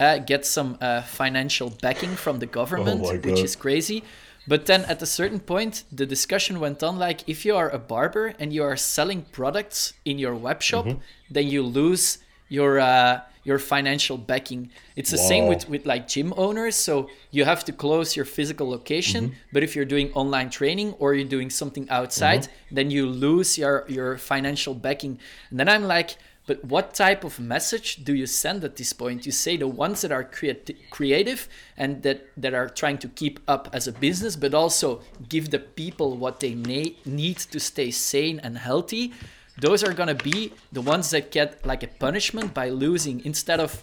uh, 0.00 0.18
get 0.18 0.46
some 0.46 0.78
uh, 0.80 1.02
financial 1.02 1.70
backing 1.70 2.16
from 2.16 2.38
the 2.38 2.46
government, 2.46 3.02
oh 3.04 3.16
which 3.18 3.40
is 3.40 3.54
crazy. 3.54 4.02
But 4.48 4.66
then 4.66 4.84
at 4.86 5.02
a 5.02 5.06
certain 5.06 5.38
point, 5.38 5.84
the 5.92 6.06
discussion 6.06 6.60
went 6.60 6.82
on 6.82 6.98
like 6.98 7.28
if 7.28 7.44
you 7.44 7.54
are 7.54 7.68
a 7.68 7.78
barber 7.78 8.34
and 8.40 8.52
you 8.52 8.62
are 8.64 8.76
selling 8.76 9.22
products 9.30 9.92
in 10.04 10.18
your 10.18 10.34
web 10.34 10.62
shop, 10.62 10.86
mm-hmm. 10.86 11.00
then 11.30 11.46
you 11.46 11.62
lose 11.62 12.18
your 12.48 12.78
uh, 12.78 13.20
your 13.46 13.60
financial 13.60 14.18
backing. 14.18 14.70
It's 14.96 15.12
the 15.12 15.18
wow. 15.18 15.28
same 15.28 15.46
with, 15.46 15.68
with 15.68 15.86
like 15.86 16.08
gym 16.08 16.34
owners. 16.36 16.74
So 16.74 17.08
you 17.30 17.44
have 17.44 17.64
to 17.66 17.72
close 17.72 18.16
your 18.16 18.24
physical 18.24 18.68
location. 18.68 19.26
Mm-hmm. 19.26 19.52
But 19.52 19.62
if 19.62 19.76
you're 19.76 19.84
doing 19.84 20.12
online 20.14 20.50
training 20.50 20.94
or 20.98 21.14
you're 21.14 21.28
doing 21.28 21.48
something 21.48 21.88
outside, 21.88 22.42
mm-hmm. 22.42 22.74
then 22.74 22.90
you 22.90 23.06
lose 23.06 23.56
your, 23.56 23.84
your 23.88 24.18
financial 24.18 24.74
backing. 24.74 25.20
And 25.50 25.60
then 25.60 25.68
I'm 25.68 25.84
like, 25.84 26.16
but 26.46 26.64
what 26.64 26.92
type 26.94 27.22
of 27.22 27.38
message 27.38 28.04
do 28.04 28.14
you 28.14 28.26
send 28.26 28.64
at 28.64 28.76
this 28.76 28.92
point? 28.92 29.26
You 29.26 29.32
say 29.32 29.56
the 29.56 29.68
ones 29.68 30.00
that 30.00 30.10
are 30.10 30.24
creati- 30.24 30.76
creative 30.90 31.48
and 31.76 32.02
that, 32.02 32.26
that 32.36 32.52
are 32.52 32.68
trying 32.68 32.98
to 32.98 33.08
keep 33.08 33.38
up 33.46 33.68
as 33.72 33.86
a 33.86 33.92
business, 33.92 34.34
but 34.34 34.54
also 34.54 35.02
give 35.28 35.50
the 35.50 35.58
people 35.60 36.16
what 36.16 36.40
they 36.40 36.54
na- 36.54 36.94
need 37.04 37.38
to 37.38 37.60
stay 37.60 37.92
sane 37.92 38.40
and 38.40 38.58
healthy 38.58 39.12
those 39.58 39.82
are 39.82 39.92
gonna 39.92 40.14
be 40.14 40.52
the 40.72 40.82
ones 40.82 41.10
that 41.10 41.30
get 41.30 41.64
like 41.64 41.82
a 41.82 41.88
punishment 41.88 42.52
by 42.52 42.68
losing 42.68 43.24
instead 43.24 43.60
of 43.60 43.82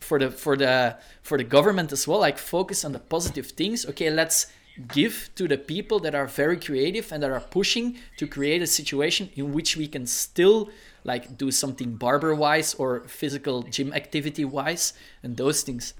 for 0.00 0.18
the 0.18 0.30
for 0.30 0.56
the 0.56 0.96
for 1.22 1.38
the 1.38 1.44
government 1.44 1.92
as 1.92 2.08
well 2.08 2.20
like 2.20 2.38
focus 2.38 2.84
on 2.84 2.92
the 2.92 2.98
positive 2.98 3.46
things. 3.46 3.86
Okay 3.86 4.10
let's 4.10 4.46
give 4.88 5.30
to 5.34 5.46
the 5.46 5.58
people 5.58 6.00
that 6.00 6.14
are 6.14 6.26
very 6.26 6.58
creative 6.58 7.12
and 7.12 7.22
that 7.22 7.30
are 7.30 7.40
pushing 7.40 7.96
to 8.16 8.26
create 8.26 8.62
a 8.62 8.66
situation 8.66 9.30
in 9.36 9.52
which 9.52 9.76
we 9.76 9.86
can 9.86 10.06
still 10.06 10.70
like 11.04 11.36
do 11.36 11.50
something 11.50 11.94
barber 11.94 12.34
wise 12.34 12.74
or 12.74 13.04
physical 13.04 13.62
gym 13.62 13.92
activity 13.92 14.44
wise 14.44 14.94
and 15.22 15.36
those 15.36 15.62
things. 15.62 15.94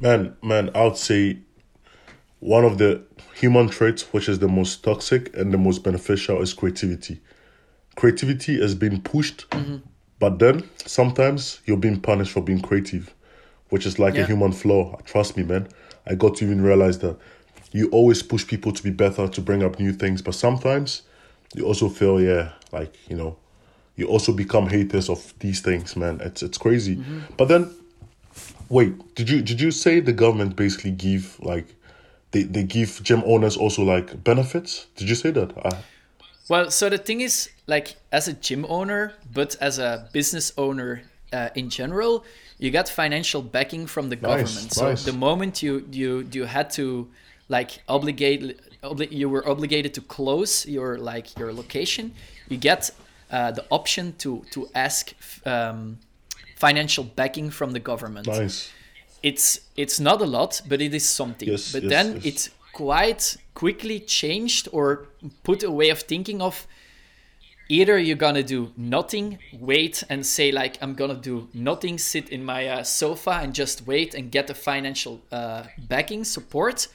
Man 0.00 0.36
man 0.42 0.70
i 0.74 0.84
would 0.84 0.96
say 0.96 1.38
one 2.40 2.64
of 2.64 2.78
the 2.78 3.02
human 3.34 3.68
traits 3.68 4.02
which 4.12 4.28
is 4.28 4.38
the 4.38 4.48
most 4.48 4.82
toxic 4.82 5.36
and 5.36 5.52
the 5.52 5.58
most 5.58 5.84
beneficial 5.84 6.40
is 6.40 6.54
creativity 6.54 7.20
creativity 7.98 8.60
has 8.60 8.76
been 8.76 9.00
pushed, 9.00 9.50
mm-hmm. 9.50 9.78
but 10.20 10.38
then 10.38 10.62
sometimes 10.86 11.60
you're 11.66 11.76
being 11.76 12.00
punished 12.00 12.30
for 12.30 12.40
being 12.40 12.60
creative, 12.60 13.12
which 13.70 13.84
is 13.84 13.98
like 13.98 14.14
yeah. 14.14 14.22
a 14.22 14.26
human 14.26 14.52
flaw. 14.52 14.96
Trust 15.04 15.36
me, 15.36 15.42
man. 15.42 15.66
I 16.06 16.14
got 16.14 16.36
to 16.36 16.44
even 16.44 16.60
realize 16.62 17.00
that 17.00 17.18
you 17.72 17.90
always 17.90 18.22
push 18.22 18.46
people 18.46 18.70
to 18.70 18.82
be 18.84 18.90
better, 18.90 19.26
to 19.26 19.40
bring 19.40 19.64
up 19.64 19.80
new 19.80 19.92
things, 19.92 20.22
but 20.22 20.36
sometimes 20.36 21.02
you 21.56 21.66
also 21.66 21.88
feel, 21.88 22.20
yeah, 22.20 22.52
like, 22.70 22.94
you 23.10 23.16
know, 23.16 23.36
you 23.96 24.06
also 24.06 24.32
become 24.32 24.68
haters 24.68 25.08
of 25.08 25.34
these 25.40 25.60
things, 25.60 25.96
man. 25.96 26.20
It's 26.20 26.40
it's 26.40 26.56
crazy. 26.56 26.96
Mm-hmm. 26.96 27.34
But 27.36 27.48
then, 27.48 27.68
wait, 28.68 28.92
did 29.16 29.28
you 29.28 29.42
did 29.42 29.60
you 29.60 29.72
say 29.72 29.98
the 29.98 30.12
government 30.12 30.54
basically 30.54 30.92
give 30.92 31.36
like 31.40 31.66
they 32.30 32.44
they 32.44 32.62
give 32.62 33.00
gym 33.02 33.24
owners 33.26 33.56
also 33.56 33.82
like 33.82 34.22
benefits? 34.22 34.86
Did 34.94 35.08
you 35.08 35.16
say 35.16 35.32
that? 35.32 35.50
Uh, 35.66 35.76
well, 36.48 36.70
so 36.70 36.88
the 36.88 36.98
thing 36.98 37.20
is, 37.20 37.50
like 37.66 37.96
as 38.10 38.28
a 38.28 38.32
gym 38.32 38.64
owner, 38.68 39.14
but 39.32 39.56
as 39.60 39.78
a 39.78 40.08
business 40.12 40.52
owner 40.56 41.02
uh, 41.32 41.50
in 41.54 41.68
general, 41.70 42.24
you 42.58 42.70
got 42.70 42.88
financial 42.88 43.42
backing 43.42 43.86
from 43.86 44.08
the 44.08 44.16
nice, 44.16 44.22
government. 44.22 44.72
So 44.72 44.88
nice. 44.88 45.04
the 45.04 45.12
moment 45.12 45.62
you 45.62 45.86
you 45.90 46.26
you 46.32 46.44
had 46.44 46.70
to 46.70 47.08
like 47.48 47.82
obligate 47.88 48.60
obli- 48.82 49.12
you 49.12 49.28
were 49.28 49.46
obligated 49.48 49.94
to 49.94 50.00
close 50.00 50.66
your 50.66 50.98
like 50.98 51.38
your 51.38 51.52
location, 51.52 52.12
you 52.48 52.56
get 52.56 52.90
uh, 53.30 53.52
the 53.52 53.64
option 53.70 54.14
to 54.18 54.44
to 54.50 54.68
ask 54.74 55.12
um, 55.46 55.98
financial 56.56 57.04
backing 57.04 57.50
from 57.50 57.72
the 57.72 57.80
government. 57.80 58.26
Nice. 58.26 58.70
It's 59.22 59.60
it's 59.76 59.98
not 60.00 60.20
a 60.20 60.26
lot, 60.26 60.62
but 60.68 60.80
it 60.80 60.94
is 60.94 61.08
something. 61.08 61.48
Yes, 61.48 61.72
but 61.72 61.82
yes, 61.82 61.90
then 61.90 62.14
yes. 62.14 62.24
it's 62.24 62.50
quite 62.78 63.36
quickly 63.54 63.98
changed 63.98 64.68
or 64.70 65.08
put 65.42 65.64
a 65.64 65.70
way 65.70 65.90
of 65.90 65.98
thinking 66.02 66.40
of 66.40 66.64
either 67.68 67.98
you're 67.98 68.16
gonna 68.16 68.44
do 68.44 68.72
nothing, 68.76 69.36
wait 69.52 70.04
and 70.08 70.24
say 70.24 70.52
like 70.52 70.78
I'm 70.80 70.94
gonna 70.94 71.16
do 71.16 71.48
nothing, 71.52 71.98
sit 71.98 72.28
in 72.28 72.44
my 72.44 72.68
uh, 72.68 72.84
sofa 72.84 73.40
and 73.42 73.52
just 73.52 73.84
wait 73.84 74.14
and 74.14 74.30
get 74.30 74.46
the 74.46 74.54
financial 74.54 75.20
uh, 75.32 75.64
backing 75.88 76.22
support, 76.22 76.86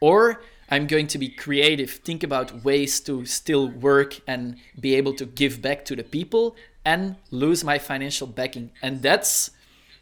or 0.00 0.40
I'm 0.70 0.86
going 0.86 1.06
to 1.08 1.18
be 1.18 1.28
creative, 1.28 1.90
think 1.90 2.22
about 2.22 2.64
ways 2.64 2.98
to 3.00 3.26
still 3.26 3.68
work 3.68 4.20
and 4.26 4.56
be 4.80 4.94
able 4.94 5.12
to 5.16 5.26
give 5.26 5.60
back 5.60 5.84
to 5.84 5.94
the 5.94 6.02
people 6.02 6.56
and 6.82 7.16
lose 7.30 7.62
my 7.62 7.78
financial 7.78 8.26
backing. 8.26 8.70
And 8.80 9.02
that's 9.02 9.50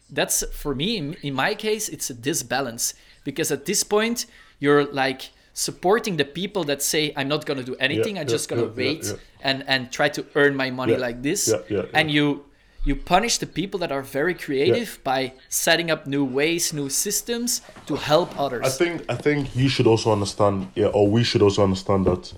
that's 0.09 0.45
for 0.53 0.73
me 0.73 0.95
in, 0.95 1.13
in 1.23 1.33
my 1.33 1.55
case 1.55 1.89
it's 1.89 2.09
a 2.09 2.13
disbalance 2.13 2.93
because 3.25 3.51
at 3.51 3.65
this 3.65 3.83
point 3.83 4.27
you're 4.59 4.85
like 4.85 5.29
supporting 5.53 6.17
the 6.17 6.25
people 6.25 6.63
that 6.63 6.81
say 6.81 7.13
i'm 7.15 7.27
not 7.27 7.45
going 7.45 7.57
to 7.57 7.63
do 7.63 7.75
anything 7.77 8.15
yeah, 8.15 8.21
i'm 8.21 8.27
yeah, 8.27 8.31
just 8.31 8.49
going 8.49 8.61
to 8.61 8.69
yeah, 8.69 8.87
wait 8.87 9.13
and 9.41 9.63
and 9.67 9.91
try 9.91 10.09
to 10.09 10.25
earn 10.35 10.55
my 10.55 10.69
money 10.69 10.97
like 10.97 11.21
this. 11.21 11.53
and 11.93 12.11
you 12.11 12.43
you 12.83 12.95
punish 12.95 13.39
the 13.39 13.47
people 13.47 13.79
that 13.79 13.91
are 13.91 14.03
very 14.03 14.35
creative 14.35 14.99
by 15.03 15.33
setting 15.49 15.89
up 15.89 16.05
new 16.05 16.23
ways 16.23 16.71
new 16.73 16.89
systems 16.89 17.61
to 17.87 17.95
help 17.95 18.37
others. 18.39 18.65
I 18.65 18.69
think 18.69 19.05
i 19.09 19.15
think 19.15 19.55
you 19.55 19.69
should 19.69 19.87
also 19.87 20.11
understand 20.11 20.67
yeah 20.75 20.87
or 20.87 21.07
we 21.07 21.23
should 21.23 21.41
also 21.41 21.63
understand 21.63 22.05
that 22.05 22.33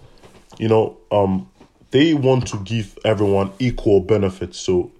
you 0.58 0.70
know 0.70 0.98
um 1.12 1.50
they 1.92 2.14
want 2.14 2.48
to 2.48 2.58
give 2.58 2.98
everyone 3.06 3.52
equal 3.60 4.02
benefits. 4.02 4.60
So 4.60 4.92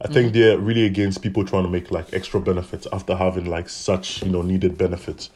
I 0.00 0.08
think 0.08 0.30
mm. 0.30 0.34
they're 0.34 0.58
really 0.58 0.86
against 0.86 1.22
people 1.22 1.44
trying 1.44 1.64
to 1.64 1.70
make 1.70 1.90
like 1.90 2.12
extra 2.12 2.40
benefits 2.40 2.86
after 2.92 3.16
having 3.16 3.46
like 3.46 3.68
such 3.68 4.22
you 4.22 4.30
know 4.30 4.42
needed 4.42 4.78
benefits. 4.78 5.30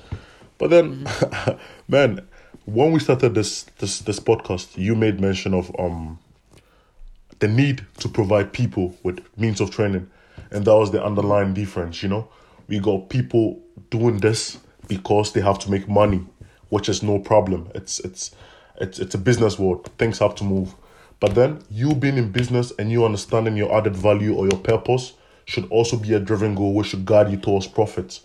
But 0.63 0.71
then, 0.71 1.05
mm-hmm. 1.05 1.59
man, 1.93 2.21
when 2.67 2.93
we 2.93 3.01
started 3.01 3.35
this 3.35 3.65
this 3.81 3.99
this 3.99 4.21
podcast, 4.21 4.79
you 4.79 4.95
made 4.95 5.21
mention 5.21 5.55
of 5.55 5.75
um 5.77 6.21
the 7.41 7.49
need 7.49 7.85
to 7.99 8.09
provide 8.09 8.53
people 8.53 8.97
with 9.03 9.27
means 9.37 9.61
of 9.61 9.73
training, 9.73 10.09
and 10.53 10.65
that 10.65 10.77
was 10.77 10.93
the 10.93 11.05
underlying 11.05 11.53
difference. 11.53 12.01
You 12.01 12.11
know, 12.11 12.29
we 12.69 12.79
got 12.79 13.09
people 13.09 13.61
doing 13.91 14.19
this 14.19 14.61
because 14.87 15.33
they 15.33 15.41
have 15.41 15.59
to 15.59 15.69
make 15.69 15.89
money, 15.89 16.25
which 16.69 16.89
is 16.89 17.03
no 17.03 17.19
problem. 17.19 17.69
It's 17.75 17.99
it's 17.99 18.31
it's 18.81 19.01
it's 19.01 19.17
a 19.17 19.19
business 19.19 19.59
world. 19.59 19.91
Things 19.99 20.21
have 20.21 20.37
to 20.37 20.45
move. 20.45 20.77
But 21.19 21.35
then 21.35 21.65
you 21.73 21.93
being 21.97 22.19
in 22.19 22.31
business 22.31 22.73
and 22.79 22.89
you 22.89 23.05
understanding 23.05 23.57
your 23.57 23.77
added 23.77 23.97
value 23.97 24.33
or 24.37 24.47
your 24.47 24.61
purpose 24.61 25.15
should 25.45 25.67
also 25.71 25.97
be 25.97 26.15
a 26.15 26.21
driven 26.21 26.55
goal 26.55 26.73
which 26.73 26.87
should 26.91 27.05
guide 27.05 27.33
you 27.33 27.37
towards 27.37 27.67
profits. 27.67 28.21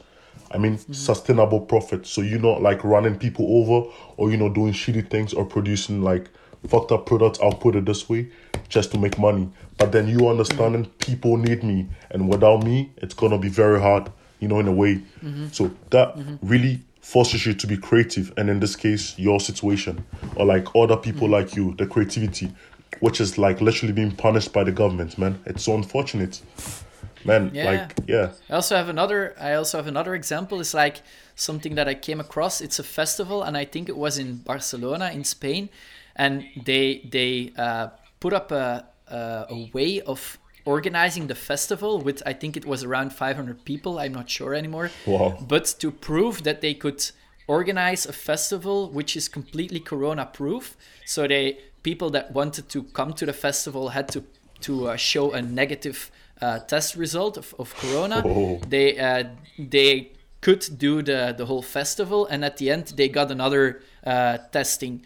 I 0.52 0.58
mean, 0.58 0.78
mm-hmm. 0.78 0.94
sustainable 0.94 1.62
profit. 1.62 2.06
So 2.06 2.22
you're 2.22 2.40
not 2.40 2.62
like 2.62 2.84
running 2.84 3.18
people 3.18 3.46
over 3.50 3.90
or, 4.18 4.32
you 4.32 4.38
know, 4.38 4.50
doing 4.50 4.74
shitty 4.74 5.10
things 5.10 5.34
or 5.34 5.46
producing 5.46 6.02
like 6.02 6.30
fucked 6.68 6.92
up 6.92 7.06
products, 7.06 7.40
I'll 7.42 7.54
put 7.54 7.76
it 7.76 7.86
this 7.86 8.10
way, 8.10 8.28
just 8.70 8.92
to 8.92 9.00
make 9.00 9.18
money. 9.18 9.50
But 9.78 9.92
then 9.92 10.08
you 10.08 10.28
understanding 10.28 10.86
mm-hmm. 10.86 10.98
people 10.98 11.38
need 11.38 11.64
me 11.64 11.88
and 12.12 12.30
without 12.30 12.64
me, 12.64 12.92
it's 12.98 13.14
going 13.14 13.32
to 13.32 13.38
be 13.38 13.50
very 13.50 13.80
hard, 13.80 14.12
you 14.40 14.48
know, 14.48 14.60
in 14.60 14.68
a 14.68 14.74
way. 14.74 14.96
Mm-hmm. 15.24 15.48
So 15.52 15.72
that 15.92 16.16
mm-hmm. 16.16 16.36
really 16.42 16.82
forces 17.02 17.46
you 17.46 17.54
to 17.54 17.68
be 17.68 17.78
creative. 17.78 18.34
And 18.38 18.50
in 18.50 18.60
this 18.60 18.76
case, 18.76 19.18
your 19.18 19.40
situation 19.40 20.04
or 20.36 20.46
like 20.46 20.68
other 20.76 20.98
people 20.98 21.28
mm-hmm. 21.28 21.34
like 21.34 21.56
you, 21.56 21.74
the 21.76 21.86
creativity, 21.86 22.52
which 23.00 23.22
is 23.22 23.38
like 23.38 23.62
literally 23.62 23.94
being 23.94 24.12
punished 24.12 24.52
by 24.54 24.64
the 24.64 24.72
government, 24.72 25.18
man. 25.18 25.40
It's 25.46 25.64
so 25.64 25.76
unfortunate 25.76 26.42
man 27.28 27.52
yeah. 27.54 27.66
like 27.66 27.94
yeah. 28.08 28.32
I 28.50 28.54
also 28.54 28.76
have 28.76 28.90
another 28.90 29.36
i 29.40 29.54
also 29.54 29.78
have 29.78 29.88
another 29.88 30.16
example. 30.16 30.60
It's 30.60 30.74
like 30.74 31.02
something 31.36 31.76
that 31.76 31.88
i 31.88 31.94
came 31.94 32.20
across. 32.20 32.62
It's 32.62 32.80
a 32.80 32.84
festival 32.84 33.44
and 33.44 33.58
i 33.58 33.66
think 33.66 33.90
it 33.90 33.98
was 33.98 34.18
in 34.18 34.38
barcelona 34.38 35.12
in 35.14 35.24
spain 35.24 35.70
and 36.16 36.46
they 36.66 37.08
they 37.12 37.54
uh, 37.58 37.90
put 38.20 38.34
up 38.34 38.52
a, 38.52 38.86
a, 39.08 39.46
a 39.50 39.70
way 39.74 40.02
of 40.02 40.40
organizing 40.66 41.28
the 41.28 41.36
festival 41.36 42.02
with 42.02 42.22
i 42.26 42.34
think 42.34 42.58
it 42.58 42.66
was 42.66 42.84
around 42.84 43.14
500 43.14 43.64
people. 43.64 44.00
I'm 44.00 44.14
not 44.14 44.30
sure 44.30 44.54
anymore. 44.54 44.92
Wow. 45.06 45.38
but 45.48 45.66
to 45.80 45.92
prove 45.92 46.44
that 46.44 46.62
they 46.62 46.74
could 46.74 47.02
organize 47.48 48.06
a 48.06 48.14
festival 48.14 48.90
which 48.90 49.16
is 49.16 49.30
completely 49.30 49.80
corona 49.80 50.26
proof 50.26 50.76
so 51.06 51.28
they 51.28 51.58
people 51.82 52.10
that 52.10 52.34
wanted 52.34 52.68
to 52.68 52.84
come 52.84 53.14
to 53.14 53.26
the 53.26 53.34
festival 53.34 53.90
had 53.90 54.10
to 54.10 54.24
to 54.60 54.90
uh, 54.90 54.96
show 54.98 55.32
a 55.32 55.42
negative 55.42 56.12
uh, 56.42 56.60
test 56.60 56.96
result 56.96 57.38
of, 57.38 57.54
of 57.60 57.76
Corona. 57.76 58.22
Oh. 58.26 58.62
They 58.68 58.98
uh, 58.98 59.24
they 59.58 60.12
could 60.42 60.66
do 60.78 61.02
the 61.02 61.34
the 61.38 61.46
whole 61.46 61.62
festival, 61.62 62.26
and 62.28 62.44
at 62.46 62.58
the 62.58 62.70
end 62.70 62.94
they 62.96 63.10
got 63.10 63.32
another 63.32 63.82
uh, 64.06 64.38
testing. 64.52 65.04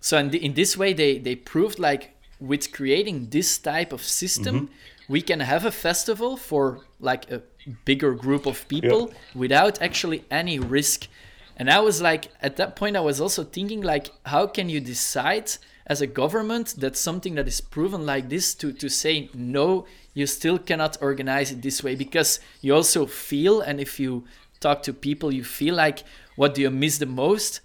So 0.00 0.16
in, 0.18 0.30
the, 0.30 0.44
in 0.44 0.54
this 0.54 0.76
way, 0.76 0.92
they 0.92 1.18
they 1.18 1.36
proved 1.36 1.78
like 1.78 2.14
with 2.40 2.72
creating 2.72 3.28
this 3.30 3.58
type 3.58 3.92
of 3.92 4.02
system, 4.02 4.54
mm-hmm. 4.54 5.12
we 5.12 5.20
can 5.20 5.40
have 5.40 5.66
a 5.66 5.70
festival 5.70 6.36
for 6.36 6.80
like 6.98 7.30
a 7.30 7.42
bigger 7.84 8.14
group 8.14 8.46
of 8.46 8.66
people 8.68 9.08
yep. 9.08 9.16
without 9.34 9.82
actually 9.82 10.24
any 10.30 10.58
risk. 10.58 11.08
And 11.56 11.68
I 11.70 11.80
was 11.80 12.00
like, 12.00 12.28
at 12.40 12.56
that 12.56 12.74
point, 12.74 12.96
I 12.96 13.00
was 13.00 13.20
also 13.20 13.44
thinking 13.44 13.82
like, 13.82 14.08
how 14.24 14.46
can 14.46 14.70
you 14.70 14.80
decide 14.80 15.52
as 15.86 16.00
a 16.00 16.06
government 16.06 16.76
that 16.78 16.96
something 16.96 17.34
that 17.34 17.46
is 17.46 17.60
proven 17.60 18.06
like 18.06 18.28
this 18.28 18.54
to 18.54 18.72
to 18.72 18.88
say 18.88 19.28
no 19.34 19.86
you 20.20 20.26
still 20.26 20.58
cannot 20.58 20.96
organize 21.00 21.50
it 21.50 21.62
this 21.62 21.82
way 21.82 21.94
because 21.96 22.40
you 22.60 22.74
also 22.74 23.06
feel 23.06 23.60
and 23.60 23.80
if 23.80 23.98
you 23.98 24.24
talk 24.60 24.82
to 24.82 24.92
people 24.92 25.32
you 25.32 25.42
feel 25.42 25.74
like 25.74 26.04
what 26.36 26.54
do 26.54 26.62
you 26.62 26.70
miss 26.70 26.98
the 26.98 27.06
most? 27.06 27.60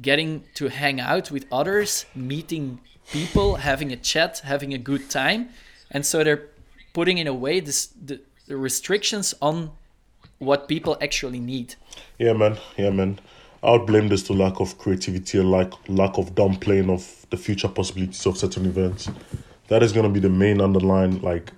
Getting 0.00 0.44
to 0.54 0.68
hang 0.68 1.00
out 1.00 1.30
with 1.30 1.46
others 1.50 2.06
meeting 2.14 2.80
people 3.12 3.56
having 3.56 3.92
a 3.92 3.96
chat 3.96 4.40
having 4.44 4.74
a 4.74 4.78
good 4.78 5.10
time. 5.10 5.48
And 5.90 6.04
so 6.04 6.22
they're 6.22 6.46
putting 6.92 7.18
in 7.18 7.26
a 7.26 7.34
way 7.34 7.60
this 7.60 7.86
the, 7.86 8.20
the 8.46 8.56
restrictions 8.56 9.34
on 9.40 9.72
what 10.38 10.68
people 10.68 10.96
actually 11.00 11.40
need. 11.40 11.74
Yeah 12.18 12.34
man. 12.34 12.56
Yeah 12.76 12.90
man. 12.90 13.18
I 13.62 13.72
would 13.72 13.86
blame 13.86 14.08
this 14.08 14.22
to 14.24 14.32
lack 14.32 14.58
of 14.60 14.78
creativity 14.78 15.38
and 15.38 15.50
like 15.50 15.72
lack 15.88 16.16
of 16.18 16.34
downplaying 16.34 16.90
of 16.90 17.26
the 17.30 17.36
future 17.36 17.68
possibilities 17.68 18.24
of 18.26 18.38
certain 18.38 18.66
events. 18.66 19.10
That 19.68 19.82
is 19.82 19.92
going 19.92 20.04
to 20.04 20.12
be 20.12 20.20
the 20.20 20.30
main 20.30 20.60
underlying 20.60 21.20
like 21.20 21.52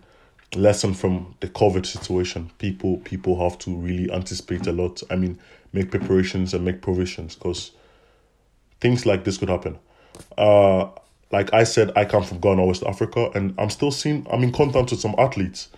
lesson 0.54 0.94
from 0.94 1.34
the 1.40 1.48
COVID 1.48 1.86
situation. 1.86 2.50
People 2.58 2.98
people 2.98 3.42
have 3.42 3.58
to 3.60 3.74
really 3.74 4.10
anticipate 4.12 4.66
a 4.66 4.72
lot. 4.72 5.02
I 5.10 5.16
mean, 5.16 5.38
make 5.72 5.90
preparations 5.90 6.54
and 6.54 6.64
make 6.64 6.82
provisions 6.82 7.34
because 7.34 7.72
things 8.80 9.06
like 9.06 9.24
this 9.24 9.38
could 9.38 9.48
happen. 9.48 9.78
Uh, 10.36 10.88
like 11.30 11.52
I 11.54 11.64
said, 11.64 11.92
I 11.96 12.04
come 12.04 12.22
from 12.22 12.38
Ghana, 12.40 12.64
West 12.64 12.82
Africa, 12.82 13.30
and 13.34 13.54
I'm 13.58 13.70
still 13.70 13.90
seeing. 13.90 14.26
I'm 14.30 14.42
in 14.42 14.52
contact 14.52 14.90
with 14.90 15.00
some 15.00 15.14
athletes. 15.18 15.68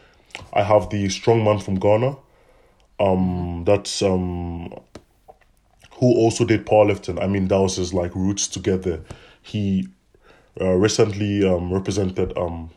I 0.53 0.63
have 0.65 0.91
the 0.91 1.09
strong 1.09 1.45
man 1.45 1.61
from 1.61 1.77
Ghana. 1.77 2.17
Um, 2.99 3.63
that's 3.65 4.03
um, 4.03 4.73
who 5.93 6.15
also 6.17 6.45
did 6.45 6.67
powerlifting. 6.67 7.23
I 7.23 7.27
mean, 7.27 7.49
that 7.49 7.61
was 7.61 7.77
his 7.77 7.95
like 7.95 8.15
roots 8.15 8.49
together. 8.49 9.01
He 9.43 9.89
uh, 10.61 10.73
recently 10.73 11.47
um 11.47 11.73
represented 11.73 12.37
um 12.39 12.71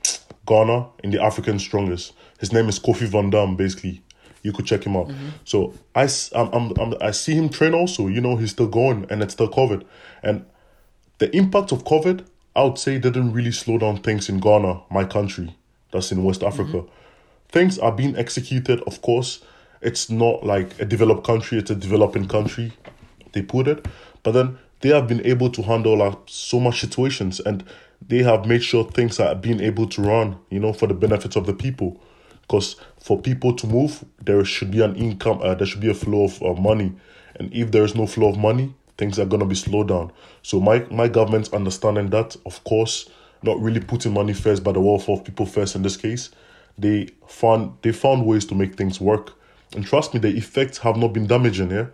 Ghana 0.45 0.88
in 1.03 1.11
the 1.11 1.21
African 1.21 1.59
Strongest. 1.59 2.13
His 2.39 2.53
name 2.53 2.69
is 2.69 2.80
Kofi 2.80 3.07
Van 3.07 3.30
Dam, 3.30 3.55
basically. 3.55 4.01
You 4.43 4.53
could 4.53 4.65
check 4.65 4.86
him 4.86 4.95
out. 4.95 5.07
Mm-hmm. 5.07 5.30
So 5.43 5.73
I, 5.95 6.07
I'm, 6.34 6.49
I'm, 6.53 6.71
I'm, 6.80 6.93
I 7.01 7.11
see 7.11 7.34
him 7.34 7.49
train 7.49 7.73
also. 7.73 8.07
You 8.07 8.21
know, 8.21 8.38
he's 8.38 8.51
still 8.51 8.67
going 8.67 9.05
and 9.09 9.21
it's 9.21 9.34
still 9.34 9.49
COVID. 9.49 9.84
And 10.23 10.45
the 11.17 11.36
impact 11.36 11.71
of 11.71 11.84
COVID, 11.84 12.25
I 12.55 12.63
would 12.63 12.78
say, 12.78 12.97
didn't 12.99 13.34
really 13.34 13.51
slow 13.51 13.78
down 13.78 13.97
things 13.97 14.30
in 14.30 14.39
Ghana, 14.39 14.84
my 14.89 15.03
country, 15.03 15.55
that's 15.91 16.11
in 16.11 16.23
West 16.23 16.43
Africa. 16.43 16.78
Mm-hmm. 16.78 16.91
Things 17.49 17.80
are 17.80 17.91
being 17.91 18.15
executed, 18.15 18.82
of 18.88 19.01
course. 19.01 19.41
It's 19.82 20.09
not 20.09 20.45
like 20.45 20.80
a 20.80 20.86
developed 20.86 21.23
country, 21.23 21.57
it's 21.57 21.71
a 21.71 21.75
developing 21.75 22.28
country, 22.28 22.73
they 23.34 23.41
put 23.41 23.67
it. 23.67 23.86
But 24.23 24.32
then 24.32 24.57
they 24.82 24.89
have 24.89 25.07
been 25.07 25.25
able 25.25 25.49
to 25.51 25.61
handle 25.63 25.97
like, 25.97 26.17
so 26.25 26.59
much 26.59 26.80
situations. 26.80 27.39
And 27.39 27.63
they 28.05 28.23
have 28.23 28.45
made 28.45 28.63
sure 28.63 28.83
things 28.83 29.19
are 29.19 29.35
being 29.35 29.59
able 29.59 29.87
to 29.87 30.01
run, 30.01 30.37
you 30.49 30.59
know, 30.59 30.73
for 30.73 30.87
the 30.87 30.93
benefit 30.93 31.35
of 31.35 31.45
the 31.45 31.53
people. 31.53 31.99
Because 32.41 32.77
for 32.99 33.19
people 33.21 33.53
to 33.55 33.67
move, 33.67 34.05
there 34.23 34.43
should 34.45 34.71
be 34.71 34.81
an 34.81 34.95
income, 34.95 35.39
uh, 35.41 35.55
there 35.55 35.67
should 35.67 35.81
be 35.81 35.89
a 35.89 35.93
flow 35.93 36.25
of 36.25 36.41
uh, 36.41 36.53
money. 36.53 36.93
And 37.35 37.53
if 37.53 37.71
there 37.71 37.83
is 37.83 37.95
no 37.95 38.07
flow 38.07 38.29
of 38.29 38.37
money, 38.37 38.73
things 38.97 39.19
are 39.19 39.25
going 39.25 39.41
to 39.41 39.45
be 39.45 39.55
slowed 39.55 39.89
down. 39.89 40.11
So 40.43 40.59
my, 40.59 40.85
my 40.89 41.07
government's 41.07 41.51
understanding 41.53 42.09
that, 42.11 42.35
of 42.45 42.63
course, 42.63 43.09
not 43.43 43.59
really 43.59 43.79
putting 43.79 44.13
money 44.13 44.33
first, 44.33 44.63
but 44.63 44.73
the 44.73 44.81
welfare 44.81 45.15
of 45.15 45.23
people 45.23 45.45
first 45.45 45.75
in 45.75 45.83
this 45.83 45.97
case. 45.97 46.31
They 46.77 47.09
found 47.27 47.77
they 47.81 47.91
found 47.91 48.25
ways 48.25 48.45
to 48.45 48.55
make 48.55 48.75
things 48.75 49.01
work. 49.01 49.33
And 49.75 49.85
trust 49.85 50.13
me, 50.13 50.19
the 50.19 50.29
effects 50.29 50.77
have 50.79 50.97
not 50.97 51.13
been 51.13 51.27
damaging, 51.27 51.71
yeah. 51.71 51.87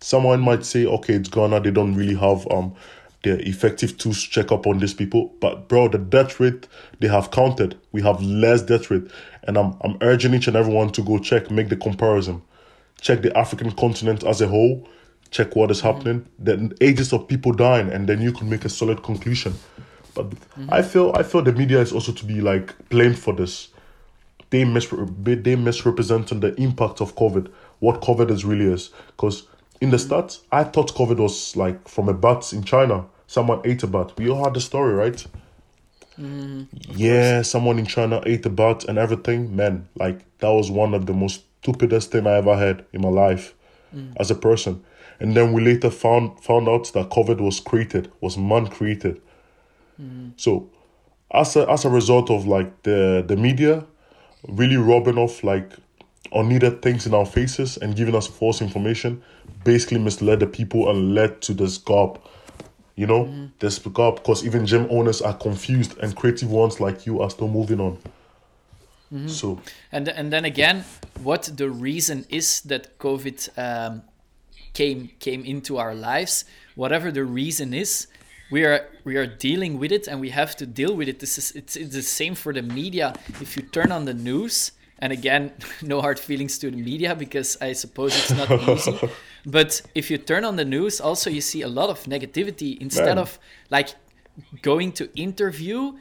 Someone 0.00 0.40
might 0.40 0.64
say, 0.64 0.86
okay, 0.86 1.14
it's 1.14 1.28
Ghana, 1.28 1.60
they 1.60 1.70
don't 1.70 1.94
really 1.94 2.14
have 2.14 2.46
um 2.50 2.74
the 3.22 3.38
effective 3.48 3.98
tools 3.98 4.22
to 4.22 4.30
check 4.30 4.52
up 4.52 4.66
on 4.66 4.78
these 4.78 4.94
people. 4.94 5.34
But 5.40 5.68
bro, 5.68 5.88
the 5.88 5.98
death 5.98 6.38
rate 6.40 6.68
they 7.00 7.08
have 7.08 7.30
counted, 7.30 7.78
we 7.92 8.02
have 8.02 8.22
less 8.22 8.62
death 8.62 8.90
rate. 8.90 9.10
And 9.44 9.56
I'm 9.56 9.76
I'm 9.82 9.96
urging 10.00 10.34
each 10.34 10.48
and 10.48 10.56
everyone 10.56 10.90
to 10.90 11.02
go 11.02 11.18
check, 11.18 11.50
make 11.50 11.68
the 11.68 11.76
comparison. 11.76 12.42
Check 13.00 13.22
the 13.22 13.36
African 13.36 13.70
continent 13.72 14.24
as 14.24 14.40
a 14.40 14.48
whole, 14.48 14.88
check 15.30 15.54
what 15.54 15.70
is 15.70 15.80
happening, 15.80 16.26
the 16.38 16.76
ages 16.80 17.12
of 17.12 17.28
people 17.28 17.52
dying, 17.52 17.90
and 17.90 18.08
then 18.08 18.20
you 18.20 18.32
can 18.32 18.48
make 18.48 18.64
a 18.64 18.68
solid 18.68 19.02
conclusion. 19.02 19.54
But 20.14 20.30
mm-hmm. 20.30 20.72
I 20.72 20.82
feel 20.82 21.12
I 21.14 21.22
feel 21.22 21.42
the 21.42 21.52
media 21.52 21.80
is 21.80 21.92
also 21.92 22.12
to 22.12 22.24
be 22.24 22.40
like 22.40 22.74
blamed 22.88 23.18
for 23.18 23.32
this. 23.34 23.68
They 24.50 24.64
mis 24.64 24.88
they 25.16 25.56
misrepresenting 25.56 26.40
the 26.40 26.54
impact 26.56 27.00
of 27.00 27.14
COVID, 27.14 27.50
what 27.80 28.00
COVID 28.00 28.30
is 28.30 28.44
really 28.44 28.72
is. 28.72 28.90
Because 29.08 29.46
in 29.80 29.90
the 29.90 29.98
start, 29.98 30.40
I 30.50 30.64
thought 30.64 30.94
COVID 30.94 31.18
was 31.18 31.56
like 31.56 31.88
from 31.88 32.08
a 32.08 32.14
bat 32.14 32.52
in 32.52 32.64
China. 32.64 33.06
Someone 33.26 33.60
ate 33.64 33.82
a 33.82 33.86
bat. 33.86 34.12
We 34.16 34.28
all 34.30 34.42
had 34.44 34.54
the 34.54 34.60
story, 34.60 34.94
right? 34.94 35.26
Mm, 36.18 36.66
yeah, 36.96 37.42
someone 37.42 37.78
in 37.78 37.86
China 37.86 38.20
ate 38.26 38.44
a 38.46 38.50
bat 38.50 38.84
and 38.84 38.98
everything. 38.98 39.54
Man, 39.54 39.88
like 39.94 40.24
that 40.38 40.48
was 40.48 40.70
one 40.70 40.94
of 40.94 41.06
the 41.06 41.12
most 41.12 41.42
stupidest 41.60 42.10
thing 42.10 42.26
I 42.26 42.36
ever 42.38 42.56
had 42.56 42.84
in 42.92 43.02
my 43.02 43.08
life 43.08 43.54
mm. 43.94 44.12
as 44.18 44.30
a 44.30 44.34
person. 44.34 44.84
And 45.20 45.36
then 45.36 45.52
we 45.52 45.62
later 45.62 45.90
found 45.90 46.42
found 46.42 46.68
out 46.68 46.92
that 46.92 47.10
COVID 47.10 47.40
was 47.40 47.60
created, 47.60 48.10
was 48.20 48.36
man 48.36 48.66
created. 48.68 49.20
Mm. 50.00 50.32
So, 50.36 50.70
as 51.32 51.56
a 51.56 51.68
as 51.70 51.84
a 51.84 51.90
result 51.90 52.30
of 52.30 52.46
like 52.46 52.82
the 52.82 53.24
the 53.26 53.36
media 53.36 53.84
really 54.46 54.76
robbing 54.76 55.18
off 55.18 55.42
like 55.42 55.72
unneeded 56.32 56.82
things 56.82 57.06
in 57.06 57.14
our 57.14 57.26
faces 57.26 57.76
and 57.76 57.96
giving 57.96 58.14
us 58.14 58.26
false 58.26 58.60
information, 58.62 59.22
basically 59.64 59.98
misled 59.98 60.40
the 60.40 60.46
people 60.46 60.90
and 60.90 61.14
led 61.14 61.40
to 61.42 61.54
this 61.54 61.78
gap. 61.78 62.18
You 62.96 63.06
know, 63.06 63.24
mm-hmm. 63.24 63.46
this 63.60 63.78
gap 63.78 64.16
because 64.16 64.44
even 64.44 64.66
gym 64.66 64.86
owners 64.90 65.22
are 65.22 65.34
confused 65.34 65.96
and 65.98 66.16
creative 66.16 66.50
ones 66.50 66.80
like 66.80 67.06
you 67.06 67.22
are 67.22 67.30
still 67.30 67.48
moving 67.48 67.80
on. 67.80 67.98
Mm-hmm. 69.12 69.28
So, 69.28 69.60
and 69.92 70.08
and 70.08 70.32
then 70.32 70.44
again, 70.44 70.84
what 71.22 71.50
the 71.56 71.70
reason 71.70 72.26
is 72.28 72.60
that 72.62 72.98
COVID 72.98 73.56
um, 73.56 74.02
came 74.74 75.10
came 75.20 75.44
into 75.44 75.78
our 75.78 75.94
lives, 75.94 76.44
whatever 76.74 77.10
the 77.10 77.24
reason 77.24 77.72
is, 77.72 78.08
we 78.50 78.64
are 78.64 78.86
we 79.04 79.16
are 79.16 79.26
dealing 79.26 79.78
with 79.78 79.92
it 79.92 80.08
and 80.08 80.20
we 80.20 80.30
have 80.30 80.56
to 80.56 80.66
deal 80.66 80.94
with 80.94 81.08
it. 81.08 81.20
This 81.20 81.38
is 81.38 81.52
it's, 81.52 81.76
it's 81.76 81.94
the 81.94 82.02
same 82.02 82.34
for 82.34 82.52
the 82.52 82.62
media. 82.62 83.14
If 83.40 83.56
you 83.56 83.62
turn 83.62 83.92
on 83.92 84.04
the 84.04 84.14
news, 84.14 84.72
and 84.98 85.12
again, 85.12 85.52
no 85.82 86.00
hard 86.00 86.18
feelings 86.18 86.58
to 86.58 86.70
the 86.70 86.76
media 86.76 87.14
because 87.14 87.56
I 87.60 87.72
suppose 87.72 88.16
it's 88.16 88.30
not 88.30 88.50
easy. 88.68 88.98
But 89.46 89.82
if 89.94 90.10
you 90.10 90.18
turn 90.18 90.44
on 90.44 90.56
the 90.56 90.64
news, 90.64 91.00
also 91.00 91.30
you 91.30 91.40
see 91.40 91.62
a 91.62 91.68
lot 91.68 91.90
of 91.90 92.04
negativity 92.04 92.78
instead 92.80 93.16
Man. 93.16 93.18
of 93.18 93.38
like 93.70 93.90
going 94.62 94.92
to 94.92 95.08
interview 95.18 95.94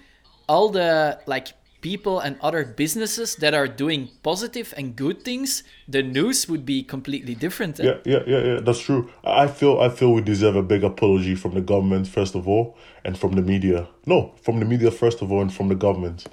all 0.47 0.69
the 0.69 1.19
like 1.25 1.53
people 1.81 2.19
and 2.19 2.37
other 2.41 2.65
businesses 2.65 3.35
that 3.35 3.53
are 3.53 3.67
doing 3.67 4.09
positive 4.23 4.73
and 4.77 4.95
good 4.95 5.23
things, 5.23 5.63
the 5.87 6.01
news 6.01 6.49
would 6.49 6.65
be 6.65 6.83
completely 6.83 7.35
different. 7.35 7.79
Eh? 7.79 7.83
yeah, 7.83 7.97
yeah, 8.05 8.23
yeah, 8.27 8.43
yeah, 8.43 8.59
that's 8.59 8.79
true. 8.79 9.09
I 9.23 9.47
feel 9.47 9.79
I 9.79 9.89
feel 9.89 10.13
we 10.13 10.21
deserve 10.21 10.55
a 10.55 10.63
big 10.63 10.83
apology 10.83 11.35
from 11.35 11.53
the 11.53 11.61
government 11.61 12.07
first 12.07 12.35
of 12.35 12.47
all, 12.47 12.75
and 13.05 13.17
from 13.17 13.33
the 13.33 13.41
media. 13.41 13.87
No, 14.05 14.33
from 14.41 14.59
the 14.59 14.65
media 14.65 14.91
first 14.91 15.21
of 15.21 15.31
all, 15.31 15.41
and 15.41 15.53
from 15.53 15.67
the 15.69 15.75
government, 15.75 16.25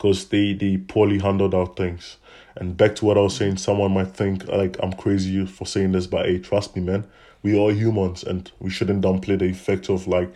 because 0.00 0.28
they 0.28 0.54
they 0.54 0.78
poorly 0.78 1.18
handled 1.18 1.54
our 1.54 1.66
things. 1.66 2.16
And 2.56 2.76
back 2.76 2.96
to 2.96 3.04
what 3.04 3.18
I 3.18 3.20
was 3.20 3.36
saying, 3.36 3.58
someone 3.58 3.92
might 3.92 4.08
think 4.08 4.48
like 4.48 4.76
I'm 4.82 4.92
crazy 4.94 5.44
for 5.44 5.66
saying 5.66 5.92
this, 5.92 6.06
but 6.06 6.26
hey, 6.26 6.38
trust 6.38 6.74
me, 6.74 6.82
man, 6.82 7.06
we 7.42 7.58
are 7.58 7.70
humans, 7.70 8.24
and 8.24 8.50
we 8.60 8.70
shouldn't 8.70 9.04
downplay 9.04 9.38
the 9.38 9.44
effect 9.44 9.90
of 9.90 10.06
like 10.06 10.32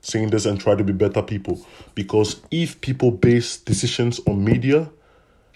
saying 0.00 0.30
this 0.30 0.46
and 0.46 0.60
try 0.60 0.76
to 0.76 0.84
be 0.84 0.92
better 0.92 1.22
people. 1.22 1.60
Because 1.94 2.40
if 2.50 2.80
people 2.80 3.10
base 3.10 3.56
decisions 3.56 4.20
on 4.26 4.44
media, 4.44 4.88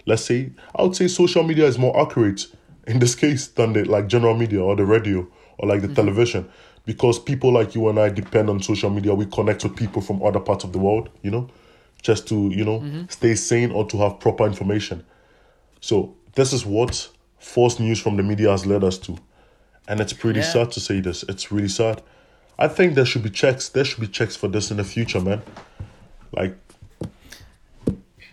let's 0.05 0.25
say, 0.25 0.51
I 0.75 0.83
would 0.83 0.95
say 0.95 1.07
social 1.07 1.43
media 1.43 1.65
is 1.65 1.79
more 1.79 1.97
accurate 1.99 2.47
in 2.87 2.99
this 2.99 3.15
case 3.15 3.47
than 3.47 3.71
the 3.73 3.85
like 3.85 4.07
general 4.07 4.35
media 4.35 4.61
or 4.61 4.75
the 4.75 4.85
radio 4.85 5.27
or 5.57 5.69
like 5.69 5.81
the 5.81 5.87
mm-hmm. 5.87 5.95
television. 5.95 6.49
Because 6.85 7.17
people 7.17 7.53
like 7.53 7.73
you 7.73 7.87
and 7.87 7.99
I 7.99 8.09
depend 8.09 8.49
on 8.49 8.61
social 8.61 8.91
media. 8.91 9.15
We 9.15 9.25
connect 9.25 9.63
with 9.63 9.75
people 9.75 10.01
from 10.01 10.21
other 10.21 10.39
parts 10.39 10.63
of 10.63 10.71
the 10.71 10.77
world, 10.77 11.09
you 11.23 11.31
know, 11.31 11.49
just 12.05 12.27
to, 12.27 12.49
you 12.49 12.63
know, 12.63 12.79
mm-hmm. 12.81 13.03
stay 13.09 13.33
sane 13.33 13.71
or 13.71 13.83
to 13.87 13.97
have 13.97 14.19
proper 14.19 14.45
information. 14.45 15.03
So 15.81 16.13
this 16.35 16.53
is 16.53 16.63
what 16.63 17.09
false 17.39 17.79
news 17.79 17.99
from 17.99 18.15
the 18.15 18.23
media 18.23 18.51
has 18.51 18.63
led 18.65 18.83
us 18.83 18.99
to. 18.99 19.17
And 19.87 19.99
it's 19.99 20.13
pretty 20.13 20.41
Yeah. 20.41 20.53
sad 20.53 20.71
to 20.73 20.79
say 20.79 21.01
this. 21.01 21.23
It's 21.27 21.51
really 21.51 21.67
sad. 21.67 22.03
I 22.59 22.67
think 22.67 22.93
there 22.93 23.05
should 23.05 23.23
be 23.23 23.31
checks. 23.31 23.69
There 23.69 23.83
should 23.83 24.01
be 24.01 24.07
checks 24.07 24.35
for 24.35 24.47
this 24.47 24.69
in 24.71 24.77
the 24.77 24.83
future, 24.83 25.19
man. 25.19 25.41
Like, 26.31 26.55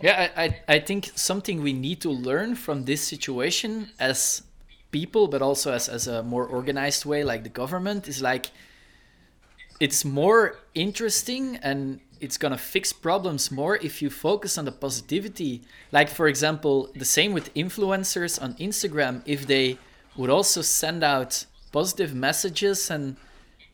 Yeah, 0.01 0.29
I, 0.35 0.43
I, 0.43 0.75
I 0.75 0.79
think 0.79 1.11
something 1.15 1.63
we 1.63 1.73
need 1.73 1.99
to 2.01 2.11
learn 2.11 2.55
from 2.55 2.85
this 2.85 3.01
situation 3.01 3.89
as 3.99 4.43
people, 4.91 5.27
but 5.27 5.41
also 5.41 5.71
as, 5.71 5.89
as 5.89 6.07
a 6.07 6.21
more 6.21 6.45
organized 6.45 7.05
way, 7.05 7.23
like 7.23 7.41
the 7.43 7.55
government, 7.61 8.07
is 8.07 8.21
like 8.21 8.51
it's 9.79 10.05
more 10.05 10.59
interesting 10.73 11.57
and 11.63 11.99
it's 12.23 12.37
gonna 12.37 12.57
fix 12.57 12.93
problems 12.93 13.51
more 13.51 13.75
if 13.77 14.01
you 14.01 14.09
focus 14.09 14.57
on 14.57 14.65
the 14.65 14.71
positivity. 14.71 15.61
Like, 15.91 16.09
for 16.09 16.27
example, 16.27 16.89
the 16.95 17.05
same 17.05 17.33
with 17.33 17.53
influencers 17.53 18.41
on 18.41 18.53
Instagram, 18.55 19.21
if 19.25 19.45
they 19.45 19.77
would 20.15 20.29
also 20.29 20.61
send 20.61 21.03
out 21.03 21.45
positive 21.71 22.13
messages 22.15 22.89
and 22.89 23.17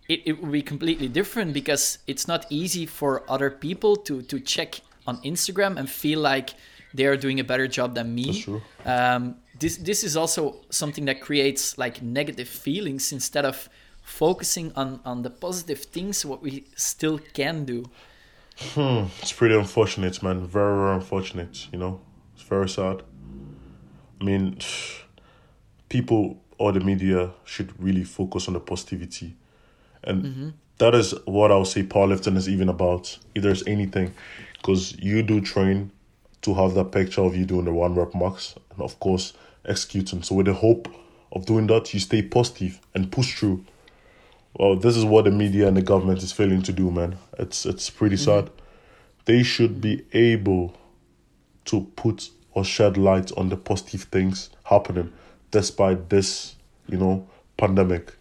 it, 0.08 0.22
it 0.26 0.42
would 0.42 0.52
be 0.52 0.62
completely 0.64 1.08
different 1.08 1.54
because 1.54 2.00
it's 2.08 2.28
not 2.28 2.46
easy 2.50 2.86
for 2.86 3.24
other 3.30 3.50
people 3.52 3.96
to 3.96 4.22
to 4.24 4.40
check 4.40 4.82
on 5.06 5.18
Instagram 5.22 5.78
and 5.78 5.90
feel 5.90 6.20
like 6.20 6.56
they 6.94 7.06
are 7.06 7.18
doing 7.18 7.40
a 7.40 7.44
better 7.44 7.68
job 7.68 7.94
than 7.94 8.16
me. 8.16 8.26
That's 8.26 8.40
true. 8.40 8.62
Um, 8.86 9.36
this 9.60 9.78
this 9.78 10.04
is 10.04 10.18
also 10.18 10.42
something 10.70 11.06
that 11.06 11.22
creates 11.22 11.78
like 11.78 12.02
negative 12.02 12.48
feelings 12.48 13.12
instead 13.12 13.46
of 13.46 13.70
focusing 14.02 14.72
on 14.76 15.00
on 15.06 15.22
the 15.22 15.30
positive 15.30 15.82
things 15.96 16.26
what 16.26 16.42
we 16.42 16.66
still 16.76 17.20
can 17.34 17.66
do. 17.66 17.86
Hmm, 18.60 19.06
it's 19.22 19.32
pretty 19.32 19.56
unfortunate, 19.56 20.22
man. 20.22 20.46
Very, 20.46 20.76
very 20.76 20.96
unfortunate, 20.96 21.68
you 21.72 21.80
know? 21.80 22.02
It's 22.36 22.44
very 22.44 22.68
sad. 22.68 23.04
I 24.20 24.24
mean, 24.24 24.60
people 25.90 26.42
or 26.58 26.74
the 26.74 26.82
media 26.82 27.32
should 27.46 27.72
really 27.82 28.04
focus 28.04 28.48
on 28.48 28.54
the 28.54 28.60
positivity. 28.60 29.36
And 30.04 30.24
mm-hmm. 30.24 30.50
that 30.78 30.94
is 30.94 31.14
what 31.26 31.52
I 31.52 31.58
would 31.58 31.68
say 31.68 31.84
powerlifting 31.84 32.36
is 32.36 32.50
even 32.50 32.70
about, 32.70 33.18
if 33.34 33.44
there's 33.44 33.66
anything. 33.66 34.14
Because 34.58 34.98
you 35.00 35.24
do 35.24 35.40
train 35.40 35.92
to 36.42 36.54
have 36.54 36.74
that 36.74 36.92
picture 36.92 37.22
of 37.22 37.36
you 37.36 37.46
doing 37.46 37.66
the 37.66 37.74
one 37.74 37.96
rep 37.96 38.14
max 38.14 38.56
and, 38.72 38.82
of 38.82 39.00
course, 39.00 39.34
executing. 39.66 40.22
So, 40.22 40.36
with 40.36 40.48
the 40.48 40.54
hope 40.54 40.90
of 41.32 41.46
doing 41.46 41.68
that, 41.68 41.94
you 41.94 42.00
stay 42.02 42.22
positive 42.22 42.80
and 42.94 43.10
push 43.12 43.38
through. 43.38 43.64
Well, 44.54 44.76
this 44.76 44.98
is 44.98 45.06
what 45.06 45.26
the 45.26 45.32
media 45.32 45.68
and 45.68 45.78
the 45.78 45.82
government 45.82 46.24
is 46.24 46.32
failing 46.32 46.62
to 46.64 46.74
do, 46.74 46.92
man. 46.92 47.18
It's 47.38 47.66
it's 47.66 47.90
pretty 47.90 48.16
mm-hmm. 48.16 48.46
sad. 48.46 48.52
They 49.26 49.44
should 49.44 49.80
be 49.80 50.06
able 50.14 50.76
to 51.66 51.82
put 51.96 52.30
or 52.54 52.66
shed 52.66 52.98
light 52.98 53.32
on 53.38 53.50
the 53.50 53.58
positive 53.58 54.04
things 54.04 54.50
happening 54.64 55.14
despite 55.52 56.10
this, 56.10 56.56
you 56.88 56.98
know, 56.98 57.28
pandemic. 57.58 58.14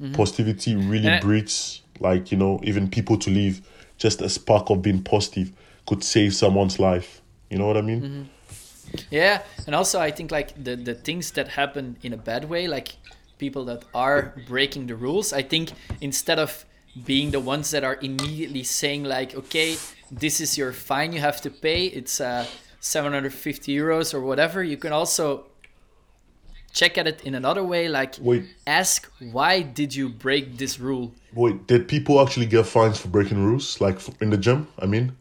Mm-hmm. 0.00 0.14
Positivity 0.14 0.76
really 0.76 1.08
And 1.08 1.22
breeds 1.22 1.82
like, 2.00 2.32
you 2.32 2.38
know, 2.38 2.60
even 2.62 2.88
people 2.88 3.18
to 3.18 3.30
leave. 3.30 3.60
Just 3.98 4.22
a 4.22 4.28
spark 4.28 4.70
of 4.70 4.80
being 4.80 5.02
positive 5.02 5.52
could 5.86 6.02
save 6.02 6.34
someone's 6.34 6.78
life. 6.78 7.20
You 7.50 7.58
know 7.58 7.66
what 7.66 7.76
I 7.76 7.82
mean? 7.82 8.00
Mm-hmm. 8.00 8.22
Yeah, 9.10 9.42
and 9.66 9.74
also 9.74 10.00
I 10.00 10.10
think 10.10 10.32
like 10.32 10.52
the 10.62 10.74
the 10.74 10.94
things 10.94 11.32
that 11.32 11.48
happen 11.48 11.96
in 12.02 12.12
a 12.12 12.16
bad 12.16 12.48
way, 12.48 12.66
like 12.66 12.96
people 13.40 13.64
that 13.64 13.82
are 13.94 14.34
breaking 14.46 14.86
the 14.86 14.94
rules, 14.94 15.32
I 15.32 15.42
think 15.42 15.72
instead 16.00 16.38
of 16.38 16.64
being 17.04 17.30
the 17.30 17.40
ones 17.40 17.70
that 17.70 17.82
are 17.82 17.98
immediately 18.02 18.62
saying 18.62 19.04
like, 19.04 19.34
okay, 19.34 19.76
this 20.10 20.40
is 20.40 20.58
your 20.58 20.72
fine 20.72 21.12
you 21.12 21.20
have 21.20 21.40
to 21.40 21.50
pay, 21.50 21.86
it's 21.86 22.20
uh 22.20 22.46
750 22.80 23.76
euros 23.76 24.14
or 24.14 24.20
whatever, 24.20 24.62
you 24.62 24.76
can 24.76 24.92
also 24.92 25.46
check 26.72 26.96
at 26.98 27.06
it 27.08 27.24
in 27.24 27.34
another 27.34 27.64
way 27.64 27.88
like 27.88 28.14
Wait. 28.20 28.44
ask 28.64 29.10
why 29.32 29.60
did 29.60 29.92
you 29.92 30.08
break 30.08 30.56
this 30.56 30.78
rule 30.78 31.12
Wait, 31.34 31.66
did 31.66 31.88
people 31.88 32.20
actually 32.20 32.46
get 32.46 32.64
fines 32.64 32.96
for 33.00 33.08
breaking 33.08 33.44
rules, 33.44 33.80
like 33.80 33.98
in 34.20 34.30
the 34.30 34.36
gym? 34.36 34.68
I 34.78 34.86
mean, 34.86 35.16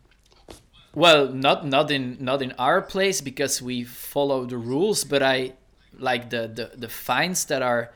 well 0.94 1.28
not 1.32 1.66
not 1.66 1.92
in 1.92 2.18
not 2.20 2.42
in 2.42 2.52
our 2.58 2.82
place 2.82 3.22
because 3.22 3.62
we 3.62 3.84
follow 3.84 4.46
the 4.46 4.58
rules 4.58 5.04
but 5.04 5.22
i 5.22 5.54
like 5.98 6.30
the 6.30 6.48
the, 6.48 6.72
the 6.76 6.90
fines 6.90 7.46
that 7.46 7.62
are 7.62 7.94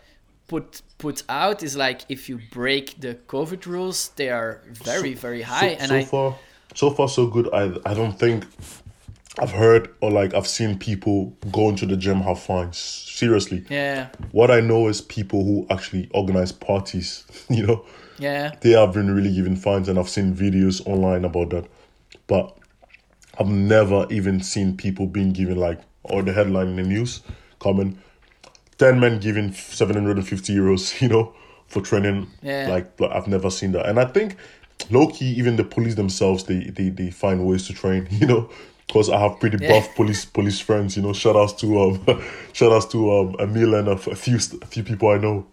put 0.48 0.82
put 0.98 1.24
out 1.30 1.64
is 1.64 1.76
like 1.76 2.02
if 2.10 2.30
you 2.30 2.40
break 2.52 3.00
the 3.00 3.16
covid 3.28 3.66
rules 3.66 4.10
they 4.16 4.30
are 4.30 4.62
very 4.68 5.14
very 5.14 5.42
high 5.42 5.76
so, 5.76 5.82
and 5.82 5.90
so 5.90 5.96
i 5.96 6.04
far, 6.06 6.40
so 6.76 6.90
far 6.90 7.08
so 7.08 7.28
good. 7.28 7.50
I 7.54 7.72
I 7.86 7.94
don't 7.94 8.18
think 8.18 8.46
I've 9.40 9.52
heard 9.52 9.94
or 10.02 10.12
like 10.12 10.34
I've 10.34 10.48
seen 10.48 10.78
people 10.78 11.36
going 11.52 11.76
to 11.78 11.86
the 11.86 11.98
gym 11.98 12.22
have 12.22 12.40
fines. 12.40 12.78
Seriously, 12.78 13.66
yeah 13.70 14.10
what 14.32 14.52
I 14.52 14.60
know 14.60 14.88
is 14.88 15.02
people 15.02 15.44
who 15.44 15.66
actually 15.70 16.10
organize 16.14 16.52
parties. 16.52 17.26
You 17.50 17.68
know, 17.68 17.86
yeah 18.20 18.56
they 18.62 18.72
have 18.72 18.94
been 18.94 19.14
really 19.14 19.34
giving 19.34 19.56
fines, 19.56 19.90
and 19.90 19.98
I've 20.00 20.10
seen 20.10 20.36
videos 20.36 20.86
online 20.88 21.26
about 21.26 21.50
that. 21.52 21.66
But 22.28 22.56
I've 23.40 23.48
never 23.48 24.06
even 24.12 24.42
seen 24.42 24.78
people 24.78 25.08
being 25.08 25.34
given 25.34 25.58
like 25.58 25.80
or 26.04 26.22
the 26.22 26.34
headline 26.34 26.68
in 26.68 26.76
the 26.76 26.84
news 26.84 27.22
coming, 27.60 27.98
ten 28.84 29.00
men 29.00 29.20
giving 29.20 29.54
seven 29.54 29.96
hundred 29.96 30.18
and 30.18 30.28
fifty 30.28 30.54
euros. 30.56 31.02
You 31.02 31.10
know, 31.10 31.34
for 31.68 31.82
training. 31.82 32.28
Yeah. 32.42 32.68
Like, 32.70 32.98
but 32.98 33.12
I've 33.16 33.28
never 33.28 33.50
seen 33.50 33.72
that, 33.74 33.86
and 33.90 34.00
I 34.00 34.06
think 34.06 34.36
low 34.90 35.08
key 35.08 35.32
even 35.40 35.56
the 35.56 35.64
police 35.64 35.96
themselves 35.96 36.44
they 36.44 36.60
they 36.78 36.90
they 36.90 37.10
find 37.12 37.46
ways 37.46 37.68
to 37.68 37.74
train. 37.74 38.08
You 38.22 38.28
know. 38.28 38.50
Because 38.88 39.10
I 39.10 39.18
have 39.18 39.40
pretty 39.40 39.58
Yeah. 39.62 39.70
buff 39.72 39.96
police 39.96 40.26
police 40.26 40.60
friends, 40.60 40.98
you 40.98 41.04
know. 41.04 41.14
Shout 41.14 41.36
outs 41.38 41.54
to 41.62 41.68
um, 41.82 41.94
shout 42.54 42.72
outs 42.74 42.86
to 42.88 42.98
um, 43.18 43.36
Emil 43.40 43.76
and 43.76 43.88
a, 43.88 43.92
a 44.12 44.16
few 44.16 44.36
a 44.62 44.66
few 44.68 44.84
people 44.84 45.08
I 45.10 45.18
know. 45.18 45.46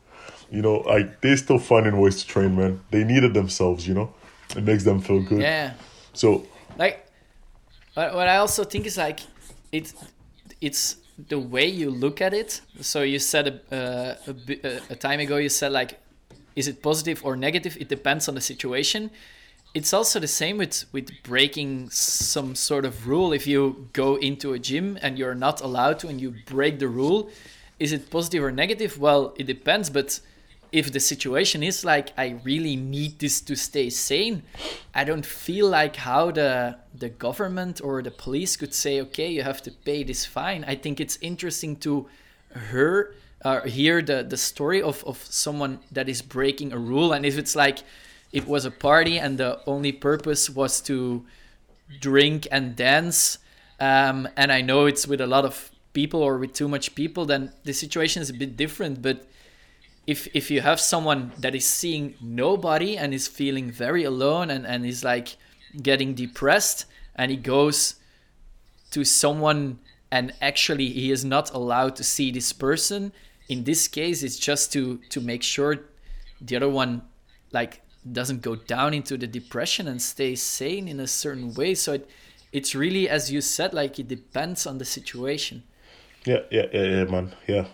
You 0.51 0.63
know, 0.63 0.79
like 0.95 1.21
they 1.21 1.37
still 1.37 1.59
finding 1.61 1.97
ways 2.01 2.17
to 2.21 2.27
train, 2.27 2.57
man. 2.57 2.81
They 2.91 3.05
need 3.05 3.23
it 3.25 3.33
themselves, 3.33 3.87
you 3.87 3.95
know. 3.95 4.13
It 4.57 4.65
makes 4.65 4.83
them 4.85 5.01
feel 5.01 5.21
good. 5.23 5.41
yeah 5.43 5.75
So 6.13 6.45
like 6.77 7.07
what, 7.95 8.15
what 8.15 8.29
i 8.29 8.37
also 8.39 8.65
think 8.65 8.85
is 8.87 8.97
like 8.97 9.21
it 9.73 9.93
it's 10.61 10.97
the 11.29 11.39
way 11.39 11.67
you 11.67 11.91
look 11.91 12.21
at 12.21 12.33
it. 12.33 12.61
So 12.81 13.03
you 13.03 13.19
said 13.19 13.61
a, 13.71 14.17
a, 14.27 14.81
a 14.91 14.97
time 14.97 15.21
ago 15.21 15.37
you 15.37 15.49
said 15.49 15.73
like 15.73 16.01
is 16.57 16.67
it 16.67 16.83
positive 16.83 17.25
or 17.25 17.37
negative? 17.37 17.77
It 17.81 17.89
depends 17.89 18.29
on 18.29 18.35
the 18.35 18.41
situation. 18.41 19.11
It's 19.73 19.93
also 19.93 20.19
the 20.19 20.29
same 20.29 20.59
with 20.59 20.85
with 20.93 21.11
breaking 21.23 21.91
some 21.91 22.55
sort 22.55 22.85
of 22.85 23.07
rule. 23.07 23.33
If 23.33 23.47
you 23.47 23.89
go 23.93 24.17
into 24.17 24.53
a 24.53 24.59
gym 24.59 24.99
and 25.01 25.19
you're 25.19 25.35
not 25.35 25.61
allowed 25.61 25.99
to 26.01 26.09
and 26.09 26.21
you 26.21 26.35
break 26.47 26.79
the 26.79 26.89
rule 26.89 27.31
is 27.79 27.93
it 27.93 28.11
positive 28.11 28.45
or 28.45 28.53
negative? 28.53 28.99
Well 28.99 29.35
it 29.37 29.47
depends 29.47 29.91
but 29.91 30.21
if 30.73 30.93
the 30.93 31.01
situation 31.01 31.63
is 31.63 31.85
like 31.85 32.13
I 32.17 32.41
really 32.45 32.77
need 32.77 33.19
this 33.19 33.41
to 33.43 33.57
stay 33.57 33.91
sane, 33.91 34.43
I 34.95 35.05
don't 35.05 35.27
feel 35.27 35.69
like 35.69 35.97
how 35.97 36.31
the 36.31 36.77
the 36.95 37.09
government 37.09 37.81
or 37.83 38.03
the 38.03 38.11
police 38.11 38.57
could 38.57 38.75
say, 38.75 39.01
okay, 39.01 39.29
you 39.29 39.43
have 39.43 39.63
to 39.63 39.71
pay 39.71 40.05
this 40.05 40.25
fine. 40.25 40.65
I 40.67 40.77
think 40.77 41.01
it's 41.01 41.19
interesting 41.21 41.77
to 41.77 42.09
hear 42.71 43.15
uh, 43.45 43.63
hear 43.63 44.03
the 44.03 44.23
the 44.23 44.37
story 44.37 44.83
of 44.83 45.03
of 45.05 45.19
someone 45.25 45.81
that 45.93 46.09
is 46.09 46.23
breaking 46.23 46.73
a 46.73 46.79
rule, 46.79 47.13
and 47.13 47.27
if 47.27 47.39
it's 47.39 47.57
like 47.57 47.79
it 48.33 48.47
was 48.47 48.65
a 48.65 48.71
party 48.71 49.19
and 49.19 49.39
the 49.39 49.61
only 49.67 49.93
purpose 49.93 50.49
was 50.49 50.81
to 50.83 51.25
drink 52.01 52.47
and 52.53 52.77
dance, 52.77 53.39
um, 53.81 54.29
and 54.37 54.53
I 54.53 54.61
know 54.61 54.87
it's 54.87 55.07
with 55.07 55.21
a 55.21 55.27
lot 55.27 55.45
of 55.45 55.71
people 55.93 56.23
or 56.23 56.39
with 56.39 56.53
too 56.53 56.69
much 56.69 56.95
people, 56.95 57.27
then 57.27 57.53
the 57.65 57.73
situation 57.73 58.23
is 58.23 58.31
a 58.31 58.35
bit 58.35 58.57
different, 58.57 59.03
but 59.03 59.27
if 60.11 60.29
if 60.35 60.51
you 60.51 60.61
have 60.61 60.81
someone 60.81 61.33
that 61.39 61.55
is 61.55 61.67
seeing 61.67 62.15
nobody 62.21 62.97
and 62.97 63.15
is 63.15 63.29
feeling 63.29 63.71
very 63.71 64.05
alone 64.05 64.51
and, 64.51 64.67
and 64.67 64.85
is 64.85 65.05
like 65.05 65.37
getting 65.89 66.15
depressed 66.15 66.87
and 67.15 67.31
he 67.31 67.37
goes 67.37 67.95
to 68.91 69.05
someone 69.05 69.79
and 70.11 70.33
actually 70.41 70.89
he 70.89 71.13
is 71.13 71.25
not 71.25 71.47
allowed 71.55 71.95
to 71.95 72.03
see 72.03 72.33
this 72.33 72.53
person 72.53 73.13
in 73.49 73.63
this 73.65 73.87
case 73.87 74.23
it's 74.23 74.39
just 74.39 74.73
to 74.73 74.99
to 75.09 75.21
make 75.21 75.43
sure 75.43 75.73
the 76.41 76.57
other 76.57 76.73
one 76.83 77.03
like 77.53 77.83
doesn't 78.19 78.43
go 78.43 78.57
down 78.57 78.93
into 78.95 79.17
the 79.17 79.27
depression 79.27 79.87
and 79.87 80.01
stay 80.03 80.35
sane 80.35 80.89
in 80.89 80.99
a 80.99 81.07
certain 81.07 81.55
way 81.55 81.73
so 81.75 81.93
it, 81.93 82.11
it's 82.51 82.75
really 82.75 83.09
as 83.09 83.31
you 83.31 83.41
said 83.41 83.73
like 83.73 83.99
it 83.99 84.09
depends 84.09 84.67
on 84.67 84.79
the 84.79 84.85
situation 84.85 85.63
yeah, 86.25 86.41
yeah, 86.51 86.67
yeah, 86.73 86.83
yeah, 86.83 87.05
man. 87.05 87.35
Yeah. 87.47 87.67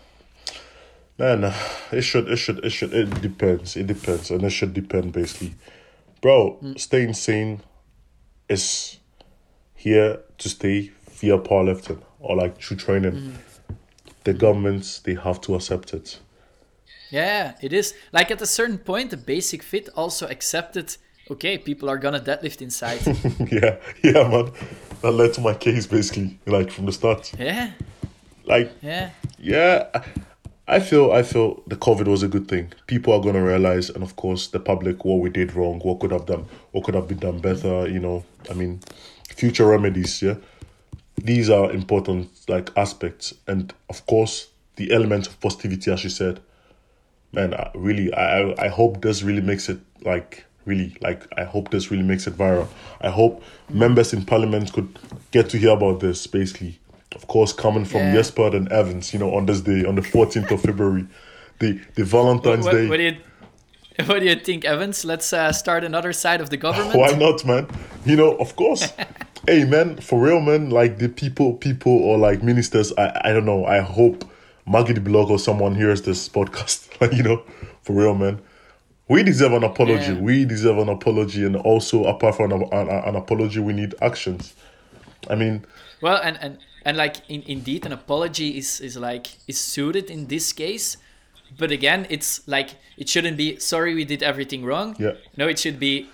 Man, 1.19 1.45
uh, 1.45 1.55
it 1.93 2.03
should, 2.03 2.29
it 2.29 2.37
should, 2.37 2.65
it 2.65 2.71
should. 2.71 2.93
It 2.93 3.23
depends. 3.23 3.77
It 3.77 3.87
depends, 3.87 4.31
and 4.31 4.43
it 4.45 4.51
should 4.51 4.75
depend 4.75 5.13
basically, 5.13 5.55
bro. 6.21 6.59
Staying 6.77 7.15
sane 7.15 7.63
is 8.49 8.99
here 9.75 10.21
to 10.39 10.49
stay 10.49 10.91
via 11.11 11.39
powerlifting 11.39 12.03
or 12.21 12.37
like 12.37 12.61
through 12.61 12.77
training. 12.77 13.39
The 14.25 14.35
governments 14.35 14.99
they 14.99 15.15
have 15.15 15.41
to 15.43 15.55
accept 15.55 15.95
it. 15.95 16.19
Yeah, 17.11 17.55
it 17.63 17.73
is. 17.73 17.95
Like 18.13 18.31
at 18.31 18.43
a 18.43 18.47
certain 18.47 18.79
point, 18.79 19.11
the 19.11 19.17
basic 19.17 19.63
fit 19.63 19.89
also 19.97 20.27
accepted. 20.27 20.97
Okay, 21.31 21.57
people 21.59 21.89
are 21.89 21.97
gonna 21.97 22.21
deadlift 22.21 22.61
inside. 22.61 23.01
yeah, 23.51 23.77
yeah, 24.03 24.29
man. 24.29 24.53
That 25.01 25.13
led 25.13 25.33
to 25.35 25.41
my 25.41 25.55
case 25.55 25.87
basically, 25.87 26.39
like 26.47 26.71
from 26.71 26.87
the 26.87 26.93
start. 26.93 27.33
yeah, 27.39 27.71
Like, 28.45 28.73
yeah, 28.83 29.11
yeah, 29.39 30.03
I- 30.69 30.81
feel, 30.81 31.13
I 31.13 31.23
feel 31.23 31.63
the 31.67 31.77
COVID 31.77 32.07
was 32.09 32.23
a 32.23 32.29
good 32.29 32.49
thing. 32.49 32.73
People 32.87 33.13
are 33.13 33.21
gonna 33.21 33.43
realize, 33.43 33.89
and 33.91 34.03
of 34.03 34.17
course, 34.17 34.49
the 34.49 34.59
public, 34.61 35.05
what 35.05 35.21
we 35.21 35.31
did 35.31 35.55
wrong, 35.55 35.81
what 35.81 36.01
could 36.01 36.11
have 36.11 36.27
done, 36.27 36.47
what 36.73 36.85
could 36.85 36.95
have 36.95 37.09
been 37.09 37.19
done 37.19 37.39
better. 37.39 37.89
You 37.89 38.01
know, 38.01 38.25
I 38.51 38.55
mean, 38.55 38.81
future 39.29 39.67
remedies. 39.67 40.23
Yeah, 40.23 40.37
these 41.17 41.51
are 41.51 41.71
important 41.73 42.31
like 42.49 42.71
aspects, 42.77 43.35
and 43.47 43.73
of 43.89 44.07
course, 44.07 44.49
the 44.77 44.93
element 44.93 45.27
of 45.29 45.41
positivity, 45.41 45.91
as 45.93 46.05
you 46.05 46.11
said. 46.11 46.41
Man, 47.33 47.55
I, 47.55 47.71
really, 47.75 48.13
I 48.15 48.55
I 48.59 48.69
hope 48.69 49.03
this 49.03 49.23
really 49.23 49.43
makes 49.43 49.69
it 49.69 49.79
like 50.05 50.45
really 50.65 50.97
like 51.01 51.27
I 51.39 51.45
hope 51.45 51.71
this 51.71 51.91
really 51.91 52.03
makes 52.03 52.27
it 52.27 52.37
viral. 52.37 52.69
I 53.01 53.11
hope 53.11 53.43
members 53.71 54.13
in 54.13 54.25
parliament 54.25 54.73
could 54.73 54.99
get 55.31 55.49
to 55.51 55.59
hear 55.59 55.71
about 55.71 56.01
this 56.01 56.27
basically. 56.27 56.79
Of 57.17 57.27
course, 57.27 57.53
coming 57.53 57.85
from 57.85 58.01
Yeah. 58.01 58.15
Jesper 58.17 58.55
and 58.55 58.71
Evans, 58.71 59.13
you 59.13 59.19
know, 59.19 59.35
on 59.35 59.47
this 59.47 59.63
day, 59.63 59.85
on 59.85 59.95
the 59.95 60.03
14th 60.03 60.51
of 60.51 60.61
February, 60.61 61.07
the 61.59 61.81
the 61.95 62.05
Valentine's 62.05 62.67
what, 62.67 62.73
Day. 62.73 62.89
what 62.89 62.99
do 62.99 63.03
you 63.05 63.17
what 64.05 64.21
do 64.21 64.27
you 64.27 64.37
think, 64.37 64.67
Evans? 64.67 65.05
Let's 65.05 65.33
uh, 65.33 65.53
start 65.53 65.83
another 65.83 66.13
side 66.13 66.43
of 66.43 66.51
the 66.51 66.59
government. 66.59 66.95
Why 67.03 67.13
not, 67.13 67.45
man? 67.47 67.67
You 68.05 68.17
know, 68.17 68.37
of 68.37 68.55
course. 68.55 68.93
hey, 69.49 69.65
man, 69.65 69.97
for 69.97 70.21
real, 70.21 70.41
man. 70.41 70.69
Like 70.69 70.99
the 70.99 71.09
people, 71.09 71.55
people 71.55 71.93
or 71.93 72.19
like 72.19 72.43
ministers. 72.43 72.93
I, 72.99 73.23
I 73.25 73.33
don't 73.33 73.47
know. 73.47 73.65
I 73.65 73.81
hope 73.81 74.31
Maggie 74.67 74.93
De 74.93 75.01
Block 75.01 75.31
or 75.31 75.39
someone 75.39 75.75
hears 75.75 76.03
this 76.03 76.29
podcast. 76.29 76.85
Like 76.99 77.13
you 77.13 77.23
know, 77.23 77.43
for 77.83 77.93
real, 77.93 78.15
man. 78.15 78.41
We 79.09 79.23
deserve 79.23 79.53
an 79.53 79.65
apology. 79.65 80.15
Yeah. 80.15 80.21
We 80.21 80.47
deserve 80.47 80.79
an 80.79 80.89
apology, 80.89 81.45
and 81.45 81.55
also 81.55 82.05
apart 82.05 82.37
from 82.37 82.53
an, 82.53 82.63
an, 82.73 82.89
an 82.89 83.17
apology, 83.17 83.61
we 83.61 83.75
need 83.75 83.95
actions. 84.01 84.55
I 85.29 85.35
mean, 85.35 85.67
Well, 86.01 86.19
and 86.23 86.39
and 86.41 86.59
and 86.87 86.97
like 86.97 87.17
in, 87.29 87.43
indeed, 87.47 87.85
an 87.85 87.93
apology 87.93 88.57
is 88.57 88.81
is 88.81 88.97
like 88.97 89.27
is 89.49 89.59
suited 89.61 90.09
in 90.09 90.29
this 90.29 90.53
case, 90.53 90.97
but 91.59 91.71
again, 91.73 92.07
it's 92.09 92.47
like 92.47 92.77
it 92.97 93.09
shouldn't 93.09 93.37
be 93.37 93.59
sorry 93.59 93.93
we 93.95 94.05
did 94.05 94.23
everything 94.23 94.65
wrong. 94.65 94.95
Yeah. 94.99 95.15
No, 95.37 95.49
it 95.49 95.59
should 95.59 95.81
be 95.81 96.07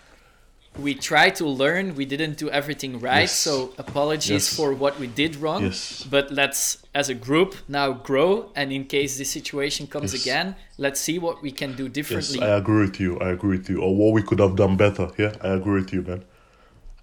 we 0.79 0.95
try 0.95 1.29
to 1.29 1.45
learn. 1.47 1.95
We 1.95 2.07
didn't 2.07 2.39
do 2.39 2.49
everything 2.49 2.99
right, 3.01 3.29
Yes. 3.29 3.37
so 3.47 3.75
apologies 3.77 4.45
Yes. 4.49 4.57
for 4.57 4.73
what 4.73 4.99
we 4.99 5.07
did 5.07 5.37
wrong. 5.37 5.63
Yes. 5.63 6.07
But 6.15 6.33
let's, 6.33 6.79
as 6.95 7.11
a 7.11 7.15
group, 7.15 7.55
now 7.69 7.93
grow, 7.93 8.51
and 8.57 8.73
in 8.73 8.85
case 8.87 9.19
this 9.19 9.31
situation 9.31 9.87
comes 9.87 10.15
again, 10.15 10.57
let's 10.79 10.99
see 10.99 11.19
what 11.19 11.43
we 11.43 11.53
can 11.53 11.71
do 11.77 11.89
differently 11.89 12.39
yes, 12.41 12.49
differently. 12.49 12.55
I 12.55 12.57
agree 12.57 12.87
with 12.87 12.99
you. 13.05 13.19
I 13.21 13.29
agree 13.37 13.59
with 13.59 13.69
you. 13.69 13.83
Or 13.83 13.95
what 13.95 14.15
we 14.15 14.23
could 14.23 14.41
have 14.41 14.57
done 14.57 14.77
better. 14.79 15.07
Yeah, 15.19 15.33
I 15.43 15.51
agree 15.61 15.79
with 15.83 15.93
you, 15.93 16.03
man. 16.09 16.25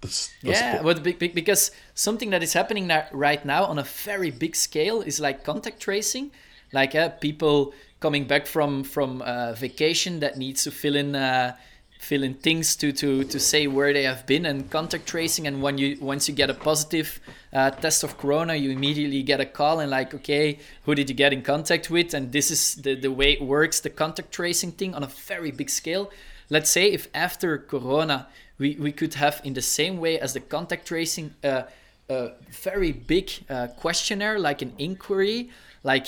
That's, 0.00 0.32
that's 0.42 0.60
Yeah, 0.60 0.82
but 0.82 1.02
be- 1.02 1.12
be- 1.12 1.28
because 1.28 1.70
something 1.94 2.30
that 2.30 2.42
is 2.42 2.52
happening 2.54 2.90
right 3.12 3.44
now 3.44 3.64
on 3.64 3.78
a 3.78 3.82
very 3.82 4.30
big 4.30 4.56
scale 4.56 5.02
is 5.02 5.20
like 5.20 5.44
contact 5.44 5.80
tracing, 5.80 6.30
like 6.72 6.94
uh, 6.94 7.10
people 7.10 7.74
coming 8.00 8.26
back 8.26 8.46
from 8.46 8.82
from 8.82 9.22
uh, 9.22 9.52
vacation 9.52 10.20
that 10.20 10.38
needs 10.38 10.64
to 10.64 10.70
fill 10.70 10.96
in 10.96 11.14
uh, 11.14 11.54
fill 11.98 12.22
in 12.22 12.32
things 12.32 12.76
to, 12.76 12.92
to 12.92 13.24
to 13.24 13.38
say 13.38 13.66
where 13.66 13.92
they 13.92 14.04
have 14.04 14.24
been 14.26 14.46
and 14.46 14.70
contact 14.70 15.06
tracing. 15.06 15.46
And 15.46 15.60
when 15.60 15.76
you 15.76 15.98
once 16.00 16.28
you 16.28 16.34
get 16.34 16.48
a 16.48 16.54
positive 16.54 17.20
uh, 17.52 17.70
test 17.70 18.02
of 18.02 18.16
corona, 18.16 18.54
you 18.54 18.70
immediately 18.70 19.22
get 19.22 19.40
a 19.40 19.44
call 19.44 19.80
and 19.80 19.90
like, 19.90 20.14
okay, 20.14 20.58
who 20.84 20.94
did 20.94 21.10
you 21.10 21.14
get 21.14 21.34
in 21.34 21.42
contact 21.42 21.90
with? 21.90 22.14
And 22.14 22.32
this 22.32 22.50
is 22.50 22.76
the 22.76 22.94
the 22.94 23.12
way 23.12 23.32
it 23.32 23.42
works, 23.42 23.80
the 23.80 23.90
contact 23.90 24.32
tracing 24.32 24.72
thing 24.72 24.94
on 24.94 25.02
a 25.02 25.08
very 25.08 25.50
big 25.50 25.68
scale. 25.68 26.10
Let's 26.48 26.70
say 26.70 26.90
if 26.90 27.08
after 27.14 27.58
corona 27.58 28.28
we, 28.60 28.76
we 28.76 28.92
could 28.92 29.14
have 29.14 29.40
in 29.42 29.54
the 29.54 29.62
same 29.62 29.98
way 29.98 30.20
as 30.20 30.34
the 30.34 30.40
contact 30.40 30.86
tracing 30.86 31.34
uh, 31.42 31.62
a 32.08 32.30
very 32.62 32.92
big 32.92 33.30
uh, 33.48 33.68
questionnaire 33.78 34.38
like 34.38 34.62
an 34.62 34.72
inquiry 34.78 35.50
like 35.82 36.06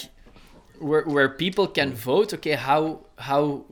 where, 0.79 1.03
where 1.05 1.29
people 1.29 1.67
can 1.67 1.93
vote. 1.93 2.35
Okay, 2.35 2.53
how 2.53 3.01
how 3.17 3.65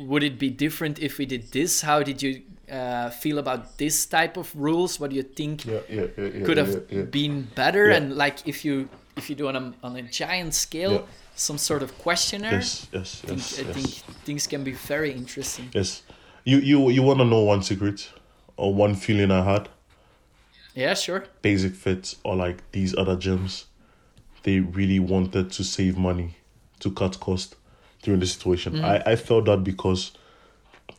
would 0.00 0.22
it 0.22 0.38
be 0.38 0.48
different 0.48 0.98
if 0.98 1.18
we 1.18 1.26
did 1.26 1.50
this? 1.52 1.82
How 1.82 2.02
did 2.02 2.22
you 2.22 2.42
uh, 2.70 3.10
feel 3.10 3.38
about 3.38 3.78
this 3.78 4.06
type 4.06 4.36
of 4.36 4.54
rules? 4.54 4.98
What 4.98 5.10
do 5.10 5.16
you 5.16 5.24
think 5.24 5.66
yeah, 5.66 5.80
yeah, 5.88 6.06
yeah, 6.16 6.44
could 6.44 6.56
have 6.56 7.10
been 7.10 7.48
better? 7.54 7.90
And 7.90 8.16
like 8.16 8.46
if 8.46 8.64
you 8.64 8.88
if 9.16 9.28
you 9.28 9.36
do 9.36 9.48
on 9.48 9.56
a 9.56 9.74
on 9.82 9.96
a 9.96 10.02
giant 10.02 10.54
scale, 10.54 11.06
some 11.34 11.58
sort 11.58 11.82
of 11.82 11.98
questionnaire. 11.98 12.52
Yes, 12.52 12.86
yes, 12.92 13.22
yes. 13.26 13.26
I 13.26 13.26
think, 13.26 13.38
yes. 13.38 13.60
I 13.60 13.72
think 13.72 13.88
things 14.24 14.46
can 14.46 14.64
be 14.64 14.72
very 14.72 15.12
interesting. 15.12 15.68
Yes, 15.74 16.02
you 16.44 16.58
you 16.58 16.90
you 16.90 17.02
want 17.02 17.18
to 17.18 17.24
know 17.24 17.40
one 17.40 17.62
secret 17.62 18.08
or 18.56 18.74
one 18.74 18.94
feeling 18.94 19.30
I 19.30 19.42
had? 19.44 19.68
Yeah, 20.74 20.94
sure. 20.94 21.24
Basic 21.42 21.74
Fit 21.74 22.14
or 22.24 22.36
like 22.36 22.70
these 22.72 22.96
other 22.96 23.16
gyms, 23.16 23.64
they 24.42 24.60
really 24.60 24.98
wanted 24.98 25.50
to 25.52 25.64
save 25.64 25.98
money, 25.98 26.36
to 26.80 26.90
cut 26.90 27.20
cost 27.20 27.56
during 28.02 28.20
the 28.20 28.26
situation. 28.26 28.74
Mm. 28.74 28.84
I 28.84 29.12
I 29.12 29.16
felt 29.16 29.44
that 29.46 29.62
because 29.64 30.12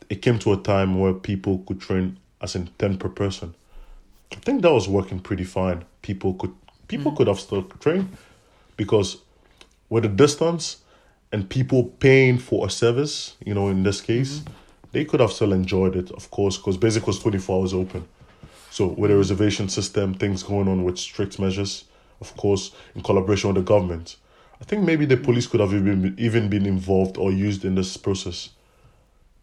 it 0.08 0.22
came 0.22 0.38
to 0.40 0.52
a 0.52 0.56
time 0.56 0.98
where 1.00 1.12
people 1.12 1.58
could 1.66 1.80
train 1.80 2.18
as 2.40 2.54
in 2.54 2.68
ten 2.78 2.98
per 2.98 3.08
person. 3.08 3.54
I 4.32 4.36
think 4.36 4.62
that 4.62 4.72
was 4.72 4.88
working 4.88 5.20
pretty 5.20 5.44
fine. 5.44 5.84
People 6.02 6.34
could 6.34 6.52
people 6.88 7.12
Mm. 7.12 7.16
could 7.16 7.26
have 7.28 7.40
still 7.40 7.62
trained 7.80 8.08
because 8.76 9.18
with 9.88 10.02
the 10.04 10.08
distance 10.08 10.78
and 11.32 11.48
people 11.48 11.84
paying 11.98 12.38
for 12.38 12.66
a 12.66 12.70
service, 12.70 13.34
you 13.44 13.54
know, 13.54 13.68
in 13.68 13.82
this 13.82 14.00
case, 14.00 14.42
they 14.94 15.04
could 15.04 15.20
have 15.20 15.32
still 15.32 15.52
enjoyed 15.52 15.96
it, 15.96 16.10
of 16.12 16.30
course, 16.30 16.56
because 16.56 16.76
Basic 16.76 17.06
was 17.06 17.18
24 17.18 17.60
hours 17.60 17.74
open. 17.74 18.06
So 18.70 18.86
with 18.86 19.10
a 19.10 19.16
reservation 19.16 19.68
system, 19.68 20.14
things 20.14 20.42
going 20.42 20.68
on 20.68 20.84
with 20.84 20.98
strict 20.98 21.38
measures, 21.38 21.84
of 22.20 22.36
course, 22.36 22.72
in 22.94 23.02
collaboration 23.02 23.48
with 23.52 23.56
the 23.56 23.62
government. 23.62 24.16
I 24.60 24.64
think 24.64 24.84
maybe 24.84 25.04
the 25.04 25.16
police 25.16 25.46
could 25.46 25.60
have 25.60 25.74
even 25.74 26.14
even 26.16 26.48
been 26.48 26.64
involved 26.64 27.18
or 27.18 27.30
used 27.30 27.64
in 27.64 27.74
this 27.74 27.96
process. 27.96 28.50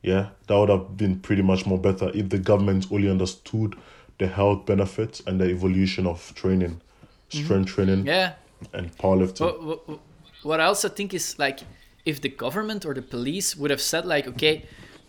Yeah, 0.01 0.29
that 0.47 0.57
would 0.57 0.69
have 0.69 0.97
been 0.97 1.19
pretty 1.19 1.43
much 1.43 1.65
more 1.65 1.77
better 1.77 2.09
if 2.15 2.29
the 2.29 2.39
government 2.39 2.87
only 2.91 3.09
understood 3.09 3.75
the 4.17 4.27
health 4.27 4.65
benefits 4.65 5.21
and 5.27 5.39
the 5.39 5.45
evolution 5.49 6.07
of 6.07 6.33
training, 6.35 6.81
mm-hmm. 6.81 7.43
strength 7.43 7.69
training 7.69 8.05
Yeah. 8.05 8.33
and 8.73 8.95
powerlifting. 8.97 9.41
What, 9.45 9.87
what, 9.87 9.99
what 10.43 10.59
I 10.59 10.65
also 10.65 10.89
think 10.89 11.13
is 11.13 11.37
like 11.37 11.59
if 12.05 12.21
the 12.21 12.29
government 12.29 12.85
or 12.85 12.93
the 12.93 13.01
police 13.01 13.55
would 13.55 13.71
have 13.71 13.81
said 13.81 14.05
like, 14.05 14.27
okay, 14.27 14.65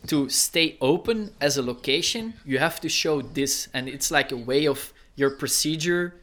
to 0.08 0.28
stay 0.28 0.76
open 0.80 1.30
as 1.40 1.56
a 1.56 1.62
location, 1.62 2.34
you 2.44 2.58
have 2.58 2.80
to 2.80 2.88
show 2.88 3.22
this, 3.22 3.68
and 3.72 3.88
it's 3.88 4.10
like 4.10 4.32
a 4.32 4.36
way 4.36 4.66
of 4.66 4.92
your 5.16 5.30
procedure 5.30 6.14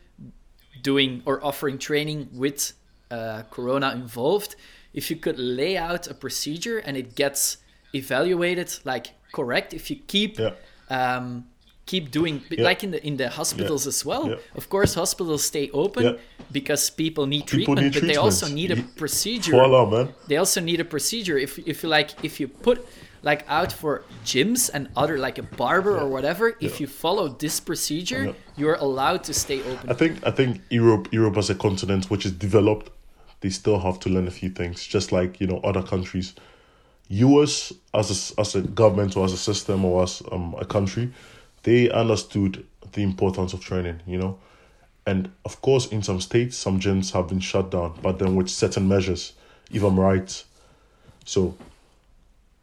doing 0.81 1.21
or 1.25 1.43
offering 1.43 1.77
training 1.77 2.29
with 2.33 2.73
uh, 3.11 3.43
Corona 3.49 3.91
involved. 3.91 4.55
If 4.93 5.09
you 5.09 5.15
could 5.17 5.37
lay 5.39 5.77
out 5.77 6.07
a 6.07 6.13
procedure 6.13 6.79
and 6.79 6.97
it 6.97 7.15
gets 7.15 7.57
evaluated 7.93 8.79
like 8.85 9.07
correct, 9.31 9.73
if 9.73 9.89
you 9.89 9.97
keep 10.07 10.39
Yeah. 10.39 10.53
um, 10.89 11.45
keep 11.85 12.11
doing 12.11 12.41
like 12.57 12.83
in 12.83 12.91
the 12.91 12.99
in 13.05 13.17
the 13.17 13.29
hospitals 13.29 13.87
as 13.87 14.05
well. 14.05 14.29
Yeah. 14.29 14.35
Of 14.55 14.69
course, 14.69 14.93
hospitals 14.93 15.43
stay 15.43 15.69
open 15.73 16.03
Yeah. 16.03 16.13
because 16.51 16.89
people 16.91 17.25
need 17.27 17.45
People 17.47 17.75
treatment, 17.75 17.95
need 17.95 18.01
but 18.01 18.07
they 18.07 18.15
also 18.17 18.47
need 18.47 18.71
a 18.71 18.77
procedure. 18.95 19.51
Voila, 19.51 19.85
man. 19.89 20.07
They 20.27 20.37
also 20.37 20.61
need 20.61 20.79
a 20.79 20.85
procedure. 20.85 21.37
If 21.37 21.57
if 21.59 21.83
you 21.83 21.89
like, 21.89 22.09
if 22.23 22.39
you 22.39 22.47
put 22.47 22.77
like 23.21 23.45
out 23.47 23.71
for 23.71 24.03
gyms 24.25 24.69
and 24.73 24.87
other 24.95 25.17
like 25.17 25.37
a 25.37 25.43
barber 25.43 25.97
or 25.97 26.07
whatever, 26.07 26.55
if 26.59 26.79
you 26.79 26.87
follow 26.87 27.27
this 27.27 27.59
procedure, 27.59 28.23
Yeah. 28.25 28.33
you're 28.57 28.75
allowed 28.75 29.23
to 29.25 29.33
stay 29.33 29.59
open. 29.61 29.89
I 29.89 29.93
think 29.93 30.25
I 30.25 30.31
think 30.31 30.61
Europe 30.69 31.07
Europe 31.11 31.37
as 31.37 31.49
a 31.49 31.55
continent 31.55 32.09
which 32.09 32.25
is 32.25 32.31
developed, 32.31 32.89
they 33.41 33.49
still 33.49 33.79
have 33.79 33.99
to 33.99 34.09
learn 34.09 34.27
a 34.27 34.31
few 34.31 34.49
things, 34.49 34.85
just 34.85 35.11
like 35.11 35.39
you 35.41 35.47
know 35.47 35.59
other 35.63 35.83
countries. 35.83 36.33
US 37.09 37.73
as 37.93 38.09
a, 38.11 38.39
as 38.41 38.55
a 38.55 38.61
government 38.61 39.17
or 39.17 39.25
as 39.25 39.33
a 39.33 39.37
system 39.37 39.83
or 39.83 40.03
as 40.03 40.21
um, 40.31 40.55
a 40.59 40.65
country, 40.65 41.11
they 41.63 41.89
understood 41.89 42.65
the 42.93 43.01
importance 43.01 43.53
of 43.53 43.59
training. 43.61 44.01
You 44.05 44.19
know, 44.19 44.37
and 45.05 45.29
of 45.43 45.61
course 45.61 45.87
in 45.87 46.03
some 46.03 46.21
states 46.21 46.55
some 46.57 46.79
gyms 46.79 47.11
have 47.11 47.27
been 47.27 47.39
shut 47.39 47.71
down, 47.71 47.97
but 48.01 48.19
then 48.19 48.35
with 48.35 48.49
certain 48.49 48.87
measures, 48.87 49.33
if 49.71 49.83
I'm 49.83 49.99
right. 49.99 50.43
So, 51.25 51.55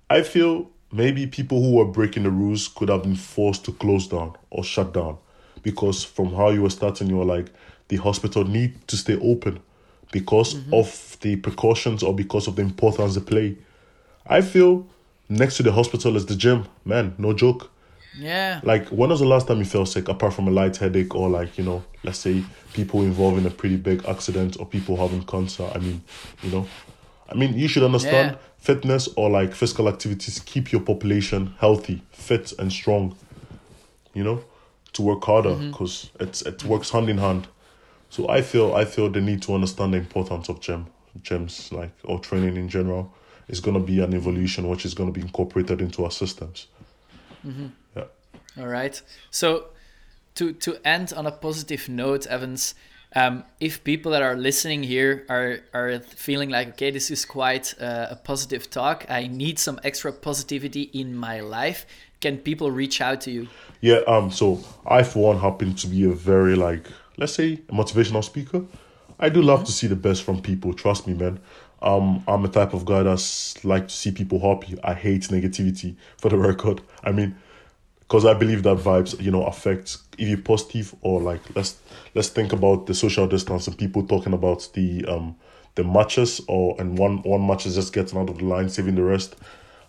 I 0.08 0.22
feel 0.22 0.70
maybe 0.92 1.26
people 1.26 1.62
who 1.62 1.74
were 1.74 1.84
breaking 1.84 2.22
the 2.22 2.30
rules 2.30 2.68
could 2.68 2.88
have 2.88 3.02
been 3.02 3.16
forced 3.16 3.64
to 3.64 3.72
close 3.72 4.06
down 4.06 4.34
or 4.50 4.62
shut 4.62 4.94
down 4.94 5.18
because 5.62 6.04
from 6.04 6.32
how 6.34 6.50
you 6.50 6.62
were 6.62 6.70
starting 6.70 7.08
you 7.08 7.16
were 7.16 7.24
like 7.24 7.48
the 7.88 7.96
hospital 7.96 8.44
need 8.44 8.86
to 8.88 8.96
stay 8.96 9.18
open 9.20 9.60
because 10.12 10.54
mm-hmm. 10.54 10.74
of 10.74 11.16
the 11.20 11.36
precautions 11.36 12.02
or 12.02 12.14
because 12.14 12.46
of 12.46 12.56
the 12.56 12.62
importance 12.62 13.14
they 13.14 13.20
play. 13.20 13.56
I 14.26 14.40
feel 14.40 14.86
next 15.28 15.56
to 15.56 15.62
the 15.64 15.72
hospital 15.72 16.16
is 16.16 16.26
the 16.26 16.36
gym 16.36 16.66
man 16.84 17.14
no 17.18 17.32
joke. 17.32 17.70
Yeah. 18.18 18.60
like 18.62 18.88
when 18.88 19.10
was 19.10 19.20
the 19.20 19.26
last 19.26 19.46
time 19.46 19.58
you 19.58 19.66
felt 19.66 19.88
sick 19.88 20.08
apart 20.08 20.32
from 20.32 20.48
a 20.48 20.50
light 20.50 20.78
headache 20.78 21.14
or 21.14 21.28
like 21.28 21.58
you 21.58 21.64
know 21.64 21.84
let's 22.02 22.18
say 22.18 22.42
people 22.72 23.02
involved 23.02 23.36
in 23.38 23.44
a 23.44 23.50
pretty 23.50 23.76
big 23.76 24.06
accident 24.06 24.56
or 24.58 24.66
people 24.66 24.96
having 24.96 25.22
cancer? 25.24 25.68
I 25.74 25.78
mean 25.78 26.02
you 26.42 26.50
know? 26.50 26.66
I 27.28 27.34
mean 27.34 27.58
you 27.58 27.68
should 27.68 27.82
understand 27.82 28.30
Yeah. 28.30 28.38
Fitness 28.66 29.08
or 29.14 29.30
like 29.30 29.54
physical 29.54 29.88
activities 29.88 30.40
keep 30.40 30.72
your 30.72 30.80
population 30.80 31.54
healthy 31.60 32.02
fit 32.10 32.52
and 32.58 32.72
strong 32.72 33.16
you 34.12 34.24
know 34.24 34.42
to 34.92 35.02
work 35.02 35.22
harder 35.24 35.50
mm-hmm. 35.50 35.70
because 35.70 36.10
it's 36.18 36.42
it 36.42 36.64
works 36.64 36.90
hand 36.90 37.08
in 37.08 37.18
hand. 37.18 37.46
So 38.10 38.28
i 38.28 38.42
feel 38.42 38.74
i 38.74 38.84
feel 38.84 39.08
the 39.10 39.20
need 39.20 39.42
to 39.42 39.54
understand 39.54 39.92
the 39.94 39.98
importance 39.98 40.48
of 40.48 40.60
gym 40.60 40.86
gyms 41.22 41.70
like 41.70 41.92
or 42.04 42.18
training 42.18 42.56
in 42.56 42.68
general. 42.68 43.12
Is 43.48 43.60
going 43.60 43.78
to 43.80 43.86
be 43.92 44.00
an 44.00 44.12
evolution 44.12 44.68
which 44.68 44.84
is 44.84 44.92
going 44.92 45.08
to 45.08 45.12
be 45.12 45.24
incorporated 45.24 45.80
into 45.80 46.02
our 46.02 46.10
systems. 46.10 46.66
Mm-hmm. 47.46 47.66
Yeah. 47.96 48.06
All 48.58 48.66
right. 48.66 49.00
So 49.30 49.66
to 50.34 50.52
to 50.52 50.70
end 50.84 51.12
on 51.16 51.26
a 51.26 51.30
positive 51.30 51.88
note, 51.88 52.26
Evans, 52.26 52.74
um, 53.16 53.44
if 53.60 53.82
people 53.82 54.12
that 54.12 54.22
are 54.22 54.36
listening 54.36 54.82
here 54.82 55.24
are 55.30 55.60
are 55.72 55.98
feeling 56.00 56.50
like, 56.50 56.68
okay, 56.68 56.90
this 56.90 57.10
is 57.10 57.24
quite 57.24 57.74
uh, 57.80 58.08
a 58.10 58.16
positive 58.16 58.68
talk, 58.70 59.06
I 59.08 59.26
need 59.26 59.58
some 59.58 59.80
extra 59.82 60.12
positivity 60.12 60.82
in 60.92 61.16
my 61.16 61.40
life. 61.40 61.86
Can 62.20 62.36
people 62.36 62.70
reach 62.70 63.00
out 63.00 63.22
to 63.22 63.30
you? 63.30 63.48
Yeah, 63.80 64.00
um, 64.06 64.30
so 64.30 64.60
I 64.86 65.02
for 65.02 65.24
one 65.24 65.38
happen 65.38 65.74
to 65.74 65.86
be 65.86 66.04
a 66.04 66.12
very 66.12 66.56
like 66.56 66.86
let's 67.16 67.32
say 67.32 67.56
motivational 67.68 68.22
speaker. 68.22 68.64
I 69.18 69.30
do 69.30 69.40
love 69.40 69.64
to 69.64 69.72
see 69.72 69.86
the 69.86 69.96
best 69.96 70.22
from 70.22 70.42
people, 70.42 70.74
trust 70.74 71.06
me, 71.06 71.14
man. 71.14 71.40
Um, 71.80 72.22
I'm 72.28 72.44
a 72.44 72.48
type 72.48 72.74
of 72.74 72.84
guy 72.84 73.02
that's 73.02 73.64
like 73.64 73.88
to 73.88 73.94
see 73.94 74.10
people 74.10 74.40
happy. 74.40 74.78
I 74.84 74.92
hate 74.92 75.22
negativity 75.28 75.96
for 76.18 76.28
the 76.28 76.36
record. 76.50 76.82
I 77.02 77.12
mean, 77.12 77.34
because 78.06 78.24
I 78.24 78.34
believe 78.34 78.62
that 78.62 78.78
vibes, 78.78 79.20
you 79.20 79.30
know, 79.30 79.44
affect 79.44 79.98
if 80.18 80.28
you're 80.28 80.38
positive 80.38 80.94
or 81.00 81.20
like 81.20 81.40
let's 81.56 81.78
let's 82.14 82.28
think 82.28 82.52
about 82.52 82.86
the 82.86 82.94
social 82.94 83.26
distance 83.26 83.66
and 83.66 83.76
people 83.76 84.06
talking 84.06 84.32
about 84.32 84.68
the 84.74 85.04
um 85.06 85.36
the 85.74 85.84
matches 85.84 86.40
or 86.48 86.76
and 86.78 86.98
one 86.98 87.18
one 87.22 87.46
match 87.46 87.66
is 87.66 87.74
just 87.74 87.92
getting 87.92 88.18
out 88.18 88.30
of 88.30 88.38
the 88.38 88.44
line, 88.44 88.68
saving 88.68 88.94
the 88.94 89.02
rest. 89.02 89.36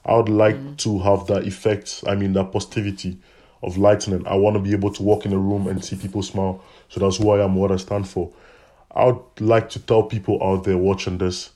I 0.05 0.15
would 0.15 0.29
like 0.29 0.77
to 0.77 0.99
have 0.99 1.27
that 1.27 1.45
effect. 1.45 2.03
I 2.07 2.15
mean 2.15 2.33
that 2.33 2.51
positivity 2.51 3.19
of 3.61 3.77
lightning. 3.77 4.25
I 4.25 4.35
want 4.35 4.55
to 4.55 4.61
be 4.61 4.71
able 4.71 4.91
to 4.93 5.03
walk 5.03 5.25
in 5.25 5.33
a 5.33 5.37
room 5.37 5.67
and 5.67 5.83
see 5.83 5.95
people 5.95 6.23
smile. 6.23 6.63
So 6.89 6.99
that's 6.99 7.17
who 7.17 7.29
I 7.31 7.43
am, 7.43 7.55
what 7.55 7.71
I 7.71 7.77
stand 7.77 8.07
for. 8.07 8.31
I 8.91 9.05
would 9.05 9.21
like 9.39 9.69
to 9.71 9.79
tell 9.79 10.03
people 10.03 10.41
out 10.41 10.63
there 10.63 10.77
watching 10.77 11.17
this 11.17 11.51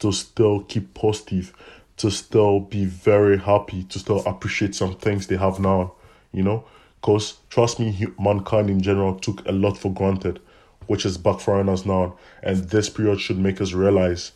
to 0.00 0.12
still 0.12 0.60
keep 0.64 0.94
positive, 0.94 1.54
to 1.98 2.10
still 2.10 2.60
be 2.60 2.84
very 2.84 3.38
happy, 3.38 3.84
to 3.84 3.98
still 3.98 4.18
appreciate 4.26 4.74
some 4.74 4.96
things 4.96 5.26
they 5.26 5.36
have 5.36 5.60
now, 5.60 5.94
you 6.32 6.42
know? 6.42 6.64
Because 7.00 7.38
trust 7.50 7.80
me, 7.80 8.06
mankind 8.18 8.70
in 8.70 8.80
general 8.80 9.14
took 9.18 9.46
a 9.46 9.52
lot 9.52 9.76
for 9.76 9.92
granted, 9.92 10.40
which 10.86 11.04
is 11.04 11.18
backfiring 11.18 11.68
us 11.68 11.84
now. 11.84 12.16
And 12.42 12.58
this 12.70 12.88
period 12.88 13.20
should 13.20 13.38
make 13.38 13.60
us 13.60 13.72
realize 13.72 14.32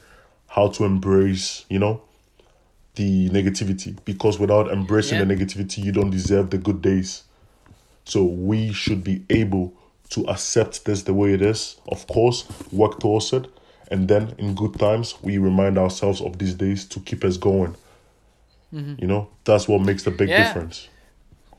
how 0.49 0.69
to 0.69 0.85
embrace, 0.85 1.65
you 1.69 1.79
know, 1.79 2.03
the 2.97 3.29
negativity. 3.31 3.97
Because 4.05 4.39
without 4.39 4.71
embracing 4.71 5.19
Yeah. 5.19 5.25
the 5.25 5.35
negativity, 5.35 5.85
you 5.85 5.93
don't 5.93 6.11
deserve 6.11 6.51
the 6.51 6.59
good 6.59 6.83
days. 6.83 7.23
So 8.05 8.25
we 8.25 8.73
should 8.73 9.03
be 9.05 9.25
able 9.31 9.73
to 10.11 10.25
accept 10.29 10.85
this 10.85 11.03
the 11.03 11.13
way 11.15 11.35
it 11.35 11.43
is, 11.43 11.77
of 11.89 12.07
course, 12.07 12.45
work 12.73 13.01
towards 13.01 13.33
it, 13.33 13.47
and 13.91 14.07
then 14.09 14.35
in 14.39 14.55
good 14.55 14.79
times 14.79 15.17
we 15.23 15.39
remind 15.39 15.77
ourselves 15.79 16.21
of 16.21 16.39
these 16.39 16.55
days 16.55 16.85
to 16.87 17.01
keep 17.01 17.25
us 17.25 17.37
going. 17.37 17.75
Mm-hmm. 18.73 18.95
You 18.99 19.09
know, 19.09 19.29
that's 19.45 19.67
what 19.69 19.81
makes 19.81 20.05
the 20.05 20.11
big 20.13 20.29
Yeah. 20.29 20.45
difference. 20.45 20.89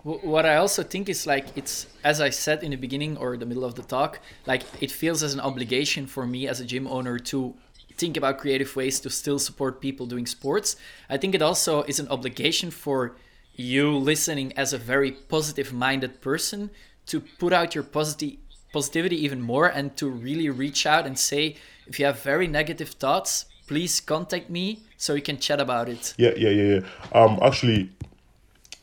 Wh- 0.07 0.23
What 0.23 0.45
I 0.45 0.55
also 0.55 0.83
think 0.83 1.09
is 1.09 1.27
like 1.27 1.45
it's 1.55 1.87
as 2.03 2.21
I 2.21 2.29
said 2.29 2.63
in 2.63 2.71
the 2.71 2.77
beginning 2.77 3.17
or 3.17 3.35
the 3.35 3.45
middle 3.45 3.65
of 3.65 3.75
the 3.75 3.83
talk, 3.83 4.19
like 4.45 4.63
it 4.81 4.91
feels 4.91 5.21
as 5.21 5.33
an 5.33 5.41
obligation 5.41 6.07
for 6.07 6.25
me 6.25 6.47
as 6.47 6.59
a 6.61 6.65
gym 6.65 6.87
owner 6.87 7.19
to 7.31 7.55
think 7.97 8.15
about 8.15 8.37
creative 8.37 8.75
ways 8.75 8.99
to 9.01 9.09
still 9.09 9.39
support 9.39 9.81
people 9.81 10.05
doing 10.05 10.25
sports. 10.25 10.75
I 11.09 11.17
think 11.17 11.35
it 11.35 11.41
also 11.41 11.83
is 11.83 11.99
an 11.99 12.07
obligation 12.09 12.71
for 12.71 13.15
you 13.55 13.97
listening 13.97 14.53
as 14.55 14.71
a 14.71 14.77
very 14.77 15.11
positive 15.11 15.73
minded 15.73 16.21
person 16.21 16.69
to 17.07 17.19
put 17.39 17.51
out 17.51 17.75
your 17.75 17.83
positive 17.83 18.37
positivity 18.71 19.17
even 19.25 19.41
more 19.41 19.67
and 19.67 19.95
to 19.97 20.07
really 20.09 20.49
reach 20.49 20.85
out 20.85 21.07
and 21.07 21.17
say 21.17 21.55
if 21.87 21.99
you 21.99 22.05
have 22.05 22.21
very 22.21 22.47
negative 22.47 22.89
thoughts 22.89 23.45
please 23.67 23.99
contact 23.99 24.49
me 24.49 24.79
so 24.95 25.13
we 25.13 25.21
can 25.21 25.37
chat 25.37 25.59
about 25.59 25.89
it. 25.89 26.13
Yeah, 26.17 26.31
yeah, 26.37 26.49
yeah, 26.49 26.79
yeah. 26.79 26.81
Um, 27.19 27.37
actually, 27.41 27.89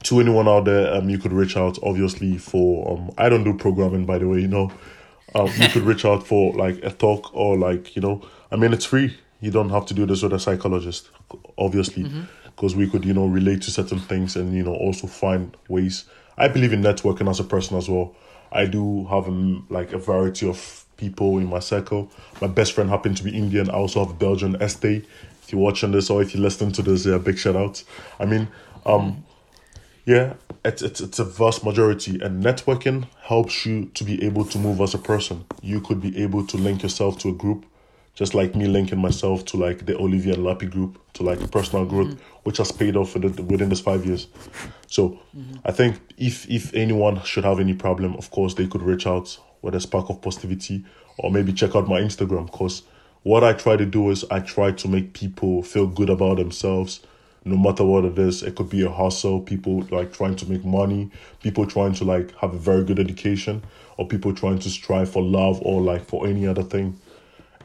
to 0.04 0.20
anyone 0.20 0.48
out 0.48 0.66
there, 0.66 0.94
um, 0.94 1.08
you 1.08 1.18
could 1.18 1.32
reach 1.32 1.56
out 1.56 1.78
obviously 1.82 2.38
for 2.38 2.92
um, 2.92 3.10
I 3.18 3.28
don't 3.28 3.44
do 3.44 3.54
programming 3.54 4.06
by 4.06 4.18
the 4.18 4.28
way, 4.28 4.40
you 4.40 4.48
know. 4.48 4.72
Um, 5.34 5.50
you 5.56 5.68
could 5.68 5.82
reach 5.90 6.04
out 6.04 6.26
for 6.26 6.54
like 6.54 6.82
a 6.84 6.90
talk 6.90 7.34
or 7.34 7.58
like 7.58 7.96
you 7.96 8.02
know, 8.02 8.22
I 8.52 8.56
mean 8.56 8.72
it's 8.72 8.84
free. 8.84 9.16
You 9.40 9.50
don't 9.50 9.70
have 9.70 9.86
to 9.86 9.94
do 9.94 10.06
this 10.06 10.22
with 10.22 10.32
a 10.32 10.38
psychologist, 10.38 11.10
obviously, 11.58 12.04
because 12.44 12.72
mm-hmm. 12.72 12.80
we 12.80 12.90
could 12.90 13.04
you 13.04 13.14
know 13.14 13.26
relate 13.26 13.62
to 13.62 13.70
certain 13.70 13.98
things 13.98 14.36
and 14.36 14.54
you 14.54 14.62
know 14.62 14.74
also 14.74 15.06
find 15.06 15.56
ways. 15.68 16.04
I 16.36 16.48
believe 16.48 16.72
in 16.72 16.82
networking 16.82 17.28
as 17.28 17.40
a 17.40 17.44
person 17.44 17.76
as 17.76 17.88
well. 17.88 18.14
I 18.52 18.66
do 18.66 19.04
have 19.06 19.26
um, 19.26 19.66
like 19.68 19.92
a 19.92 19.98
variety 19.98 20.48
of 20.48 20.84
people 20.96 21.38
in 21.38 21.46
my 21.46 21.58
circle. 21.58 22.10
My 22.40 22.46
best 22.46 22.72
friend 22.72 22.88
happened 22.88 23.16
to 23.16 23.24
be 23.24 23.36
Indian. 23.36 23.70
I 23.70 23.74
also 23.74 24.04
have 24.04 24.18
Belgian 24.18 24.60
Estee. 24.62 25.04
If 25.42 25.52
you're 25.52 25.60
watching 25.60 25.92
this 25.92 26.08
or 26.08 26.22
if 26.22 26.34
you 26.34 26.40
listen 26.40 26.72
to 26.72 26.82
this, 26.82 27.04
yeah, 27.04 27.18
big 27.18 27.36
shout 27.36 27.56
out. 27.56 27.82
I 28.18 28.26
mean, 28.26 28.48
um, 28.86 29.24
yeah, 30.06 30.34
it's, 30.64 30.82
it's 30.82 31.00
it's 31.00 31.18
a 31.18 31.24
vast 31.24 31.64
majority, 31.64 32.20
and 32.20 32.42
networking 32.42 33.06
helps 33.22 33.64
you 33.64 33.86
to 33.94 34.04
be 34.04 34.22
able 34.22 34.44
to 34.46 34.58
move 34.58 34.80
as 34.80 34.94
a 34.94 34.98
person. 34.98 35.44
You 35.62 35.80
could 35.80 36.00
be 36.00 36.22
able 36.22 36.46
to 36.46 36.56
link 36.56 36.82
yourself 36.82 37.18
to 37.20 37.30
a 37.30 37.32
group, 37.32 37.64
just 38.14 38.34
like 38.34 38.54
me 38.54 38.66
linking 38.66 38.98
myself 38.98 39.44
to 39.46 39.56
like 39.56 39.86
the 39.86 39.96
Olivia 39.96 40.34
and 40.34 40.44
Lappy 40.44 40.66
group 40.66 40.98
to 41.14 41.22
like 41.22 41.50
personal 41.50 41.86
growth, 41.86 42.08
mm-hmm. 42.08 42.38
which 42.42 42.58
has 42.58 42.70
paid 42.70 42.96
off 42.96 43.14
within, 43.14 43.46
within 43.46 43.68
this 43.70 43.80
five 43.80 44.04
years. 44.04 44.28
So, 44.86 45.20
mm-hmm. 45.36 45.56
I 45.64 45.72
think 45.72 46.00
if 46.18 46.48
if 46.50 46.74
anyone 46.74 47.22
should 47.22 47.44
have 47.44 47.58
any 47.58 47.74
problem, 47.74 48.14
of 48.16 48.30
course 48.30 48.54
they 48.54 48.66
could 48.66 48.82
reach 48.82 49.06
out 49.06 49.38
with 49.62 49.74
a 49.74 49.80
spark 49.80 50.10
of 50.10 50.20
positivity, 50.20 50.84
or 51.16 51.30
maybe 51.30 51.52
check 51.52 51.74
out 51.74 51.88
my 51.88 52.00
Instagram. 52.00 52.50
Cause 52.50 52.82
what 53.22 53.42
I 53.42 53.54
try 53.54 53.76
to 53.76 53.86
do 53.86 54.10
is 54.10 54.22
I 54.30 54.40
try 54.40 54.70
to 54.72 54.88
make 54.88 55.14
people 55.14 55.62
feel 55.62 55.86
good 55.86 56.10
about 56.10 56.36
themselves 56.36 57.00
no 57.44 57.56
matter 57.56 57.84
what 57.84 58.04
it 58.04 58.18
is 58.18 58.42
it 58.42 58.54
could 58.54 58.70
be 58.70 58.82
a 58.84 58.90
hustle 58.90 59.40
people 59.40 59.82
like 59.90 60.12
trying 60.12 60.34
to 60.34 60.48
make 60.50 60.64
money 60.64 61.10
people 61.40 61.66
trying 61.66 61.92
to 61.92 62.04
like 62.04 62.34
have 62.36 62.54
a 62.54 62.58
very 62.58 62.84
good 62.84 62.98
education 62.98 63.62
or 63.96 64.06
people 64.06 64.34
trying 64.34 64.58
to 64.58 64.70
strive 64.70 65.10
for 65.10 65.22
love 65.22 65.60
or 65.62 65.80
like 65.80 66.04
for 66.04 66.26
any 66.26 66.46
other 66.46 66.62
thing. 66.62 66.98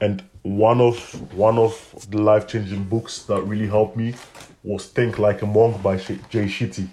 And 0.02 0.24
one 0.44 0.80
of 0.80 1.34
one 1.34 1.58
of 1.58 2.06
the 2.10 2.22
life-changing 2.22 2.86
books 2.86 3.24
that 3.24 3.42
really 3.42 3.68
helped 3.68 3.98
me 3.98 4.16
was 4.64 4.86
think 4.86 5.20
like 5.20 5.42
a 5.42 5.46
monk 5.46 5.82
by 5.82 5.98
jay 5.98 6.46
shetty. 6.46 6.88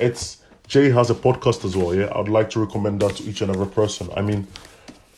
It's 0.00 0.38
jay 0.66 0.90
has 0.90 1.10
a 1.10 1.14
podcast 1.14 1.64
as 1.64 1.76
well 1.76 1.94
yeah? 1.94 2.10
I'd 2.14 2.28
like 2.28 2.50
to 2.50 2.60
recommend 2.60 3.00
that 3.00 3.16
to 3.16 3.24
each 3.24 3.42
and 3.42 3.50
every 3.50 3.66
person. 3.66 4.08
I 4.16 4.22
mean 4.22 4.46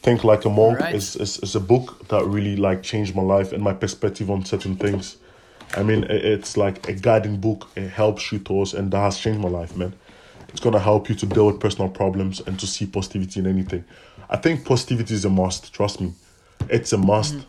think 0.01 0.25
like 0.25 0.45
a 0.45 0.51
monk 0.51 0.81
right. 0.81 0.95
is, 0.95 1.17
is, 1.17 1.39
is 1.39 1.55
a 1.55 1.61
book 1.61 2.09
that 2.09 2.25
really 2.25 2.57
like 2.57 2.83
changed 2.83 3.15
my 3.15 3.23
life 3.23 3.53
and 3.53 3.63
my 3.63 3.73
perspective 3.73 4.31
on 4.31 4.45
certain 4.45 4.77
things 4.77 5.17
I 5.77 5.83
mean, 5.83 6.05
it's 6.09 6.57
like 6.57 6.89
a 6.89 6.93
guiding 6.93 7.39
book. 7.39 7.69
It 7.77 7.91
helps 7.91 8.33
you 8.33 8.39
towards, 8.39 8.75
and 8.75 8.91
that 8.93 9.01
has 9.01 9.19
changed 9.19 9.41
my 9.41 9.49
life, 9.49 9.77
man. 9.77 9.93
It's 10.49 10.61
gonna 10.61 10.79
help 10.79 11.09
you 11.09 11.15
to 11.17 11.27
deal 11.27 11.47
with 11.47 11.61
personal 11.61 11.91
problems 11.91 12.41
and 12.41 12.59
to 12.59 12.67
see 12.67 12.87
positivity 12.87 13.41
in 13.41 13.47
anything. 13.47 13.85
I 14.31 14.37
think 14.39 14.65
positivity 14.65 15.15
is 15.15 15.25
a 15.25 15.31
must. 15.31 15.73
Trust 15.75 16.01
me, 16.01 16.13
it's 16.69 16.93
a 16.93 16.99
must. 16.99 17.35
Mm-hmm. 17.35 17.49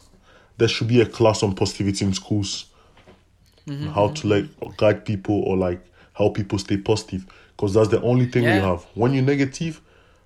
There 0.57 0.67
should 0.67 0.89
be 0.89 0.99
a 0.99 1.05
class 1.05 1.41
on 1.43 1.55
positivity 1.55 2.05
in 2.05 2.13
schools. 2.13 2.65
Mm-hmm. 3.67 3.87
How 3.87 4.09
to 4.09 4.27
like 4.27 4.77
guide 4.77 5.05
people 5.05 5.41
or 5.43 5.55
like 5.55 5.79
help 6.13 6.35
people 6.35 6.59
stay 6.59 6.77
positive, 6.77 7.25
because 7.55 7.73
that's 7.73 7.89
the 7.89 8.01
only 8.01 8.25
thing 8.25 8.43
yeah. 8.43 8.55
you 8.55 8.61
have. 8.61 8.85
When 8.95 9.13
you're 9.13 9.23
negative, 9.23 9.79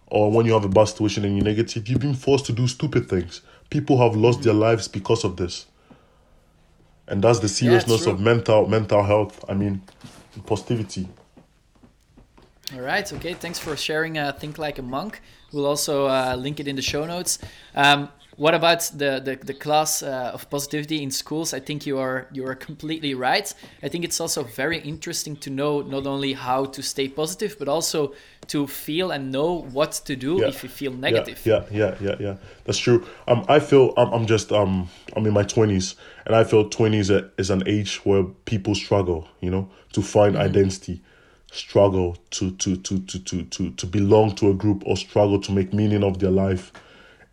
or 0.08 0.32
when 0.32 0.46
you 0.46 0.54
have 0.54 0.66
a 0.66 0.70
bad 0.70 0.86
situation 0.86 1.26
and 1.26 1.36
you're 1.38 1.46
negative, 1.46 1.88
you've 1.88 2.00
been 2.00 2.16
forced 2.16 2.46
to 2.48 2.54
do 2.54 2.68
stupid 2.68 3.08
things. 3.08 3.42
People 3.70 3.98
have 4.00 4.16
lost 4.16 4.40
mm-hmm. 4.40 4.46
their 4.46 4.56
lives 4.56 4.88
because 4.88 5.24
of 5.24 5.38
this 5.38 5.68
and 7.14 7.24
that's 7.24 7.40
the 7.40 7.48
seriousness 7.48 8.08
yeah, 8.08 8.14
of 8.14 8.20
mental 8.20 8.68
mental 8.68 9.04
health 9.04 9.46
i 9.48 9.54
mean 9.54 9.82
positivity. 10.48 11.08
All 12.74 12.82
right 12.82 13.14
okay 13.14 13.34
thanks 13.36 13.60
for 13.60 13.78
sharing 13.78 14.18
uh, 14.18 14.32
think 14.32 14.58
like 14.58 14.80
a 14.80 14.82
monk. 14.82 15.22
We'll 15.52 15.68
also 15.68 16.08
uh, 16.08 16.36
link 16.36 16.60
it 16.60 16.68
in 16.68 16.76
the 16.76 16.82
show 16.82 17.06
notes. 17.06 17.38
Um, 17.76 18.10
what 18.36 18.56
about 18.56 18.80
the 19.02 19.22
the, 19.28 19.36
the 19.36 19.54
class 19.54 20.02
uh, 20.02 20.32
of 20.34 20.50
positivity 20.50 21.04
in 21.04 21.12
schools? 21.12 21.54
I 21.54 21.60
think 21.60 21.86
you 21.86 22.00
are 22.00 22.28
you 22.32 22.48
are 22.48 22.56
completely 22.56 23.14
right. 23.14 23.54
I 23.84 23.90
think 23.90 24.04
it's 24.04 24.20
also 24.20 24.42
very 24.44 24.80
interesting 24.80 25.36
to 25.38 25.50
know 25.52 25.82
not 25.82 26.08
only 26.08 26.34
how 26.34 26.66
to 26.66 26.82
stay 26.82 27.08
positive 27.10 27.58
but 27.60 27.68
also 27.68 28.14
to 28.48 28.68
feel 28.68 29.12
and 29.12 29.32
know 29.32 29.62
what 29.72 29.92
to 29.92 30.16
do 30.16 30.38
yeah. 30.40 30.48
if 30.48 30.64
you 30.64 30.70
feel 30.70 30.92
negative 30.94 31.42
yeah 31.46 31.64
yeah 31.72 31.96
yeah 32.00 32.16
yeah, 32.20 32.36
that's 32.66 32.78
true 32.78 33.06
um 33.28 33.46
i 33.48 33.60
feel 33.60 33.94
i'm, 33.98 34.12
I'm 34.14 34.26
just 34.26 34.52
um 34.52 34.90
i'm 35.16 35.26
in 35.26 35.34
my 35.34 35.44
20s 35.44 35.96
and 36.26 36.36
i 36.36 36.44
feel 36.44 36.70
20s 36.70 37.32
is 37.38 37.50
an 37.50 37.64
age 37.66 37.98
where 38.06 38.24
people 38.24 38.76
struggle 38.76 39.28
you 39.42 39.50
know 39.50 39.70
to 39.94 40.02
find 40.02 40.36
mm-hmm. 40.36 40.44
identity 40.44 41.02
struggle 41.52 42.18
to 42.32 42.52
to 42.52 42.76
to 42.78 43.00
to 43.00 43.20
to 43.20 43.44
to 43.44 43.70
to 43.72 43.86
belong 43.86 44.36
to 44.36 44.50
a 44.50 44.54
group 44.54 44.84
or 44.86 44.98
struggle 44.98 45.40
to 45.40 45.52
make 45.52 45.74
meaning 45.74 46.04
of 46.04 46.20
their 46.20 46.32
life 46.32 46.72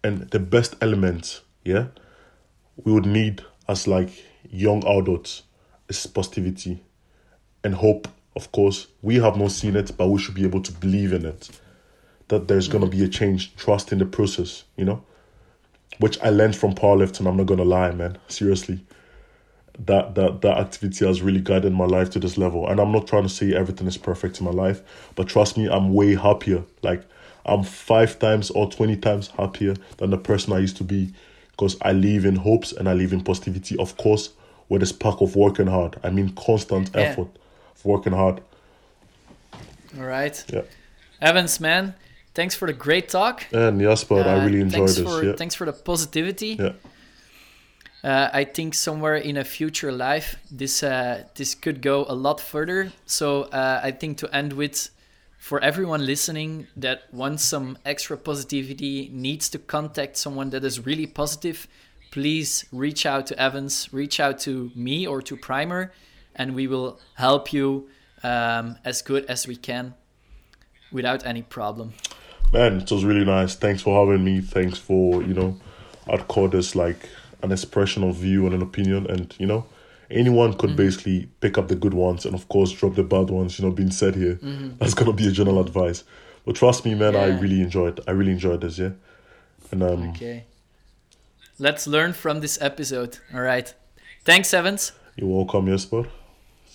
and 0.02 0.30
the 0.30 0.38
best 0.38 0.76
element, 0.80 1.42
yeah, 1.64 1.86
we 2.76 2.92
would 2.92 3.06
need 3.06 3.44
as 3.68 3.86
like 3.86 4.24
young 4.50 4.84
adults 4.86 5.42
is 5.88 6.06
positivity 6.06 6.82
and 7.62 7.74
hope. 7.74 8.08
Of 8.36 8.52
course, 8.52 8.86
we 9.02 9.16
have 9.16 9.36
not 9.36 9.50
seen 9.50 9.76
it, 9.76 9.92
but 9.96 10.08
we 10.08 10.20
should 10.20 10.34
be 10.34 10.44
able 10.44 10.62
to 10.62 10.72
believe 10.72 11.12
in 11.12 11.24
it. 11.24 11.50
That 12.28 12.46
there's 12.46 12.68
gonna 12.68 12.86
be 12.86 13.02
a 13.02 13.08
change, 13.08 13.56
trust 13.56 13.92
in 13.92 13.98
the 13.98 14.06
process, 14.06 14.64
you 14.76 14.84
know? 14.84 15.02
Which 15.98 16.20
I 16.20 16.30
learned 16.30 16.54
from 16.54 16.74
powerlifting, 16.74 17.26
I'm 17.26 17.36
not 17.36 17.46
gonna 17.46 17.64
lie, 17.64 17.90
man. 17.90 18.18
Seriously. 18.28 18.80
That 19.78 20.14
that 20.14 20.42
that 20.42 20.58
activity 20.58 21.06
has 21.06 21.22
really 21.22 21.40
guided 21.40 21.72
my 21.72 21.86
life 21.86 22.10
to 22.10 22.20
this 22.20 22.38
level. 22.38 22.68
And 22.68 22.80
I'm 22.80 22.92
not 22.92 23.08
trying 23.08 23.24
to 23.24 23.28
say 23.28 23.52
everything 23.52 23.86
is 23.86 23.96
perfect 23.96 24.38
in 24.38 24.44
my 24.44 24.52
life, 24.52 24.80
but 25.16 25.28
trust 25.28 25.56
me, 25.56 25.68
I'm 25.68 25.92
way 25.92 26.14
happier. 26.14 26.62
Like 26.82 27.02
I'm 27.46 27.64
five 27.64 28.18
times 28.18 28.50
or 28.50 28.70
20 28.70 28.96
times 28.98 29.28
happier 29.28 29.74
than 29.96 30.10
the 30.10 30.18
person 30.18 30.52
I 30.52 30.58
used 30.58 30.76
to 30.76 30.84
be 30.84 31.12
because 31.50 31.76
I 31.82 31.92
live 31.92 32.24
in 32.24 32.36
hopes 32.36 32.72
and 32.72 32.88
I 32.88 32.92
live 32.92 33.12
in 33.12 33.22
positivity. 33.22 33.76
Of 33.78 33.96
course, 33.96 34.30
with 34.68 34.82
a 34.82 34.86
spark 34.86 35.20
of 35.20 35.34
working 35.34 35.66
hard. 35.66 35.98
I 36.04 36.10
mean, 36.10 36.30
constant 36.36 36.90
yeah. 36.94 37.00
effort 37.00 37.28
working 37.84 38.12
hard. 38.12 38.40
All 39.98 40.04
right. 40.04 40.44
Yeah. 40.52 40.62
Evans, 41.20 41.60
man, 41.60 41.94
thanks 42.34 42.54
for 42.54 42.66
the 42.66 42.72
great 42.72 43.08
talk. 43.08 43.46
And 43.52 43.80
yes, 43.80 44.04
but 44.04 44.26
uh, 44.26 44.30
I 44.30 44.44
really 44.44 44.60
enjoyed 44.60 44.88
this. 44.88 45.00
For, 45.00 45.24
yeah. 45.24 45.32
Thanks 45.34 45.54
for 45.54 45.66
the 45.66 45.72
positivity. 45.72 46.56
Yeah. 46.58 46.72
Uh, 48.02 48.30
I 48.32 48.44
think 48.44 48.74
somewhere 48.74 49.16
in 49.16 49.36
a 49.36 49.44
future 49.44 49.92
life, 49.92 50.36
this 50.50 50.82
uh, 50.82 51.24
this 51.34 51.54
could 51.54 51.82
go 51.82 52.06
a 52.08 52.14
lot 52.14 52.40
further. 52.40 52.92
So 53.04 53.42
uh, 53.42 53.80
I 53.82 53.90
think 53.90 54.16
to 54.18 54.34
end 54.34 54.54
with 54.54 54.88
for 55.38 55.58
everyone 55.60 56.06
listening 56.06 56.66
that 56.76 57.02
wants 57.12 57.44
some 57.44 57.76
extra 57.84 58.16
positivity, 58.16 59.10
needs 59.12 59.48
to 59.50 59.58
contact 59.58 60.16
someone 60.16 60.50
that 60.50 60.64
is 60.64 60.86
really 60.86 61.06
positive, 61.06 61.66
please 62.10 62.66
reach 62.72 63.06
out 63.06 63.26
to 63.26 63.38
Evans, 63.38 63.88
reach 63.92 64.20
out 64.20 64.38
to 64.40 64.70
me 64.74 65.06
or 65.06 65.22
to 65.22 65.36
Primer, 65.36 65.92
and 66.40 66.54
we 66.54 66.66
will 66.66 66.98
help 67.16 67.52
you 67.52 67.86
um, 68.22 68.78
as 68.82 69.02
good 69.02 69.26
as 69.26 69.46
we 69.46 69.56
can 69.56 69.92
without 70.90 71.26
any 71.26 71.42
problem. 71.42 71.92
Man, 72.50 72.80
it 72.80 72.90
was 72.90 73.04
really 73.04 73.26
nice. 73.26 73.54
Thanks 73.54 73.82
for 73.82 73.92
having 74.00 74.24
me. 74.24 74.40
Thanks 74.40 74.78
for, 74.78 75.22
you 75.22 75.34
know, 75.34 75.60
I'd 76.08 76.26
call 76.28 76.48
this 76.48 76.74
like 76.74 77.10
an 77.42 77.52
expression 77.52 78.02
of 78.02 78.16
view 78.16 78.46
and 78.46 78.54
an 78.54 78.62
opinion, 78.62 79.06
and, 79.06 79.34
you 79.38 79.46
know, 79.46 79.66
anyone 80.10 80.54
could 80.54 80.70
mm-hmm. 80.70 80.76
basically 80.76 81.28
pick 81.40 81.58
up 81.58 81.68
the 81.68 81.76
good 81.76 81.94
ones 81.94 82.24
and 82.24 82.34
of 82.34 82.48
course 82.48 82.72
drop 82.72 82.96
the 82.96 83.04
bad 83.04 83.30
ones 83.30 83.58
you 83.58 83.64
know 83.64 83.70
being 83.70 83.92
said 83.92 84.16
here 84.16 84.34
mm-hmm. 84.42 84.70
that's 84.78 84.92
gonna 84.92 85.12
be 85.12 85.28
a 85.28 85.30
general 85.30 85.60
advice 85.60 86.02
but 86.44 86.56
trust 86.56 86.84
me 86.84 86.96
man 86.96 87.14
yeah. 87.14 87.20
i 87.20 87.26
really 87.38 87.60
enjoyed 87.60 88.00
i 88.08 88.10
really 88.10 88.32
enjoyed 88.32 88.60
this 88.60 88.76
yeah 88.76 88.90
and 89.70 89.84
um 89.84 90.10
okay 90.10 90.46
let's 91.60 91.86
learn 91.86 92.12
from 92.12 92.40
this 92.40 92.60
episode 92.60 93.18
all 93.32 93.40
right 93.40 93.72
thanks 94.24 94.52
evans 94.52 94.90
you're 95.14 95.28
welcome 95.28 95.64
jesper 95.68 96.08